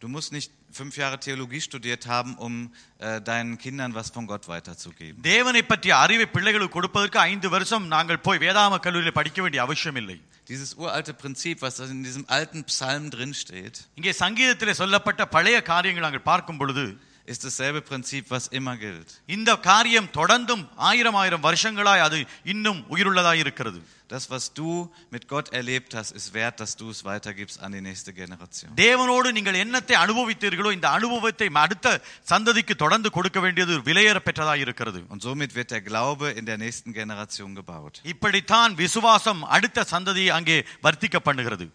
Du 0.00 0.08
musst 0.08 0.30
nicht 0.30 0.50
fünf 0.70 0.96
Jahre 0.96 1.18
Theologie 1.18 1.60
studiert 1.60 2.06
haben, 2.06 2.32
um 2.36 2.54
äh, 2.98 3.20
deinen 3.22 3.56
Kindern 3.56 3.94
was 3.94 4.10
von 4.10 4.26
Gott 4.26 4.44
weiterzugeben. 4.48 5.22
தேவனை 5.22 5.62
பற்றிய 5.62 5.96
அறிவை 5.96 6.26
பிள்ளைகளுக்கு 6.26 6.74
கொடுப்பதற்கு 6.74 7.18
ஐந்து 7.18 7.48
வருஷம் 7.48 7.86
நாங்கள் 7.86 8.20
போய் 8.20 8.38
வேதாம 8.38 8.80
கல்லூரியில் 8.86 9.12
படிக்க 9.12 9.42
வேண்டிய 9.42 9.62
அவசியம் 9.62 9.96
இல்லை 9.96 10.18
Dieses 10.50 10.70
uralte 10.78 11.12
Prinzip, 11.22 11.56
was 11.62 11.80
in 11.80 12.04
diesem 12.04 12.24
alten 12.28 12.60
Psalm 12.72 13.10
drin 13.14 13.32
steht, 13.42 13.76
இங்கே 13.94 14.12
சங்கீதத்திலே 14.22 14.70
சொல்லப்பட்ட 14.70 15.26
பழைய 15.26 15.62
காரியங்கள் 15.62 16.06
நாங்கள் 16.08 16.26
பார்க்கும் 16.30 16.58
பொழுது 16.58 16.84
ist 17.30 17.42
dasselbe 17.44 17.80
Prinzip, 17.82 18.24
was 18.30 18.44
immer 18.50 18.76
gilt. 18.76 19.08
இந்த 19.28 19.50
காரியம் 19.68 20.08
தொடர்ந்தும் 20.14 20.64
ஆயிரம் 20.88 21.14
ஆயிரம் 21.14 21.44
வருஷங்களாய் 21.46 22.04
அது 22.06 22.18
இன்னும் 22.44 22.80
உயிருள்ளதாய் 22.94 23.42
இருக்கிறது 23.44 23.80
Das, 24.10 24.24
was 24.30 24.44
du 24.54 24.68
mit 25.10 25.26
Gott 25.26 25.48
erlebt 25.52 25.92
hast, 25.98 26.10
ist 26.12 26.28
wert, 26.32 26.60
dass 26.60 26.72
du 26.76 26.90
es 26.90 27.00
weitergibst 27.04 27.56
an 27.60 27.72
die 27.72 27.80
nächste 27.80 28.10
Generation. 28.12 28.68
தேவனோடு 28.82 29.28
நீங்கள் 29.36 29.58
என்னத்தை 29.62 29.96
அனுபவித்தீர்களோ 30.02 30.70
இந்த 30.76 30.88
அனுபவத்தை 30.98 31.48
அடுத்த 31.62 31.86
சந்ததிக்கு 32.30 32.74
தொடர்ந்து 32.76 33.10
கொடுக்க 33.10 33.40
வேண்டியது 33.40 33.72
ஒரு 33.76 33.84
விலையேற 33.88 34.20
பெற்றதாய் 34.28 34.62
இருக்கிறது 34.66 35.00
Und 35.10 35.22
somit 35.22 35.50
wird 35.56 35.70
der 35.70 35.82
Glaube 35.82 36.28
in 36.40 36.46
der 36.46 36.58
nächsten 36.58 36.92
Generation 37.00 37.48
gebaut. 37.60 37.94
இப்படித்தான் 38.12 38.74
விசுவாசம் 38.82 39.42
அடுத்த 39.56 39.86
சந்ததியை 39.94 40.30
அங்கே 40.38 40.58
வர்த்திக்க 40.86 41.18
பண்ணுகிறது 41.28 41.66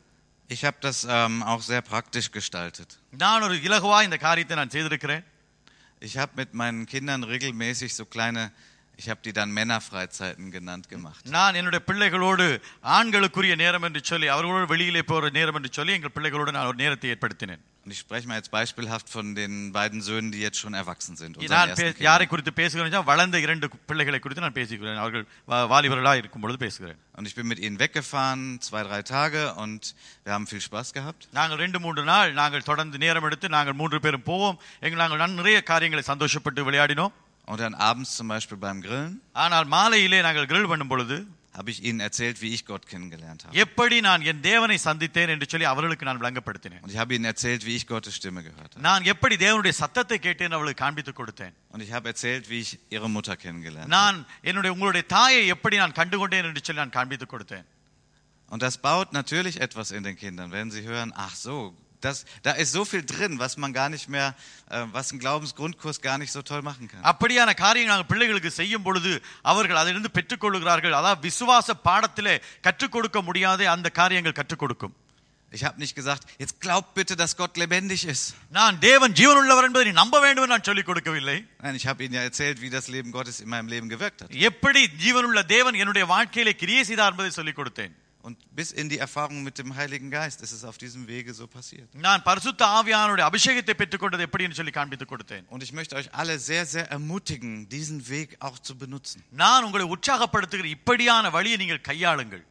Ich 0.50 0.64
habe 0.68 0.80
das 0.82 0.98
ähm, 1.10 1.36
auch 1.44 1.62
sehr 1.64 1.82
praktisch 1.92 2.30
gestaltet. 2.32 2.90
நான் 3.24 3.44
ஒரு 3.44 3.56
இலகுவா 3.68 4.00
இந்த 4.04 4.18
காரியத்தை 4.20 4.56
நான் 4.56 4.74
செய்திருக்கிறேன் 4.76 5.24
Ich 6.07 6.19
habe 6.19 6.35
mit 6.37 6.55
meinen 6.55 6.87
Kindern 6.87 7.25
regelmäßig 7.25 7.97
so 7.97 8.05
kleine, 8.05 8.53
ich 9.00 9.10
habe 9.10 9.22
die 9.24 9.34
dann 9.34 9.52
Männerfreizeiten 9.52 10.52
genannt 10.52 10.86
gemacht. 10.90 11.24
நான் 11.30 11.54
என்னுடைய 11.54 11.82
பிள்ளைகளோடு 11.86 12.46
ஆண்களுக்குரிய 12.98 13.56
நேரம் 13.56 13.84
என்று 13.84 14.02
சொல்லி 14.04 14.28
அவர்களோடு 14.28 14.68
வெளியிலே 14.68 15.02
போற 15.04 15.30
நேரம் 15.30 15.56
என்று 15.56 15.70
சொல்லி 15.72 15.94
எங்கள் 15.94 16.14
பிள்ளைகளோடு 16.14 16.52
நான் 16.52 16.66
ஒரு 16.66 16.78
நேரத்தை 16.78 17.10
ஏற்படுத்தினேன் 17.12 17.62
Und 17.86 17.92
ich 17.92 18.00
spreche 18.00 18.28
mal 18.28 18.38
jetzt 18.40 18.52
beispielhaft 18.54 19.08
von 19.10 19.34
den 19.36 19.54
beiden 19.74 20.02
Söhnen, 20.02 20.32
die 20.32 20.42
jetzt 20.42 20.60
schon 20.64 20.74
erwachsen 20.74 21.16
sind. 21.16 21.34
unseren 21.38 21.50
நான் 21.50 21.70
ersten 21.70 21.82
பே- 21.82 21.88
Kindern. 21.88 22.04
யாரை 22.04 22.28
குறித்து 22.28 22.54
பேசுகிறேன் 22.54 22.86
என்றால், 22.86 23.04
வளர்ந்த 23.04 23.40
இரண்டு 23.40 23.70
பிள்ளைகளை 23.86 24.20
குறித்து 24.20 24.44
நான் 24.44 24.54
பேசுகிறேன் 24.54 24.96
அவர்கள் 24.96 25.26
வா- 25.48 25.66
வாலிபர்களாக 25.74 26.16
இருக்கும் 26.16 26.42
பொழுது 26.42 26.60
பேசுகிறேன் 26.66 27.00
Und 27.18 27.28
ich 27.28 27.36
bin 27.36 27.48
mit 27.48 27.60
ihnen 27.60 27.80
weggefahren, 27.80 28.44
zwei, 28.68 28.84
drei 28.84 29.02
Tage, 29.14 29.42
und 29.64 29.82
wir 30.26 30.34
haben 30.34 30.48
viel 30.52 30.62
Spaß 30.62 30.94
gehabt. 30.94 31.24
நாங்கள் 31.32 31.58
ரெண்டு 31.58 31.80
மூன்று 31.80 32.04
நாள் 32.04 32.34
நாங்கள் 32.34 32.64
தொடர்ந்து 32.64 32.98
நேரம் 32.98 33.24
எடுத்து 33.24 33.50
நாங்கள் 33.50 33.74
மூன்று 33.74 34.00
பேரும் 34.00 34.24
போவோம் 34.24 34.60
எங்கள் 34.80 35.00
நாங்கள் 35.00 35.20
நன்- 35.20 35.34
நிறைய 35.34 35.64
காரியங்களை 35.64 36.06
சந்தோஷப்பட்டு 36.08 36.64
விளையாடினோம் 36.70 37.16
Und 37.52 37.60
dann 37.60 37.76
abends 37.90 38.10
zum 38.20 38.28
Beispiel 38.34 38.58
beim 38.66 38.80
Grillen 38.86 39.14
ஆனால் 39.44 39.68
மாலையிலே 39.76 40.20
நாங்கள் 40.28 40.50
கிரில் 40.52 40.72
பண்ணும் 40.72 40.92
பொழுது 40.94 41.18
habe 41.58 41.70
ich 41.74 41.80
ihnen 41.88 42.00
erzählt, 42.00 42.38
wie 42.44 42.52
ich 42.56 42.62
Gott 42.70 42.84
kennengelernt 42.92 43.42
habe. 43.46 43.54
எப்படி 43.64 43.98
நான் 44.08 44.22
என் 44.32 44.42
தேவனை 44.48 44.78
சந்தித்தேன் 44.88 45.32
என்று 45.34 45.48
சொல்லி 45.52 45.66
அவர்களுக்கு 45.72 46.06
நான் 46.10 46.20
விளங்கப்படுத்தினேன் 46.22 46.82
Und 46.86 46.92
ich 46.94 47.00
habe 47.04 47.12
ihnen 47.16 47.28
erzählt, 47.34 47.62
wie 47.68 47.76
ich 47.80 47.86
Gottes 47.94 48.14
Stimme 48.20 48.42
gehört 48.48 48.72
habe. 48.74 48.84
நான் 48.88 49.04
எப்படி 49.14 49.36
தேவனுடைய 49.44 49.74
சத்தத்தை 49.82 50.18
கேட்டேன் 50.28 50.56
அவளுக்கு 50.58 50.82
காண்பித்துக் 50.84 51.20
கொடுத்தேன் 51.22 51.54
Und 51.74 51.82
ich 51.88 51.92
habe 51.98 52.08
erzählt, 52.14 52.46
wie 52.52 52.62
ich 52.66 52.72
ihre 52.96 53.10
Mutter 53.18 53.36
kennengelernt 53.44 53.88
habe. 53.88 53.96
நான் 53.98 54.18
என்னுடைய 54.50 54.72
உங்களுடைய 54.76 55.06
தாயை 55.18 55.44
எப்படி 55.56 55.78
நான் 55.84 55.98
கண்டுகொண்டேன் 56.00 56.48
என்று 56.52 56.64
சொல்லி 56.70 56.82
நான் 56.84 56.96
காண்பித்துக் 57.00 57.34
கொடுத்தேன் 57.36 57.68
Und 58.52 58.62
das 58.68 58.78
baut 58.88 59.10
natürlich 59.20 59.56
etwas 59.68 59.90
in 59.98 60.04
den 60.08 60.16
Kindern, 60.24 60.50
wenn 60.56 60.70
sie 60.76 60.84
hören, 60.92 61.12
ach 61.28 61.36
so, 61.46 61.56
das, 62.06 62.26
da 62.42 62.52
ist 62.54 62.72
so 62.72 62.84
viel 62.84 63.04
drin, 63.06 63.34
was 63.40 63.58
man 63.58 63.74
gar 63.74 63.90
nicht 63.90 64.08
mehr, 64.10 64.30
äh, 64.70 64.86
was 64.92 65.12
ein 65.12 65.20
Glaubensgrundkurs 65.20 66.02
gar 66.02 66.18
nicht 66.18 66.32
so 66.32 66.42
toll 66.42 66.62
machen 66.62 66.88
kann. 66.92 67.02
அப்படியான 67.04 67.54
காரியங்கள் 67.54 67.94
நாங்கள் 67.94 68.10
பிள்ளைகளுக்கு 68.12 68.52
செய்யும் 68.52 68.84
பொழுது 68.84 69.12
அவர்கள் 69.52 69.82
அதிலிருந்து 69.82 70.12
பெற்றுக்கொள்கிறார்கள் 70.18 70.98
அதாவது 71.00 71.22
விசுவாச 71.28 71.76
பாடத்திலே 71.88 72.36
கற்றுக் 72.62 72.92
கொடுக்க 72.92 73.22
முடியாத 73.22 73.70
அந்த 73.72 73.90
காரியங்கள் 74.02 74.40
கற்றுக் 74.42 74.64
கொடுக்கும் 74.64 74.96
Ich 75.52 75.64
habe 75.66 75.78
nicht 75.80 75.96
gesagt, 75.96 76.24
jetzt 76.38 76.62
glaubt 76.62 76.92
bitte, 76.94 77.14
dass 77.18 77.32
Gott 77.36 77.58
lebendig 77.58 78.02
ist. 78.08 78.26
நான் 78.50 78.76
தேவன் 78.80 79.14
ஜீவனுள்ளவர் 79.14 79.66
என்பதை 79.70 79.86
நீ 79.86 79.92
நம்ப 79.92 80.20
வேண்டும் 80.20 80.44
என்று 80.44 80.54
நான் 80.56 80.68
சொல்லிக் 80.70 80.90
கொடுக்கவில்லை 80.90 81.38
Nein, 81.64 81.76
ich 81.76 81.88
habe 81.88 82.04
ihnen 82.06 82.14
ja 82.14 82.24
erzählt, 82.30 82.62
wie 82.62 82.70
das 82.70 82.88
Leben 82.88 83.12
Gottes 83.12 83.40
in 83.42 83.50
meinem 83.50 83.68
Leben 83.68 83.90
gewirkt 83.90 84.22
hat. 84.22 84.30
எப்படி 88.26 88.26
ஜீவனுள்ள 88.26 88.26
தேவன் 88.26 88.26
என்னுடைய 88.26 88.26
வாழ்க்கையிலே 88.26 88.26
கிரியை 88.26 88.26
செய்தார் 88.26 88.26
என்பதை 88.26 88.26
சொல்லிக் 88.26 88.26
கொடுத்தேன் 88.26 88.26
Und 88.26 88.38
bis 88.56 88.72
in 88.72 88.90
die 88.90 89.00
Erfahrung 89.00 89.44
mit 89.44 89.58
dem 89.58 89.76
Heiligen 89.76 90.12
Geist 90.12 90.42
ist 90.42 90.52
es 90.52 90.64
auf 90.64 90.78
diesem 90.78 91.08
Wege 91.08 91.34
so 91.34 91.48
passiert. 91.48 91.90
நான் 91.94 92.24
பரிசுத்த 92.24 92.66
ஆவியானுடைய 92.66 93.26
அபிஷேகத்தை 93.30 93.74
பெற்றுக்கொண்டது 93.82 94.20
எப்படி 94.20 94.44
என்று 94.44 94.56
சொல்லி 94.56 94.72
காண்பித்துக் 94.72 95.12
கொடுத்தேன் 95.14 95.46
Und 95.50 95.64
ich 95.64 95.74
möchte 95.74 95.96
euch 95.96 96.10
alle 96.14 96.40
sehr, 96.40 96.66
sehr 96.66 96.86
ermutigen, 96.92 97.68
diesen 97.70 98.10
Weg 98.10 98.38
auch 98.40 98.60
zu 98.60 98.76
benutzen. 98.76 99.24
நான் 99.30 99.64
உங்களை 99.64 99.86
உற்சாகப்படுத்துகிற 99.86 100.66
இப்படியான 100.78 101.30
வழியை 101.30 101.58
நீங்கள் 101.58 101.82
கையாளுங்கள் 101.82 102.44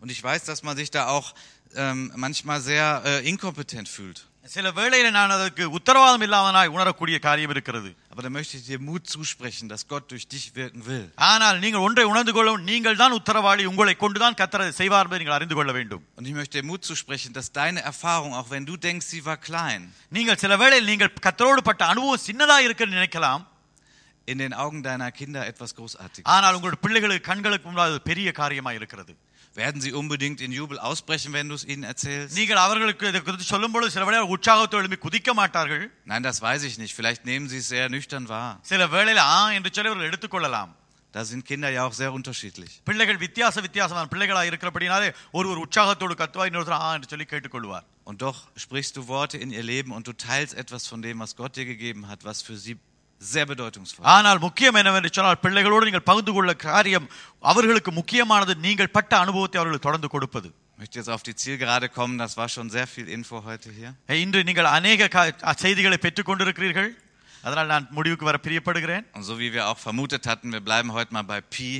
Und 0.00 0.10
ich 0.10 0.22
weiß, 0.22 0.42
dass 0.44 0.62
man 0.62 0.76
sich 0.76 0.90
da 0.90 1.02
auch 1.08 1.34
ähm, 1.74 2.12
manchmal 2.14 2.60
sehr 2.60 3.02
äh, 3.04 3.28
inkompetent 3.28 3.88
fühlt. 3.88 4.18
சில 4.44 4.68
வேளையில 4.76 5.08
நான் 5.16 5.32
அதற்கு 5.34 5.64
உத்தரவாதம் 5.78 6.22
இல்லாதனாய் 6.26 6.70
உணரக்கூடிய 6.74 7.16
காரியம் 7.24 7.52
இருக்கிறது 7.54 7.88
Aber 8.10 8.22
da 8.22 8.30
möchte 8.30 8.54
ich 8.58 8.64
dir 8.68 8.78
Mut 8.80 9.02
zusprechen, 9.06 9.64
dass 9.72 9.82
Gott 9.86 10.04
durch 10.12 10.24
dich 10.26 10.44
wirken 10.56 10.80
will. 10.86 11.04
ஆனால் 11.28 11.58
நீங்கள் 11.64 11.84
ஒன்றை 11.86 12.04
உணர்ந்து 12.12 12.32
கொள்ளும் 12.36 12.62
நீங்கள் 12.70 12.96
தான் 13.02 13.16
உத்தரவாளி 13.18 13.64
உங்களை 13.70 13.94
கொண்டுதான் 13.96 14.38
கத்தரை 14.40 14.66
செய்வார் 14.78 15.06
என்பதை 15.06 15.20
நீங்கள் 15.22 15.38
அறிந்து 15.38 15.56
கொள்ள 15.58 15.72
வேண்டும் 15.78 16.02
Und 16.18 16.26
ich 16.30 16.36
möchte 16.38 16.54
dir 16.58 16.66
Mut 16.70 16.82
zusprechen, 16.90 17.30
dass 17.32 17.48
deine 17.52 17.82
Erfahrung, 17.90 18.32
auch 18.40 18.48
wenn 18.50 18.66
du 18.70 18.76
denkst, 18.86 19.06
sie 19.12 19.22
war 19.28 19.36
klein, 19.48 19.82
நீங்கள் 20.16 20.40
சில 20.44 20.56
வேளையில் 20.62 20.90
நீங்கள் 20.92 21.12
கத்தரோடு 21.26 21.62
பட்ட 21.68 21.84
அனுபவம் 21.92 22.26
சின்னதா 22.28 22.58
இருக்குன்னு 22.66 22.98
நினைக்கலாம் 22.98 23.44
in 24.28 24.38
den 24.38 24.52
Augen 24.56 24.80
deiner 24.82 25.10
Kinder 25.12 25.42
etwas 25.52 25.70
Großartiges. 25.78 26.26
ஆனால் 26.34 26.56
உங்களுடைய 26.56 26.80
பிள்ளைகளுக்கு 26.84 27.28
கண்களுக்கு 27.30 27.66
முன்னால் 27.68 27.90
அது 27.92 28.00
பெரிய 28.10 28.28
காரியமா 28.40 28.72
இருக்கிறது 28.78 29.12
Werden 29.54 29.80
sie 29.80 29.92
unbedingt 29.92 30.40
in 30.40 30.52
Jubel 30.52 30.78
ausbrechen, 30.78 31.32
wenn 31.32 31.48
du 31.48 31.54
es 31.54 31.64
ihnen 31.72 31.84
erzählst? 31.92 32.34
நீங்கள் 32.38 32.60
அவர்களுக்கு 32.64 33.04
இதை 33.12 33.20
குறித்து 33.22 33.46
சொல்லும் 33.52 33.72
பொழுது 33.74 33.90
சில 33.94 34.04
வேளை 34.08 34.18
உற்சாகத்தோடு 34.34 34.82
எழுப்பி 34.84 34.98
குதிக்க 35.06 35.34
மாட்டார்கள் 35.40 35.84
Nein, 36.12 36.22
das 36.28 36.38
weiß 36.48 36.62
ich 36.68 36.76
nicht. 36.82 36.94
Vielleicht 36.98 37.24
nehmen 37.30 37.48
sie 37.52 37.60
es 37.64 37.68
sehr 37.74 37.86
nüchtern 37.88 38.26
wahr. 38.34 38.50
சில 38.72 38.82
வேளையில 38.96 39.20
ஆ 39.36 39.40
என்று 39.58 39.72
சொல்லி 39.76 39.90
அவர்கள் 39.92 40.10
எடுத்துக்கொள்ளலாம் 40.10 40.72
Da 41.14 41.24
sind 41.24 41.42
Kinder 41.50 41.70
ja 41.76 41.82
auch 41.86 41.94
sehr 42.00 42.10
unterschiedlich. 42.18 42.72
பிள்ளைகள் 42.88 43.18
வித்தியாச 43.24 43.56
வித்தியாசமான 43.66 44.08
பிள்ளைகளா 44.12 44.42
இருக்கிறபடினாலே 44.50 45.08
ஒரு 45.38 45.46
ஒரு 45.52 45.60
உற்சாகத்தோடு 45.66 46.14
கத்துவா 46.22 46.46
இன்னொருத்தர் 46.50 46.80
ஆ 46.86 46.90
என்று 46.96 47.10
சொல்லி 47.12 47.26
கேட்டுக்கொள்வார் 47.32 47.86
Und 48.10 48.18
doch 48.26 48.38
sprichst 48.64 48.94
du 48.96 49.02
Worte 49.14 49.36
in 49.44 49.50
ihr 49.50 49.64
Leben 49.72 49.90
und 49.96 50.04
du 50.08 50.14
teilst 50.26 50.54
etwas 50.62 50.84
von 50.92 51.00
dem, 51.06 51.16
was 51.24 51.32
Gott 51.40 51.56
dir 51.58 51.66
gegeben 51.72 52.02
hat, 52.10 52.20
was 52.30 52.38
für 52.48 52.56
sie 52.64 52.76
sehr 53.22 53.44
bedeutungsvoll 53.46 54.02
ist. 54.02 54.10
ஆனால் 54.14 54.38
முக்கியம் 54.38 54.74
என்னவென்று 54.74 55.10
சொன்னால் 55.12 55.40
பிள்ளைகளோடு 55.40 55.86
நீங்கள் 55.86 56.08
பகிர்ந்து 56.08 56.32
கொள்ள 56.32 56.52
காரியம் 56.64 57.06
அவர்களுக்கு 57.44 57.92
முக்கியமானது 57.92 58.52
நீங்கள் 58.66 58.90
பட்ட 58.90 59.12
அனுபவத்தை 59.18 59.58
அவர்களுக்கு 59.60 59.88
தொடர்ந்து 59.88 60.08
கொடுப்பது 60.08 60.48
Ich 60.50 60.80
möchte 60.80 60.98
jetzt 61.00 61.10
auf 61.10 61.22
die 61.22 61.34
Zielgerade 61.36 61.86
kommen. 61.90 62.16
Das 62.18 62.32
war 62.36 62.48
schon 62.48 62.68
sehr 62.70 62.86
viel 62.86 63.06
Info 63.10 63.36
heute 63.44 63.68
hier. 63.72 63.90
இன்று 64.18 64.40
நீங்கள் 64.48 64.68
அநேக 64.76 65.08
கா- 65.14 65.54
செய்திகளை 65.62 65.98
பெற்றுக் 65.98 66.28
கொண்டிருக்கிறீர்கள் 66.28 66.90
அதனால் 67.44 67.66
நான் 67.66 67.88
முடிவுக்கு 67.90 68.24
வர 68.24 68.36
பிரியப்படுகிறேன் 68.44 69.04
Und 69.16 69.24
so 69.24 69.34
wie 69.40 69.50
wir 69.54 69.64
auch 69.66 69.80
vermutet 69.80 70.24
hatten, 70.30 70.48
wir 70.52 70.62
bleiben 70.68 70.90
heute 70.92 71.12
mal 71.12 71.26
bei 71.32 71.40
Pi. 71.54 71.70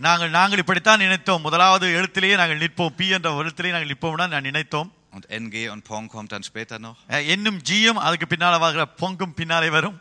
நாங்கள் 0.00 0.30
நாங்கள் 0.30 0.58
இப்படித்தான் 0.58 1.00
நினைத்தோம் 1.00 1.42
முதலாவது 1.42 1.86
எழுத்திலேயே 1.94 2.34
நாங்கள் 2.36 2.60
நிற்போம் 2.60 2.94
பி 2.96 3.06
என்ற 3.10 3.30
எழுத்திலேயே 3.40 3.74
நாங்கள் 3.74 3.92
நிற்போம்னா 3.92 4.26
நான் 4.34 4.46
நினைத்தோம் 4.46 4.90
Und 5.12 5.24
NG 5.34 5.54
und 5.72 5.82
Pong 5.84 6.04
kommt 6.08 6.30
dann 6.32 6.44
später 6.50 6.78
noch. 6.78 6.96
அஹ், 7.10 7.24
என்னும் 7.26 7.58
ஜியும் 7.68 8.00
அதுக்கு 8.06 8.26
பின்னால 8.26 8.58
வாகிற 8.58 8.84
பொங்கும் 9.00 9.34
பின்னாலே 9.34 9.70
வரும் 9.70 9.96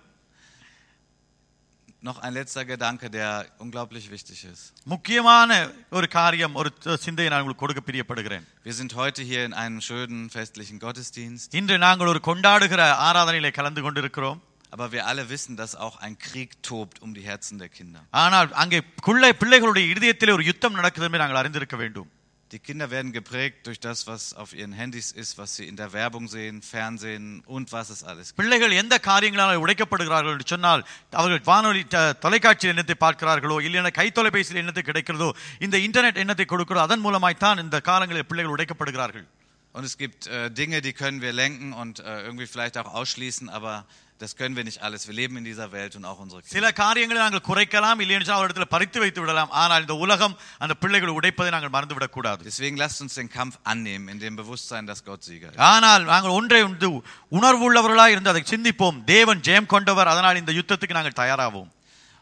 Noch 2.02 2.20
ein 2.20 2.34
letzter 2.34 2.64
Gedanke, 2.64 3.10
der 3.10 3.30
unglaublich 3.60 4.06
wichtig 4.12 4.40
ist. 4.52 4.64
முக்கியமான 4.86 5.50
ஒரு 5.98 6.08
காரியம் 6.10 6.56
ஒரு 6.56 6.70
சிந்தையை 7.06 7.30
நான் 7.32 7.42
உங்களுக்கு 7.42 7.64
கொடுக்க 7.64 7.82
பிரியப்படுகிறேன் 7.88 8.46
Wir 8.66 8.76
sind 8.80 8.92
heute 8.96 9.22
hier 9.24 9.42
in 9.48 9.54
einem 9.54 9.80
schönen 9.82 10.20
festlichen 10.30 10.78
Gottesdienst, 10.80 11.48
இன்று 11.60 11.78
நாங்கள் 11.86 12.12
ஒரு 12.14 12.22
கொண்டாடுகிற 12.30 12.82
ஆராதனையிலே 13.08 13.52
கலந்து 13.60 13.82
கொண்டிருக்கிறோம் 13.82 14.40
aber 14.74 14.88
wir 14.94 15.04
alle 15.10 15.24
wissen, 15.30 15.54
dass 15.58 15.74
auch 15.78 15.98
ein 15.98 16.16
Krieg 16.20 16.50
tobt 16.64 17.02
um 17.02 17.12
die 17.18 17.26
Herzen 17.30 17.58
der 17.58 17.70
Kinder. 17.70 18.02
ஆனால் 18.24 18.50
அங்கே 18.64 18.80
குள்ளை 19.08 19.32
பிள்ளைகளுடைய 19.42 19.86
இருதயத்திலே 19.94 20.34
ஒரு 20.38 20.46
யுத்தம் 20.46 20.78
நடக்குது 20.80 21.06
என்று 21.06 21.22
நாங்கள் 21.24 21.42
அறிந்திருக்க 21.42 21.76
வேண்டும் 21.76 22.10
Die 22.52 22.60
Kinder 22.60 22.90
werden 22.92 23.12
geprägt 23.12 23.68
durch 23.68 23.80
das, 23.82 24.08
was 24.08 24.34
auf 24.34 24.54
ihren 24.54 24.72
Handys 24.72 25.12
ist, 25.12 25.38
was 25.38 25.56
sie 25.58 25.66
in 25.68 25.76
der 25.76 25.92
Werbung 25.92 26.30
sehen, 26.30 26.62
Fernsehen 26.62 27.26
und 27.46 27.74
was 27.74 27.90
es 27.90 28.04
alles 28.10 28.28
gibt. 28.30 28.38
பிள்ளைகள் 28.42 28.72
எந்த 28.82 28.96
காரியங்களால் 29.00 29.62
உடைக்கப்படுகிறார்கள் 29.64 30.36
என்று 30.36 30.48
சொன்னால் 30.48 30.84
அவர்கள் 31.12 31.42
வானொலி 31.46 31.84
த- 31.96 32.14
தொலைக்காட்சியில் 32.26 32.74
என்னத்தை 32.76 32.96
பார்க்கிறார்களோ 33.00 33.58
இல்லைன்னா 33.68 33.92
கை 33.92 34.08
தொலைபேசியில் 34.12 34.62
என்னத்தை 34.64 34.84
கிடைக்கிறதோ 34.90 35.30
இந்த 35.60 35.78
இன்டர்நெட் 35.88 36.22
என்னத்தை 36.24 36.46
கொடுக்கிறதோ 36.54 36.86
அதன் 36.88 37.04
மூலமாய்த்தான் 37.06 37.60
இந்த 37.66 37.82
காலங்களில் 37.82 38.30
பிள்ளைகள் 38.32 38.56
உடைக்கப்படுகிறார்கள் 38.56 39.28
Und 39.76 39.84
es 39.84 39.96
gibt 39.98 40.22
äh, 40.28 40.50
Dinge, 40.52 40.78
die 40.82 40.94
können 40.94 41.20
wir 41.22 41.34
lenken 41.34 41.68
und 41.74 41.96
äh, 42.00 42.22
irgendwie 42.22 42.48
vielleicht 42.48 42.78
auch 42.80 42.90
ausschließen, 42.94 43.48
aber 43.50 43.74
das 44.22 44.32
können 44.36 44.56
wir 44.58 44.64
nicht 44.64 44.80
alles. 44.82 45.02
Wir 45.08 45.14
leben 45.14 45.36
in 45.38 45.44
dieser 45.44 45.68
Welt 45.72 45.96
und 45.98 46.06
auch 46.10 46.20
unsere 46.20 46.40
Kinder. 46.42 46.54
சில 46.56 46.66
காரியங்களை 46.80 47.20
நாங்கள் 47.24 47.44
குறைக்கலாம் 47.48 48.00
இல்லைன்னு 48.04 48.26
சொன்னால் 48.26 48.40
அவரிடத்துல 48.40 48.68
பறித்து 48.72 49.00
வைத்து 49.00 49.20
விடலாம் 49.22 49.52
ஆனால் 49.62 49.82
இந்த 49.86 49.96
உலகம் 50.06 50.34
அந்த 50.64 50.74
பிள்ளைகளை 50.82 51.14
உடைப்பதை 51.20 51.52
நாங்கள் 51.56 51.74
மறந்துவிடக் 51.76 52.16
கூடாது 52.16 52.42
Deswegen 52.50 52.78
lasst 52.78 53.00
uns 53.04 53.16
den 53.16 53.30
Kampf 53.30 53.56
annehmen, 53.66 54.08
in 54.14 54.20
dem 54.20 54.36
Bewusstsein, 54.36 54.86
dass 54.92 55.02
Gott 55.04 55.22
Sieger 55.28 55.50
ist. 55.52 55.62
ஆனால் 55.72 56.06
நாங்கள் 56.12 56.36
ஒன்றை 56.40 56.62
வந்து 56.64 56.90
உணர்வுள்ளவர்களாக 57.38 58.14
இருந்து 58.16 58.34
அதை 58.34 58.44
சிந்திப்போம் 58.54 58.98
தேவன் 59.06 59.44
ஜெயம் 59.48 59.72
கொண்டவர் 59.76 60.08
அதனால் 60.08 60.42
இந்த 60.44 60.54
யுத்தத்துக்கு 60.60 61.00
நாங்கள் 61.00 61.20
தயாராவோம் 61.22 61.72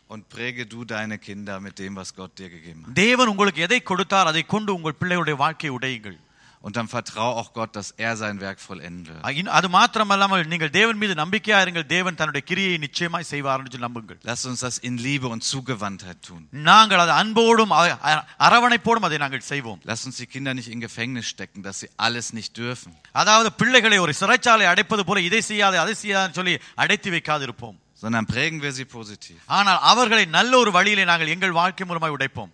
Und 0.10 0.24
präge 0.30 0.64
du 0.68 0.80
deine 0.88 1.16
Kinder 1.20 1.56
mit 1.60 1.76
dem, 1.80 1.93
was 1.95 2.10
Gott 2.14 2.34
dir 2.39 2.49
gegeben 2.49 2.82
hat. 2.84 2.91
தேவன் 2.99 3.32
உங்களுக்கு 3.32 3.62
எதை 3.62 3.80
கொடுத்தார் 3.84 4.30
அதை 4.32 4.43
கொண்டு 4.53 4.72
உங்கள் 4.78 4.99
பிள்ளைகளுடைய 4.99 5.36
வாழ்க்கையை 5.38 5.72
உடையுங்கள் 5.78 6.18
Und 6.62 6.76
dann 6.78 6.88
vertraue 6.88 7.34
auch 7.39 7.53
Gott, 7.53 7.76
dass 7.76 7.89
er 8.06 8.16
sein 8.18 8.39
Werk 8.41 8.60
vollenden 8.68 9.06
wird. 9.08 9.26
இன்- 9.39 9.51
அது 9.58 9.70
மாத்திரமல்லாமல் 9.70 10.45
நீங்கள் 10.45 10.70
தேவன் 10.70 10.97
மீது 10.97 11.14
நம்பிக்கையா 11.14 11.58
இருங்கள் 11.66 11.86
தேவன் 11.86 12.16
தன்னுடைய 12.16 12.47
கிரியை 12.47 12.78
நிச்சயமாய் 12.78 13.24
செய்வார் 13.24 13.60
என்று 13.60 13.80
நம்புங்கள் 13.80 14.18
Lass 14.24 14.47
uns 14.47 14.64
das 14.66 14.78
in 14.84 14.97
Liebe 14.97 15.28
und 15.28 15.43
Zugewandtheit 15.51 16.20
tun. 16.28 16.47
நாங்கள் 16.49 16.99
அது 16.99 17.12
அன்போடும் 17.12 17.72
அ- 17.72 17.97
அ- 18.06 18.26
அரவணைப்போடும் 18.39 19.06
அதை 19.10 19.18
நாங்கள் 19.18 19.39
செய்வோம் 19.39 19.80
Lass 19.86 20.06
uns 20.08 20.18
die 20.22 20.26
Kinder 20.26 20.53
nicht 20.53 20.68
in 20.68 20.80
Gefängnis 20.88 21.28
stecken, 21.36 21.62
dass 21.64 21.80
sie 21.82 21.89
alles 21.97 22.34
nicht 22.34 22.58
dürfen. 22.58 22.91
அதாவது 23.12 23.53
பிள்ளைகளை 23.53 23.97
ஒரு 23.97 24.14
சிறைச்சாலை 24.20 24.66
அடைப்பது 24.74 25.06
போல 25.06 25.22
இதை 25.22 25.41
செய்யாதே 25.41 25.78
அதை 25.78 25.95
செய்யாதுன்னு 26.01 26.32
சொல்லி 26.32 26.58
அடைத்து 26.76 27.12
வைக்காது 27.12 27.41
இருப்போம் 27.41 27.78
sondern 28.01 28.26
prägen 28.34 28.60
wir 28.62 28.72
sie 28.72 28.88
positiv. 28.93 29.38
ஆனால் 29.45 29.78
அவர்களை 29.82 30.26
நல்ல 30.26 30.58
ஒரு 30.58 30.72
வழியிலே 30.72 31.06
நாங்கள் 31.06 31.28
எங்கள் 31.28 31.51
வாழ்க்கை 31.51 31.88
மூலமாய் 31.88 32.16
உடைப்போம் 32.18 32.49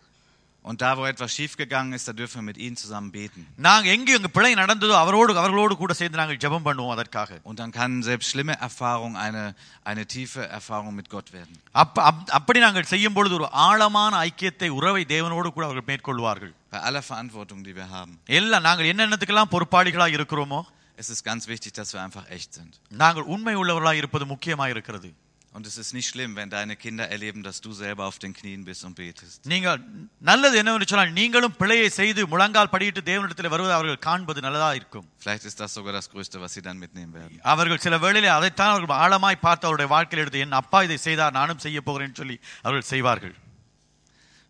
Und 0.65 0.81
da, 0.81 0.95
wo 0.97 1.05
etwas 1.07 1.31
schiefgegangen 1.33 1.91
ist, 1.93 2.07
da 2.07 2.13
dürfen 2.13 2.35
wir 2.35 2.41
mit 2.41 2.57
ihnen 2.57 2.75
zusammen 2.81 3.11
beten. 3.11 3.41
நாங்கள் 3.57 3.91
எங்கு 3.91 4.11
எங்க 4.13 4.27
பிழை 4.27 4.53
நடந்ததோ 4.53 4.95
அவரோடு 4.97 5.37
அவர்களோடு 5.37 5.75
கூட 5.77 5.93
சேர்ந்து 5.93 6.17
நாங்கள் 6.17 6.37
ஜெபம் 6.37 6.65
பண்ணுவோம் 6.65 6.91
அதற்காக 6.91 7.39
Und 7.43 7.59
dann 7.59 7.71
kann 7.71 8.01
selbst 8.01 8.27
schlimme 8.31 8.55
Erfahrung 8.67 9.13
eine, 9.25 9.43
eine 9.85 10.03
tiefe 10.05 10.41
Erfahrung 10.57 10.93
mit 10.99 11.09
Gott 11.09 11.29
werden. 11.33 11.55
அப்ப 11.71 12.03
அப்- 12.11 12.29
அப்படி 12.29 12.59
நாங்கள் 12.59 12.83
செய்யும் 12.83 13.13
பொழுது 13.13 13.35
ஒரு 13.35 13.49
ஆழமான 13.51 14.25
ஐக்கியத்தை 14.25 14.67
உறவை 14.67 15.05
தேவனோடு 15.07 15.49
கூட 15.49 15.65
அவர்கள் 15.65 15.89
மேற்கொள்வார்கள் 15.91 16.53
Bei 16.71 16.79
aller 16.89 17.03
Verantwortung, 17.09 17.63
die 17.67 17.75
wir 17.75 17.89
haben, 17.89 18.13
எல்லாம் 18.25 18.61
நாங்கள் 18.61 18.89
என்னென்னத்துக்கெல்லாம் 18.93 19.51
பொறுப்பாளிகளாக 19.51 20.15
இருக்கிறோமோ 20.19 20.61
ist 20.97 21.09
es 21.09 21.23
ganz 21.23 21.47
wichtig, 21.47 21.73
dass 21.73 21.89
wir 21.93 22.01
einfach 22.07 22.27
echt 22.29 22.53
sind. 22.53 22.73
நாங்கள் 22.89 23.23
உண்மை 23.23 23.55
உள்ளவர்களாக 23.55 23.93
இருப்பது 23.93 24.25
முக்கியமாக 24.25 24.69
இருக்கிறது 24.69 25.09
Und 25.55 25.67
es 25.67 25.77
ist 25.77 25.93
nicht 25.93 26.07
schlimm, 26.07 26.35
wenn 26.37 26.49
deine 26.49 26.75
Kinder 26.77 27.05
erleben, 27.09 27.41
dass 27.43 27.57
du 27.59 27.71
selber 27.73 28.03
auf 28.05 28.17
den 28.19 28.33
Knien 28.33 28.61
bist 28.63 28.81
und 28.87 28.95
betest. 28.95 29.39
நீங்கள் 29.45 29.79
நல்லது 30.21 30.55
என்னவென்று 30.61 30.87
சொன்னால் 30.91 31.11
நீங்களும் 31.17 31.55
பிழையை 31.61 31.89
செய்து 31.97 32.21
முழங்கால் 32.33 32.71
படியிட்டு 32.75 33.01
தேவனிடத்தில் 33.09 33.51
வருவதை 33.53 33.73
அவர்கள் 33.77 33.99
காண்பது 34.07 34.41
நல்லதா 34.45 34.69
இருக்கும் 34.73 35.07
Vielleicht 35.23 35.45
ist 35.49 35.59
das 35.59 35.73
sogar 35.73 35.93
das 35.93 36.07
Größte, 36.13 36.39
was 36.43 36.53
sie 36.55 36.63
dann 36.67 36.79
mitnehmen 36.83 37.11
werden. 37.17 37.35
அவர்கள் 37.53 37.83
சில 37.85 37.97
வேளையிலே 38.05 38.31
அதைத்தான் 38.37 38.73
அவர்கள் 38.75 38.99
ஆழமாய் 39.03 39.43
பார்த்து 39.45 39.67
அவருடைய 39.69 39.89
வாழ்க்கையில் 39.95 40.23
எடுத்து 40.25 40.43
என் 40.45 40.59
அப்பா 40.61 40.81
இதை 40.87 40.99
செய்தார் 41.07 41.37
நானும் 41.39 41.63
செய்ய 41.65 41.81
போகிறேன் 41.81 42.17
சொல்லி 42.21 42.37
அவர்கள் 42.65 42.89
செய்வார்கள் 42.93 43.35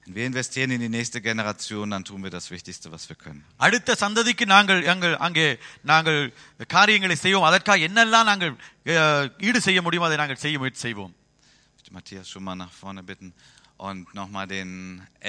Wenn 0.06 0.16
wir 0.16 0.26
investieren 0.26 0.72
in 0.72 0.80
die 0.80 0.90
nächste 0.90 1.20
Generation, 1.22 1.92
dann 1.92 2.04
tun 2.04 2.24
wir 2.24 2.32
das 2.32 2.50
Wichtigste, 2.50 2.88
was 2.92 3.04
wir 3.10 3.18
können. 3.18 3.42
அடுத்த 3.60 3.96
சந்ததிக்கு 3.96 4.46
நாங்கள் 4.48 4.82
அங்கள் 4.88 5.16
அங்கே 5.20 5.48
நாங்கள் 5.86 6.20
காரியங்களை 6.70 7.16
செய்வோம் 7.18 7.48
அதற்காக 7.50 7.88
என்னெல்லாம் 7.90 8.30
நாங்கள் 8.32 8.54
அஹ், 8.96 9.28
ஈடு 9.42 9.62
செய்ய 9.62 9.82
முடியுமோ 9.82 10.08
அதை 10.08 10.18
நாங்கள் 10.18 10.44
செய்ய 10.44 10.58
முயற்சி 10.60 10.82
செய்வோம் 10.88 11.14
Ich 11.78 11.92
möchte 11.92 11.94
Matthias 11.96 12.28
schon 12.30 12.44
mal 12.44 12.56
nach 12.58 12.74
vorne 12.74 13.02
bitten 13.04 13.30
und 13.80 14.02
nochmal 14.14 14.46
den 14.50 14.70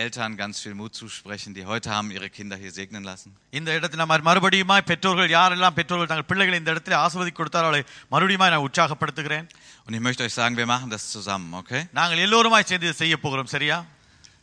Eltern 0.03 0.33
ganz 0.37 0.55
viel 0.62 0.75
Mut 0.75 0.93
zusprechen, 0.95 1.55
die 1.55 1.64
heute 1.66 1.89
haben 1.91 2.11
ihre 2.11 2.29
Kinder 2.31 2.57
hier 2.57 2.73
segnen 2.73 3.05
lassen. 3.05 3.31
இந்த 3.53 3.70
இடத்துல 3.79 4.01
நம்ம 4.03 4.18
மறுபடியுமாய் 4.29 4.89
பெற்றோர்கள் 4.91 5.31
யாரெல்லாம் 5.31 5.77
பெற்றோர்கள் 5.79 6.11
தங்கள் 6.11 6.29
பிள்ளைகளை 6.31 6.59
இந்த 6.62 6.70
இடத்துல 6.75 6.97
ஆசிர்வதி 7.05 7.33
கொடுத்தாரோ 7.33 7.68
அவளை 7.70 7.83
மறுபடியுமாய் 8.12 8.53
நான் 8.55 8.66
உற்சாகப்படுத்துகிறேன் 8.68 9.47
Und 9.87 9.95
ich 9.95 10.05
möchte 10.07 10.25
euch 10.25 10.35
sagen, 10.35 10.57
wir 10.57 10.66
machen 10.66 10.91
das 10.91 11.05
zusammen, 11.11 11.51
okay? 11.55 11.83
நாங்கள் 12.01 12.23
எல்லோருமாய் 12.27 12.68
சேர்ந்து 12.70 12.89
இதை 12.89 12.97
செய்ய 13.03 13.16
போகிறோம் 13.25 13.53
சரியா 13.55 13.79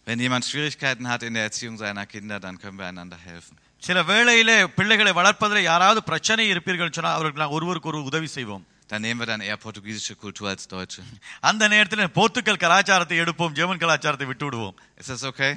Wenn 0.07 0.19
jemand 0.19 0.43
Schwierigkeiten 0.45 1.05
hat 1.07 1.21
in 1.23 1.34
der 1.34 1.43
Erziehung 1.43 1.77
seiner 1.77 2.05
Kinder, 2.05 2.39
dann 2.39 2.57
können 2.61 2.77
wir 2.80 2.88
einander 2.91 3.17
helfen. 3.25 3.55
சில 3.84 3.97
வேளையிலே 4.03 4.55
பிள்ளைகளை 4.77 5.11
வளர்ப்பதில் 5.19 5.63
யாராவது 5.63 5.99
பிரச்சனை 6.03 6.45
இருப்பீர்கள் 6.53 6.95
சொன்னால் 6.95 7.15
அவர்களுக்கு 7.17 7.43
நான் 7.43 7.55
ஒருவருக்கு 7.57 7.89
ஒரு 7.91 8.01
உதவி 8.11 8.30
செய்வோம் 8.38 8.65
Dann 8.89 9.01
nehmen 9.05 9.19
wir 9.21 9.27
dann 9.27 9.41
eher 9.47 9.57
portugiesische 9.65 10.15
Kultur 10.23 10.45
als 10.51 10.63
deutsche. 10.73 11.01
அந்த 11.49 11.63
நேரத்தில் 11.73 12.13
போர்த்துக்கல் 12.17 12.59
கலாச்சாரத்தை 12.63 13.17
எடுப்போம் 13.23 13.53
ஜெர்மன் 13.59 13.82
கலாச்சாரத்தை 13.84 14.27
விட்டு 14.32 14.45
விடுவோம் 14.47 14.75
Ist 15.01 15.09
das 15.13 15.23
okay? 15.32 15.51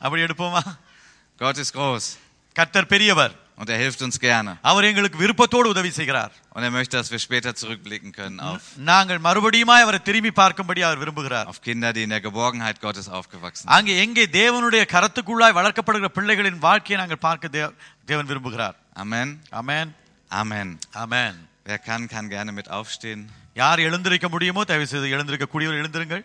அப்படி 0.00 0.22
எடுப்போமா 0.26 0.62
Gott 1.38 1.58
ist 1.64 1.74
groß 1.78 2.06
கர்த்தர் 2.56 2.90
பெரியவர் 2.94 3.32
und 3.58 3.68
er 3.70 3.78
hilft 3.78 4.02
uns 4.02 4.16
gerne. 4.20 4.50
அவர் 4.62 4.84
எங்களுக்கு 4.84 5.18
விருப்பத்தோடு 5.18 5.68
உதவி 5.68 5.90
செய்கிறார் 5.90 6.32
Und 6.54 6.62
er 6.62 6.70
möchte, 6.70 6.94
dass 6.96 7.10
wir 7.10 7.18
später 7.18 7.50
zurückblicken 7.54 8.10
können 8.12 8.38
auf, 8.42 8.64
நாங்கள் 8.84 9.18
மறுபடியுமாய் 9.18 9.84
அவரை 9.84 10.00
திரும்பி 10.02 10.32
பார்க்கும்படி 10.32 10.80
அவர் 10.80 10.98
விரும்புகிறார் 10.98 11.46
auf 11.46 11.60
Kinder, 11.62 11.92
die 11.92 12.02
in 12.02 12.10
der 12.10 12.20
Geborgenheit 12.20 12.78
Gottes 12.80 13.08
aufgewachsen 13.10 13.64
sind. 13.64 13.74
அங்கே 13.76 13.94
எங்கே 13.98 14.24
தேவனுடைய 14.38 14.84
கரத்துக்குள்ளாய் 14.92 15.58
வளர்க்கப்படுகிற 15.58 16.10
பிள்ளைகளின் 16.14 16.58
வாழ்க்கையை 16.58 16.98
நாங்கள் 17.02 17.18
பார்க்க 17.18 17.54
தே- 17.56 17.72
தேவன் 18.04 18.26
விரும்புகிறார் 18.26 18.76
Amen. 18.96 19.28
அமேன் 19.62 19.92
Amen. 20.30 20.68
அமேன் 21.04 21.38
Wer 21.66 21.78
kann, 21.80 22.02
kann 22.08 22.26
gerne 22.28 22.52
mit 22.52 22.68
aufstehen. 22.70 23.20
யார் 23.54 23.80
எழுந்திருக்க 23.80 24.28
முடியுமோ 24.28 24.64
தயவு 24.64 24.86
செய்து 24.86 25.10
எழுந்திருக்க 25.10 25.46
கூடியவர் 25.52 25.80
எழுந்திருங்கள் 25.82 26.22